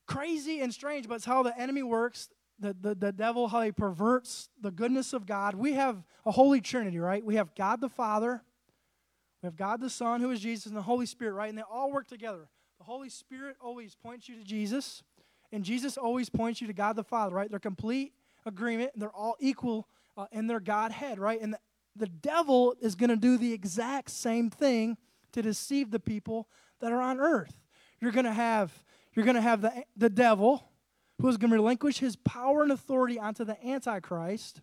crazy 0.07 0.61
and 0.61 0.73
strange, 0.73 1.07
but 1.07 1.15
it's 1.15 1.25
how 1.25 1.43
the 1.43 1.57
enemy 1.59 1.83
works 1.83 2.29
the, 2.59 2.75
the, 2.79 2.95
the 2.95 3.11
devil, 3.11 3.47
how 3.47 3.61
he 3.61 3.71
perverts 3.71 4.49
the 4.61 4.71
goodness 4.71 5.13
of 5.13 5.25
God. 5.25 5.55
We 5.55 5.73
have 5.73 6.03
a 6.25 6.31
holy 6.31 6.61
trinity, 6.61 6.99
right? 6.99 7.23
We 7.23 7.35
have 7.35 7.53
God 7.55 7.81
the 7.81 7.89
Father, 7.89 8.41
we 9.41 9.47
have 9.47 9.55
God 9.55 9.81
the 9.81 9.89
Son, 9.89 10.21
who 10.21 10.31
is 10.31 10.39
Jesus, 10.39 10.65
and 10.65 10.75
the 10.75 10.81
Holy 10.81 11.05
Spirit, 11.05 11.33
right? 11.33 11.49
And 11.49 11.57
they 11.57 11.63
all 11.63 11.91
work 11.91 12.07
together. 12.07 12.49
The 12.79 12.83
Holy 12.83 13.09
Spirit 13.09 13.55
always 13.61 13.95
points 13.95 14.27
you 14.27 14.35
to 14.35 14.43
Jesus, 14.43 15.03
and 15.51 15.63
Jesus 15.63 15.97
always 15.97 16.29
points 16.29 16.59
you 16.59 16.67
to 16.67 16.73
God 16.73 16.95
the 16.95 17.03
Father, 17.03 17.35
right? 17.35 17.49
They're 17.49 17.59
complete 17.59 18.13
agreement, 18.45 18.91
they're 18.95 19.09
all 19.09 19.35
equal 19.39 19.87
uh, 20.17 20.25
in 20.31 20.47
their 20.47 20.59
Godhead, 20.59 21.19
right? 21.19 21.39
And 21.39 21.53
the, 21.53 21.59
the 21.95 22.07
devil 22.07 22.75
is 22.81 22.95
going 22.95 23.09
to 23.09 23.15
do 23.15 23.37
the 23.37 23.53
exact 23.53 24.09
same 24.09 24.49
thing 24.49 24.97
to 25.33 25.41
deceive 25.41 25.91
the 25.91 25.99
people 25.99 26.47
that 26.79 26.91
are 26.91 27.01
on 27.01 27.19
earth. 27.19 27.61
You're 27.99 28.11
going 28.11 28.25
to 28.25 28.33
have 28.33 28.71
you're 29.13 29.25
going 29.25 29.35
to 29.35 29.41
have 29.41 29.61
the, 29.61 29.83
the 29.95 30.09
devil 30.09 30.63
who 31.19 31.27
is 31.27 31.37
going 31.37 31.51
to 31.51 31.55
relinquish 31.55 31.99
his 31.99 32.15
power 32.15 32.63
and 32.63 32.71
authority 32.71 33.19
onto 33.19 33.43
the 33.43 33.57
Antichrist. 33.65 34.61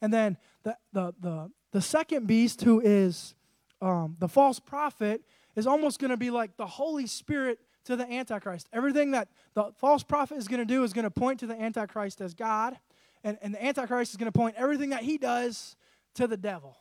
And 0.00 0.12
then 0.12 0.36
the, 0.62 0.76
the, 0.92 1.14
the, 1.20 1.50
the 1.72 1.80
second 1.80 2.26
beast, 2.26 2.62
who 2.62 2.80
is 2.80 3.34
um, 3.80 4.16
the 4.18 4.28
false 4.28 4.60
prophet, 4.60 5.22
is 5.56 5.66
almost 5.66 5.98
going 5.98 6.10
to 6.10 6.16
be 6.16 6.30
like 6.30 6.56
the 6.56 6.66
Holy 6.66 7.06
Spirit 7.06 7.58
to 7.84 7.96
the 7.96 8.10
Antichrist. 8.10 8.68
Everything 8.72 9.12
that 9.12 9.28
the 9.54 9.72
false 9.78 10.02
prophet 10.02 10.36
is 10.36 10.48
going 10.48 10.60
to 10.60 10.66
do 10.66 10.84
is 10.84 10.92
going 10.92 11.04
to 11.04 11.10
point 11.10 11.40
to 11.40 11.46
the 11.46 11.60
Antichrist 11.60 12.20
as 12.20 12.34
God, 12.34 12.78
and, 13.22 13.38
and 13.40 13.54
the 13.54 13.64
Antichrist 13.64 14.12
is 14.12 14.16
going 14.16 14.30
to 14.30 14.38
point 14.38 14.56
everything 14.58 14.90
that 14.90 15.02
he 15.02 15.18
does 15.18 15.76
to 16.14 16.26
the 16.26 16.36
devil. 16.36 16.76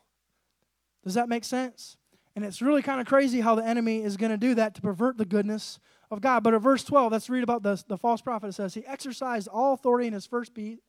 Does 1.03 1.13
that 1.13 1.29
make 1.29 1.43
sense? 1.43 1.97
And 2.35 2.43
it's 2.43 2.61
really 2.61 2.81
kind 2.81 2.99
of 2.99 3.05
crazy 3.05 3.41
how 3.41 3.55
the 3.55 3.65
enemy 3.65 4.01
is 4.01 4.17
going 4.17 4.31
to 4.31 4.37
do 4.37 4.55
that 4.55 4.75
to 4.75 4.81
pervert 4.81 5.17
the 5.17 5.25
goodness 5.25 5.79
of 6.13 6.21
God. 6.21 6.43
But 6.43 6.53
at 6.53 6.61
verse 6.61 6.83
12, 6.83 7.11
let's 7.11 7.29
read 7.29 7.43
about 7.43 7.63
the, 7.63 7.81
the 7.87 7.97
false 7.97 8.21
prophet. 8.21 8.47
It 8.47 8.53
says, 8.53 8.73
He 8.73 8.85
exercised 8.85 9.47
all 9.47 9.73
authority 9.73 10.07
in 10.07 10.13
his 10.13 10.25
first 10.25 10.53
beast, 10.53 10.81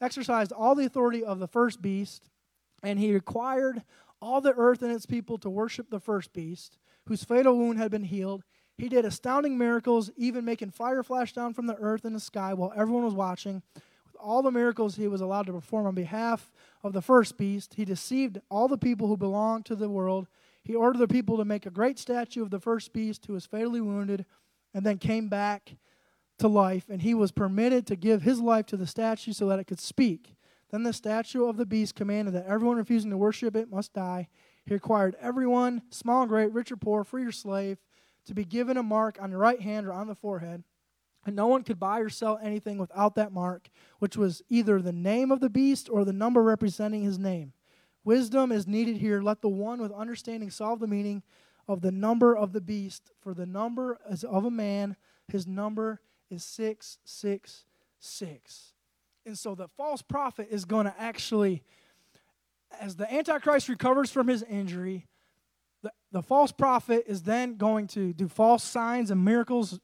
exercised 0.00 0.52
all 0.52 0.74
the 0.74 0.84
authority 0.84 1.24
of 1.24 1.38
the 1.38 1.48
first 1.48 1.80
beast, 1.80 2.28
and 2.82 2.98
he 2.98 3.12
required 3.12 3.82
all 4.20 4.40
the 4.40 4.54
earth 4.54 4.82
and 4.82 4.92
its 4.92 5.06
people 5.06 5.38
to 5.38 5.50
worship 5.50 5.90
the 5.90 6.00
first 6.00 6.32
beast, 6.32 6.78
whose 7.06 7.24
fatal 7.24 7.56
wound 7.56 7.78
had 7.78 7.90
been 7.90 8.04
healed. 8.04 8.44
He 8.78 8.88
did 8.88 9.04
astounding 9.04 9.58
miracles, 9.58 10.10
even 10.16 10.44
making 10.44 10.70
fire 10.70 11.02
flash 11.02 11.32
down 11.32 11.54
from 11.54 11.66
the 11.66 11.76
earth 11.76 12.04
and 12.04 12.14
the 12.14 12.20
sky 12.20 12.54
while 12.54 12.72
everyone 12.76 13.04
was 13.04 13.14
watching. 13.14 13.62
With 14.06 14.16
all 14.18 14.42
the 14.42 14.50
miracles 14.50 14.96
he 14.96 15.08
was 15.08 15.20
allowed 15.20 15.46
to 15.46 15.52
perform 15.52 15.86
on 15.86 15.94
behalf 15.94 16.50
of 16.82 16.92
the 16.92 17.02
first 17.02 17.36
beast, 17.36 17.74
he 17.74 17.84
deceived 17.84 18.40
all 18.48 18.68
the 18.68 18.78
people 18.78 19.08
who 19.08 19.16
belonged 19.16 19.66
to 19.66 19.76
the 19.76 19.88
world 19.88 20.26
he 20.62 20.74
ordered 20.74 20.98
the 20.98 21.08
people 21.08 21.36
to 21.36 21.44
make 21.44 21.66
a 21.66 21.70
great 21.70 21.98
statue 21.98 22.42
of 22.42 22.50
the 22.50 22.60
first 22.60 22.92
beast 22.92 23.26
who 23.26 23.32
was 23.32 23.46
fatally 23.46 23.80
wounded 23.80 24.24
and 24.72 24.86
then 24.86 24.98
came 24.98 25.28
back 25.28 25.76
to 26.38 26.48
life. 26.48 26.84
And 26.88 27.02
he 27.02 27.14
was 27.14 27.32
permitted 27.32 27.86
to 27.88 27.96
give 27.96 28.22
his 28.22 28.40
life 28.40 28.66
to 28.66 28.76
the 28.76 28.86
statue 28.86 29.32
so 29.32 29.48
that 29.48 29.58
it 29.58 29.66
could 29.66 29.80
speak. 29.80 30.34
Then 30.70 30.84
the 30.84 30.92
statue 30.92 31.46
of 31.46 31.56
the 31.56 31.66
beast 31.66 31.94
commanded 31.94 32.34
that 32.34 32.46
everyone 32.46 32.76
refusing 32.76 33.10
to 33.10 33.16
worship 33.16 33.56
it 33.56 33.70
must 33.70 33.92
die. 33.92 34.28
He 34.64 34.72
required 34.72 35.16
everyone, 35.20 35.82
small 35.90 36.26
great, 36.26 36.52
rich 36.52 36.72
or 36.72 36.76
poor, 36.76 37.04
free 37.04 37.24
or 37.24 37.32
slave, 37.32 37.78
to 38.26 38.34
be 38.34 38.44
given 38.44 38.76
a 38.76 38.82
mark 38.82 39.18
on 39.20 39.30
the 39.30 39.36
right 39.36 39.60
hand 39.60 39.86
or 39.86 39.92
on 39.92 40.06
the 40.06 40.14
forehead. 40.14 40.62
And 41.26 41.36
no 41.36 41.46
one 41.46 41.62
could 41.62 41.78
buy 41.78 42.00
or 42.00 42.08
sell 42.08 42.38
anything 42.42 42.78
without 42.78 43.16
that 43.16 43.32
mark, 43.32 43.68
which 43.98 44.16
was 44.16 44.42
either 44.48 44.80
the 44.80 44.92
name 44.92 45.30
of 45.30 45.40
the 45.40 45.50
beast 45.50 45.88
or 45.90 46.04
the 46.04 46.12
number 46.12 46.42
representing 46.42 47.02
his 47.02 47.18
name. 47.18 47.52
Wisdom 48.04 48.50
is 48.50 48.66
needed 48.66 48.96
here. 48.96 49.22
Let 49.22 49.42
the 49.42 49.48
one 49.48 49.80
with 49.80 49.92
understanding 49.92 50.50
solve 50.50 50.80
the 50.80 50.86
meaning 50.86 51.22
of 51.68 51.80
the 51.80 51.92
number 51.92 52.36
of 52.36 52.52
the 52.52 52.60
beast. 52.60 53.12
For 53.20 53.32
the 53.34 53.46
number 53.46 53.98
is 54.10 54.24
of 54.24 54.44
a 54.44 54.50
man, 54.50 54.96
his 55.28 55.46
number 55.46 56.00
is 56.30 56.44
666. 56.44 58.72
And 59.24 59.38
so 59.38 59.54
the 59.54 59.68
false 59.68 60.02
prophet 60.02 60.48
is 60.50 60.64
going 60.64 60.86
to 60.86 60.94
actually, 60.98 61.62
as 62.80 62.96
the 62.96 63.08
Antichrist 63.12 63.68
recovers 63.68 64.10
from 64.10 64.26
his 64.26 64.42
injury, 64.42 65.06
the, 65.82 65.92
the 66.10 66.22
false 66.22 66.50
prophet 66.50 67.04
is 67.06 67.22
then 67.22 67.54
going 67.56 67.86
to 67.88 68.12
do 68.12 68.26
false 68.28 68.64
signs 68.64 69.12
and 69.12 69.24
miracles. 69.24 69.78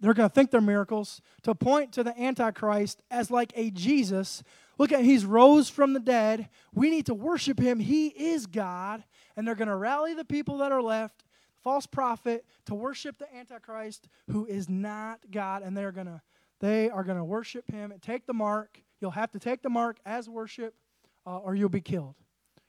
They're 0.00 0.14
going 0.14 0.28
to 0.28 0.34
think 0.34 0.52
they're 0.52 0.60
miracles 0.60 1.20
to 1.42 1.56
point 1.56 1.90
to 1.92 2.04
the 2.04 2.20
Antichrist 2.20 3.02
as 3.10 3.30
like 3.30 3.52
a 3.56 3.70
Jesus 3.70 4.42
Look 4.78 4.92
at 4.92 5.04
he's 5.04 5.24
rose 5.24 5.68
from 5.68 5.92
the 5.92 6.00
dead. 6.00 6.48
We 6.72 6.88
need 6.88 7.06
to 7.06 7.14
worship 7.14 7.58
him. 7.58 7.80
He 7.80 8.08
is 8.08 8.46
God. 8.46 9.02
And 9.36 9.46
they're 9.46 9.56
going 9.56 9.68
to 9.68 9.76
rally 9.76 10.14
the 10.14 10.24
people 10.24 10.58
that 10.58 10.72
are 10.72 10.82
left, 10.82 11.24
false 11.62 11.86
prophet, 11.86 12.46
to 12.66 12.74
worship 12.74 13.18
the 13.18 13.32
Antichrist 13.36 14.08
who 14.30 14.46
is 14.46 14.68
not 14.68 15.20
God. 15.30 15.62
And 15.62 15.76
they're 15.76 15.92
going 15.92 16.06
to 16.06 16.22
they 16.60 16.90
are 16.90 17.04
going 17.04 17.18
to 17.18 17.24
worship 17.24 17.70
him 17.70 17.92
and 17.92 18.02
take 18.02 18.26
the 18.26 18.32
mark. 18.32 18.82
You'll 19.00 19.12
have 19.12 19.30
to 19.32 19.38
take 19.38 19.62
the 19.62 19.68
mark 19.68 19.98
as 20.04 20.28
worship 20.28 20.74
uh, 21.24 21.38
or 21.38 21.54
you'll 21.54 21.68
be 21.68 21.80
killed. 21.80 22.16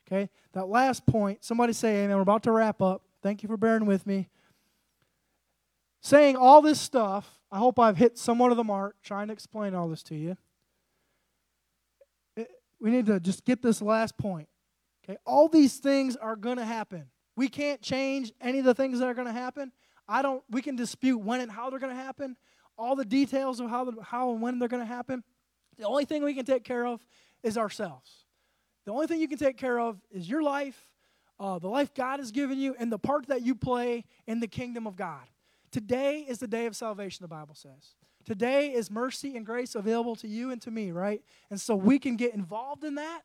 Okay? 0.07 0.29
That 0.53 0.67
last 0.67 1.07
point, 1.07 1.43
somebody 1.43 1.73
say 1.73 2.03
amen. 2.03 2.15
We're 2.15 2.21
about 2.21 2.43
to 2.43 2.51
wrap 2.51 2.81
up. 2.83 3.01
Thank 3.23 3.41
you 3.41 3.47
for 3.47 3.57
bearing 3.57 3.85
with 3.85 4.05
me. 4.05 4.29
Saying 6.01 6.37
all 6.37 6.61
this 6.61 6.79
stuff, 6.79 7.39
I 7.51 7.57
hope 7.57 7.79
I've 7.79 7.97
hit 7.97 8.17
somewhat 8.17 8.51
of 8.51 8.57
the 8.57 8.63
mark 8.63 8.95
trying 9.03 9.27
to 9.27 9.33
explain 9.33 9.73
all 9.73 9.87
this 9.87 10.03
to 10.03 10.15
you 10.15 10.37
we 12.79 12.91
need 12.91 13.05
to 13.07 13.19
just 13.19 13.45
get 13.45 13.61
this 13.61 13.81
last 13.81 14.17
point. 14.17 14.47
Okay, 15.03 15.17
all 15.25 15.47
these 15.47 15.77
things 15.77 16.15
are 16.15 16.35
going 16.35 16.57
to 16.57 16.65
happen. 16.65 17.09
We 17.35 17.47
can't 17.47 17.81
change 17.81 18.31
any 18.41 18.59
of 18.59 18.65
the 18.65 18.73
things 18.73 18.99
that 18.99 19.07
are 19.07 19.13
going 19.13 19.27
to 19.27 19.33
happen. 19.33 19.71
I 20.07 20.21
don't, 20.21 20.43
we 20.49 20.61
can 20.61 20.75
dispute 20.75 21.17
when 21.17 21.41
and 21.41 21.51
how 21.51 21.69
they're 21.69 21.79
going 21.79 21.95
to 21.95 22.01
happen, 22.01 22.35
all 22.77 22.95
the 22.95 23.05
details 23.05 23.59
of 23.59 23.69
how, 23.69 23.85
the, 23.85 24.01
how 24.03 24.31
and 24.31 24.41
when 24.41 24.59
they're 24.59 24.67
going 24.67 24.85
to 24.85 24.93
happen. 24.93 25.23
The 25.77 25.85
only 25.85 26.05
thing 26.05 26.23
we 26.23 26.33
can 26.33 26.45
take 26.45 26.63
care 26.63 26.85
of 26.85 27.05
is 27.43 27.57
ourselves. 27.57 28.25
The 28.85 28.91
only 28.91 29.07
thing 29.07 29.19
you 29.19 29.27
can 29.27 29.37
take 29.37 29.57
care 29.57 29.79
of 29.79 30.01
is 30.11 30.27
your 30.27 30.41
life, 30.41 30.89
uh, 31.39 31.59
the 31.59 31.69
life 31.69 31.93
God 31.93 32.19
has 32.19 32.31
given 32.31 32.57
you, 32.57 32.75
and 32.77 32.91
the 32.91 32.99
part 32.99 33.27
that 33.27 33.43
you 33.43 33.55
play 33.55 34.05
in 34.27 34.39
the 34.39 34.47
kingdom 34.47 34.87
of 34.87 34.95
God. 34.95 35.21
Today 35.71 36.25
is 36.27 36.39
the 36.39 36.47
day 36.47 36.65
of 36.65 36.75
salvation, 36.75 37.23
the 37.23 37.27
Bible 37.27 37.55
says. 37.55 37.95
Today 38.25 38.73
is 38.73 38.91
mercy 38.91 39.35
and 39.35 39.45
grace 39.45 39.75
available 39.75 40.15
to 40.17 40.27
you 40.27 40.51
and 40.51 40.61
to 40.61 40.71
me, 40.71 40.91
right? 40.91 41.21
And 41.49 41.59
so 41.59 41.75
we 41.75 41.99
can 41.99 42.15
get 42.15 42.33
involved 42.33 42.83
in 42.83 42.95
that. 42.95 43.21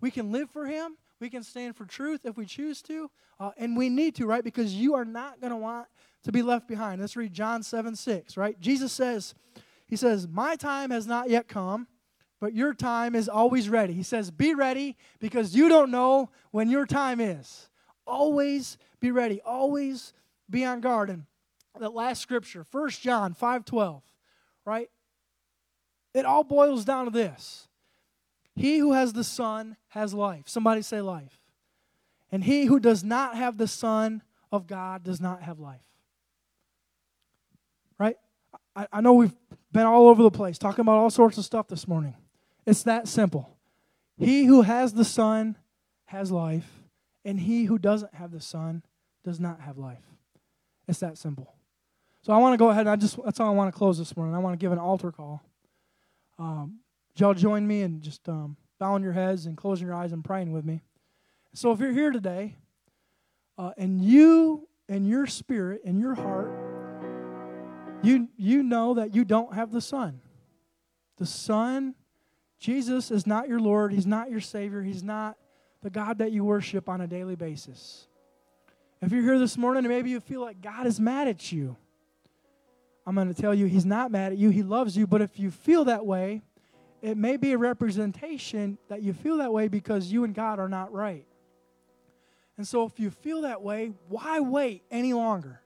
We 0.00 0.10
can 0.10 0.32
live 0.32 0.50
for 0.50 0.66
Him. 0.66 0.96
We 1.20 1.30
can 1.30 1.42
stand 1.42 1.76
for 1.76 1.84
truth 1.84 2.20
if 2.24 2.36
we 2.36 2.46
choose 2.46 2.82
to. 2.82 3.10
Uh, 3.38 3.50
and 3.56 3.76
we 3.76 3.88
need 3.88 4.14
to, 4.16 4.26
right? 4.26 4.44
Because 4.44 4.74
you 4.74 4.94
are 4.94 5.04
not 5.04 5.40
going 5.40 5.50
to 5.50 5.56
want 5.56 5.88
to 6.24 6.32
be 6.32 6.42
left 6.42 6.68
behind. 6.68 7.00
Let's 7.00 7.16
read 7.16 7.32
John 7.32 7.62
7 7.62 7.96
6, 7.96 8.36
right? 8.36 8.58
Jesus 8.60 8.92
says, 8.92 9.34
He 9.86 9.96
says, 9.96 10.26
My 10.28 10.56
time 10.56 10.90
has 10.90 11.06
not 11.06 11.28
yet 11.28 11.48
come, 11.48 11.86
but 12.40 12.54
your 12.54 12.74
time 12.74 13.14
is 13.14 13.28
always 13.28 13.68
ready. 13.68 13.92
He 13.92 14.02
says, 14.02 14.30
Be 14.30 14.54
ready 14.54 14.96
because 15.18 15.54
you 15.54 15.68
don't 15.68 15.90
know 15.90 16.30
when 16.50 16.68
your 16.68 16.86
time 16.86 17.20
is. 17.20 17.68
Always 18.06 18.78
be 19.00 19.10
ready. 19.10 19.40
Always 19.40 20.12
be 20.48 20.64
on 20.64 20.80
guard. 20.80 21.10
And 21.10 21.24
that 21.78 21.94
last 21.94 22.22
scripture, 22.22 22.64
1 22.70 22.90
John 22.90 23.34
5 23.34 23.64
12, 23.64 24.02
right? 24.66 24.90
It 26.12 26.26
all 26.26 26.44
boils 26.44 26.84
down 26.84 27.06
to 27.06 27.10
this 27.10 27.68
He 28.54 28.78
who 28.78 28.92
has 28.92 29.14
the 29.14 29.24
Son 29.24 29.76
has 29.88 30.12
life. 30.12 30.48
Somebody 30.48 30.82
say 30.82 31.00
life. 31.00 31.40
And 32.32 32.42
he 32.42 32.64
who 32.66 32.80
does 32.80 33.04
not 33.04 33.36
have 33.36 33.56
the 33.56 33.68
Son 33.68 34.22
of 34.50 34.66
God 34.66 35.04
does 35.04 35.20
not 35.20 35.42
have 35.42 35.60
life. 35.60 35.80
Right? 37.98 38.16
I, 38.74 38.88
I 38.92 39.00
know 39.00 39.14
we've 39.14 39.34
been 39.72 39.86
all 39.86 40.08
over 40.08 40.22
the 40.22 40.30
place 40.30 40.58
talking 40.58 40.80
about 40.80 40.96
all 40.96 41.10
sorts 41.10 41.38
of 41.38 41.44
stuff 41.44 41.68
this 41.68 41.86
morning. 41.86 42.14
It's 42.66 42.82
that 42.82 43.06
simple. 43.06 43.56
He 44.18 44.44
who 44.44 44.62
has 44.62 44.92
the 44.92 45.04
Son 45.04 45.56
has 46.06 46.32
life, 46.32 46.68
and 47.24 47.38
he 47.38 47.64
who 47.64 47.78
doesn't 47.78 48.14
have 48.14 48.32
the 48.32 48.40
Son 48.40 48.82
does 49.24 49.38
not 49.38 49.60
have 49.60 49.78
life. 49.78 50.04
It's 50.88 51.00
that 51.00 51.18
simple. 51.18 51.55
So 52.26 52.32
I 52.32 52.38
want 52.38 52.54
to 52.54 52.56
go 52.56 52.70
ahead 52.70 52.80
and 52.80 52.90
I 52.90 52.96
just 52.96 53.22
that's 53.24 53.38
all 53.38 53.46
I 53.46 53.52
want 53.52 53.72
to 53.72 53.78
close 53.78 53.98
this 53.98 54.16
morning. 54.16 54.34
I 54.34 54.38
want 54.38 54.52
to 54.52 54.56
give 54.58 54.72
an 54.72 54.80
altar 54.80 55.12
call. 55.12 55.44
Um, 56.40 56.80
y'all 57.14 57.34
join 57.34 57.64
me 57.64 57.82
and 57.82 58.02
just 58.02 58.28
um, 58.28 58.56
bowing 58.80 59.04
your 59.04 59.12
heads 59.12 59.46
and 59.46 59.56
closing 59.56 59.86
your 59.86 59.94
eyes 59.94 60.10
and 60.10 60.24
praying 60.24 60.50
with 60.50 60.64
me. 60.64 60.82
So 61.54 61.70
if 61.70 61.78
you're 61.78 61.92
here 61.92 62.10
today, 62.10 62.56
uh, 63.56 63.74
and 63.78 64.02
you 64.02 64.66
and 64.88 65.08
your 65.08 65.28
spirit 65.28 65.82
and 65.84 66.00
your 66.00 66.16
heart, 66.16 66.50
you 68.02 68.26
you 68.36 68.64
know 68.64 68.94
that 68.94 69.14
you 69.14 69.24
don't 69.24 69.54
have 69.54 69.70
the 69.70 69.80
Son. 69.80 70.20
The 71.18 71.26
Son, 71.26 71.94
Jesus 72.58 73.12
is 73.12 73.24
not 73.24 73.46
your 73.46 73.60
Lord. 73.60 73.92
He's 73.92 74.04
not 74.04 74.32
your 74.32 74.40
Savior. 74.40 74.82
He's 74.82 75.04
not 75.04 75.36
the 75.80 75.90
God 75.90 76.18
that 76.18 76.32
you 76.32 76.42
worship 76.44 76.88
on 76.88 77.00
a 77.00 77.06
daily 77.06 77.36
basis. 77.36 78.08
If 79.00 79.12
you're 79.12 79.22
here 79.22 79.38
this 79.38 79.56
morning 79.56 79.84
and 79.84 79.94
maybe 79.94 80.10
you 80.10 80.18
feel 80.18 80.40
like 80.40 80.60
God 80.60 80.88
is 80.88 80.98
mad 80.98 81.28
at 81.28 81.52
you, 81.52 81.76
I'm 83.06 83.14
going 83.14 83.32
to 83.32 83.40
tell 83.40 83.54
you 83.54 83.66
He's 83.66 83.86
not 83.86 84.10
mad 84.10 84.32
at 84.32 84.38
you. 84.38 84.50
He 84.50 84.62
loves 84.62 84.96
you. 84.96 85.06
But 85.06 85.22
if 85.22 85.38
you 85.38 85.50
feel 85.50 85.84
that 85.84 86.04
way, 86.04 86.42
it 87.02 87.16
may 87.16 87.36
be 87.36 87.52
a 87.52 87.58
representation 87.58 88.78
that 88.88 89.02
you 89.02 89.12
feel 89.12 89.36
that 89.38 89.52
way 89.52 89.68
because 89.68 90.10
you 90.10 90.24
and 90.24 90.34
God 90.34 90.58
are 90.58 90.68
not 90.68 90.92
right. 90.92 91.26
And 92.56 92.66
so 92.66 92.84
if 92.84 92.98
you 92.98 93.10
feel 93.10 93.42
that 93.42 93.62
way, 93.62 93.92
why 94.08 94.40
wait 94.40 94.82
any 94.90 95.12
longer? 95.12 95.60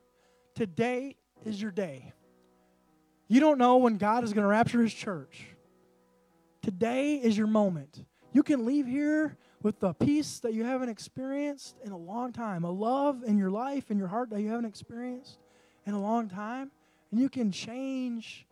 Today 0.55 1.17
is 1.45 1.61
your 1.63 1.71
day. 1.71 2.13
You 3.29 3.41
don't 3.41 3.59
know 3.59 3.77
when 3.77 3.97
God 3.97 4.25
is 4.25 4.33
going 4.33 4.43
to 4.43 4.49
rapture 4.49 4.83
His 4.83 4.93
church. 4.93 5.47
Today 6.63 7.15
is 7.15 7.39
your 7.39 7.47
moment. 7.47 8.05
You 8.33 8.43
can 8.43 8.67
leave 8.67 8.87
here 8.87 9.39
with 9.63 9.79
the 9.81 9.93
peace 9.93 10.41
that 10.41 10.53
you 10.53 10.65
haven't 10.65 10.89
experienced 10.89 11.77
in 11.85 11.93
a 11.93 11.97
long 11.97 12.33
time, 12.33 12.65
a 12.65 12.71
love 12.71 13.23
in 13.25 13.39
your 13.39 13.51
life, 13.51 13.91
in 13.91 13.99
your 13.99 14.09
heart 14.09 14.31
that 14.31 14.41
you 14.41 14.49
haven't 14.49 14.67
experienced 14.67 15.39
in 15.87 15.95
a 15.95 16.01
long 16.01 16.29
time. 16.29 16.71
And 17.11 17.21
you 17.21 17.29
can 17.29 17.51
change 17.51 18.47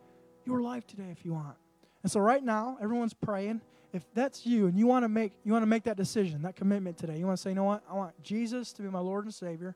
your 0.45 0.61
life 0.61 0.85
today 0.87 1.09
if 1.11 1.25
you 1.25 1.33
want. 1.33 1.55
And 2.03 2.11
so 2.11 2.19
right 2.19 2.43
now, 2.43 2.77
everyone's 2.81 3.13
praying. 3.13 3.61
If 3.91 4.03
that's 4.13 4.45
you 4.45 4.67
and 4.67 4.77
you 4.77 4.85
want 4.85 5.03
to 5.03 5.09
make 5.09 5.33
you 5.43 5.51
want 5.51 5.63
to 5.63 5.67
make 5.67 5.83
that 5.83 5.97
decision, 5.97 6.43
that 6.43 6.55
commitment 6.55 6.97
today, 6.97 7.17
you 7.17 7.25
want 7.25 7.37
to 7.37 7.41
say, 7.41 7.49
you 7.49 7.55
know 7.55 7.63
what? 7.63 7.83
I 7.89 7.95
want 7.95 8.21
Jesus 8.21 8.71
to 8.73 8.81
be 8.81 8.89
my 8.89 8.99
Lord 8.99 9.25
and 9.25 9.33
Savior. 9.33 9.75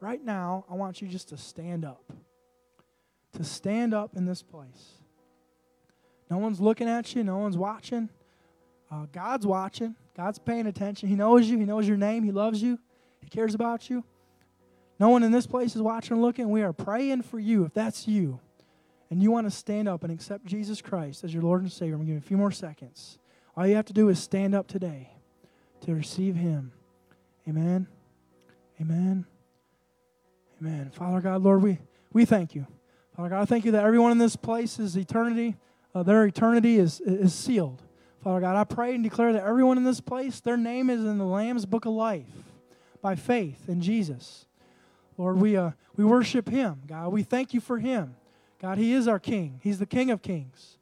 Right 0.00 0.22
now, 0.22 0.66
I 0.70 0.74
want 0.74 1.00
you 1.00 1.08
just 1.08 1.30
to 1.30 1.36
stand 1.36 1.84
up. 1.84 2.12
To 3.34 3.44
stand 3.44 3.94
up 3.94 4.16
in 4.16 4.26
this 4.26 4.42
place. 4.42 4.98
No 6.30 6.38
one's 6.38 6.60
looking 6.60 6.88
at 6.88 7.14
you, 7.14 7.24
no 7.24 7.38
one's 7.38 7.56
watching. 7.56 8.10
Uh, 8.90 9.06
God's 9.12 9.46
watching. 9.46 9.94
God's 10.16 10.38
paying 10.38 10.66
attention. 10.66 11.08
He 11.08 11.16
knows 11.16 11.48
you. 11.48 11.58
He 11.58 11.64
knows 11.64 11.88
your 11.88 11.96
name. 11.96 12.22
He 12.22 12.32
loves 12.32 12.62
you. 12.62 12.78
He 13.20 13.28
cares 13.28 13.54
about 13.54 13.90
you. 13.90 14.04
No 14.98 15.08
one 15.08 15.22
in 15.22 15.32
this 15.32 15.46
place 15.46 15.74
is 15.74 15.82
watching 15.82 16.14
and 16.14 16.22
looking. 16.22 16.50
We 16.50 16.62
are 16.62 16.72
praying 16.72 17.22
for 17.22 17.38
you 17.38 17.64
if 17.64 17.74
that's 17.74 18.06
you. 18.06 18.40
And 19.10 19.22
you 19.22 19.30
want 19.30 19.46
to 19.46 19.50
stand 19.50 19.88
up 19.88 20.02
and 20.02 20.12
accept 20.12 20.44
Jesus 20.44 20.80
Christ 20.80 21.24
as 21.24 21.32
your 21.32 21.42
Lord 21.42 21.62
and 21.62 21.70
Savior. 21.70 21.94
I'm 21.94 22.00
going 22.00 22.06
to 22.06 22.12
give 22.14 22.22
you 22.22 22.26
a 22.26 22.28
few 22.28 22.36
more 22.36 22.50
seconds. 22.50 23.18
All 23.56 23.66
you 23.66 23.76
have 23.76 23.84
to 23.86 23.92
do 23.92 24.08
is 24.08 24.18
stand 24.18 24.54
up 24.54 24.66
today 24.66 25.10
to 25.82 25.94
receive 25.94 26.36
Him. 26.36 26.72
Amen. 27.48 27.86
Amen. 28.80 29.26
Amen. 30.60 30.90
Father 30.92 31.20
God, 31.20 31.42
Lord, 31.42 31.62
we, 31.62 31.78
we 32.12 32.24
thank 32.24 32.54
you. 32.54 32.66
Father 33.16 33.28
God, 33.28 33.42
I 33.42 33.44
thank 33.44 33.64
you 33.64 33.72
that 33.72 33.84
everyone 33.84 34.12
in 34.12 34.18
this 34.18 34.36
place 34.36 34.78
is 34.78 34.96
eternity. 34.96 35.56
Uh, 35.94 36.02
their 36.02 36.24
eternity 36.24 36.78
is, 36.78 37.00
is 37.00 37.34
sealed. 37.34 37.82
Father 38.22 38.40
God, 38.40 38.56
I 38.56 38.64
pray 38.64 38.94
and 38.94 39.04
declare 39.04 39.32
that 39.34 39.44
everyone 39.44 39.76
in 39.76 39.84
this 39.84 40.00
place, 40.00 40.40
their 40.40 40.56
name 40.56 40.88
is 40.88 41.00
in 41.00 41.18
the 41.18 41.26
Lamb's 41.26 41.66
book 41.66 41.84
of 41.84 41.92
life 41.92 42.24
by 43.02 43.14
faith 43.14 43.68
in 43.68 43.80
Jesus. 43.80 44.46
Lord, 45.16 45.38
we, 45.38 45.56
uh, 45.56 45.72
we 45.96 46.04
worship 46.04 46.48
him. 46.48 46.82
God, 46.86 47.08
we 47.08 47.22
thank 47.22 47.54
you 47.54 47.60
for 47.60 47.78
him. 47.78 48.16
God, 48.60 48.78
he 48.78 48.92
is 48.92 49.06
our 49.06 49.18
king. 49.18 49.60
He's 49.62 49.78
the 49.78 49.86
king 49.86 50.10
of 50.10 50.22
kings. 50.22 50.78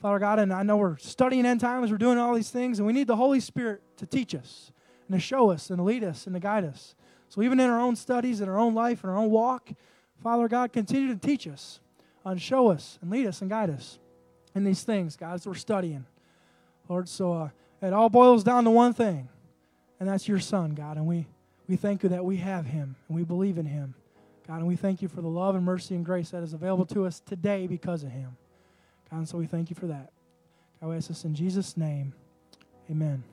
Father 0.00 0.18
God, 0.18 0.38
and 0.38 0.52
I 0.52 0.62
know 0.62 0.76
we're 0.76 0.98
studying 0.98 1.46
end 1.46 1.60
times, 1.60 1.90
we're 1.90 1.96
doing 1.96 2.18
all 2.18 2.34
these 2.34 2.50
things, 2.50 2.78
and 2.78 2.86
we 2.86 2.92
need 2.92 3.06
the 3.06 3.16
Holy 3.16 3.40
Spirit 3.40 3.82
to 3.96 4.06
teach 4.06 4.34
us 4.34 4.70
and 5.08 5.18
to 5.18 5.20
show 5.20 5.50
us 5.50 5.70
and 5.70 5.78
to 5.78 5.82
lead 5.82 6.04
us 6.04 6.26
and 6.26 6.34
to 6.34 6.40
guide 6.40 6.64
us. 6.64 6.94
So 7.28 7.42
even 7.42 7.58
in 7.58 7.70
our 7.70 7.80
own 7.80 7.96
studies, 7.96 8.40
in 8.40 8.48
our 8.48 8.58
own 8.58 8.74
life, 8.74 9.02
in 9.02 9.10
our 9.10 9.16
own 9.16 9.30
walk, 9.30 9.70
Father 10.22 10.46
God, 10.46 10.72
continue 10.72 11.08
to 11.08 11.18
teach 11.18 11.48
us 11.48 11.80
and 12.24 12.40
show 12.40 12.70
us 12.70 12.98
and 13.02 13.10
lead 13.10 13.26
us 13.26 13.40
and 13.40 13.50
guide 13.50 13.70
us 13.70 13.98
in 14.54 14.64
these 14.64 14.82
things, 14.82 15.16
God, 15.16 15.34
as 15.34 15.46
we're 15.46 15.54
studying. 15.54 16.06
Lord, 16.88 17.08
so 17.08 17.32
uh, 17.32 17.48
it 17.82 17.92
all 17.92 18.08
boils 18.08 18.44
down 18.44 18.64
to 18.64 18.70
one 18.70 18.92
thing, 18.92 19.28
and 19.98 20.08
that's 20.08 20.28
your 20.28 20.38
Son, 20.38 20.74
God. 20.74 20.96
And 20.96 21.06
we, 21.06 21.26
we 21.68 21.76
thank 21.76 22.02
you 22.02 22.08
that 22.10 22.24
we 22.24 22.36
have 22.38 22.66
him 22.66 22.96
and 23.08 23.16
we 23.16 23.24
believe 23.24 23.58
in 23.58 23.66
him. 23.66 23.94
God, 24.46 24.56
and 24.56 24.66
we 24.66 24.76
thank 24.76 25.00
you 25.00 25.08
for 25.08 25.22
the 25.22 25.28
love 25.28 25.54
and 25.54 25.64
mercy 25.64 25.94
and 25.94 26.04
grace 26.04 26.30
that 26.30 26.42
is 26.42 26.52
available 26.52 26.84
to 26.86 27.06
us 27.06 27.20
today 27.20 27.66
because 27.66 28.02
of 28.02 28.10
him. 28.10 28.36
God, 29.10 29.18
and 29.18 29.28
so 29.28 29.38
we 29.38 29.46
thank 29.46 29.70
you 29.70 29.76
for 29.76 29.86
that. 29.86 30.12
God, 30.80 30.88
we 30.88 30.96
ask 30.96 31.08
this 31.08 31.24
in 31.24 31.34
Jesus' 31.34 31.76
name. 31.76 32.12
Amen. 32.90 33.24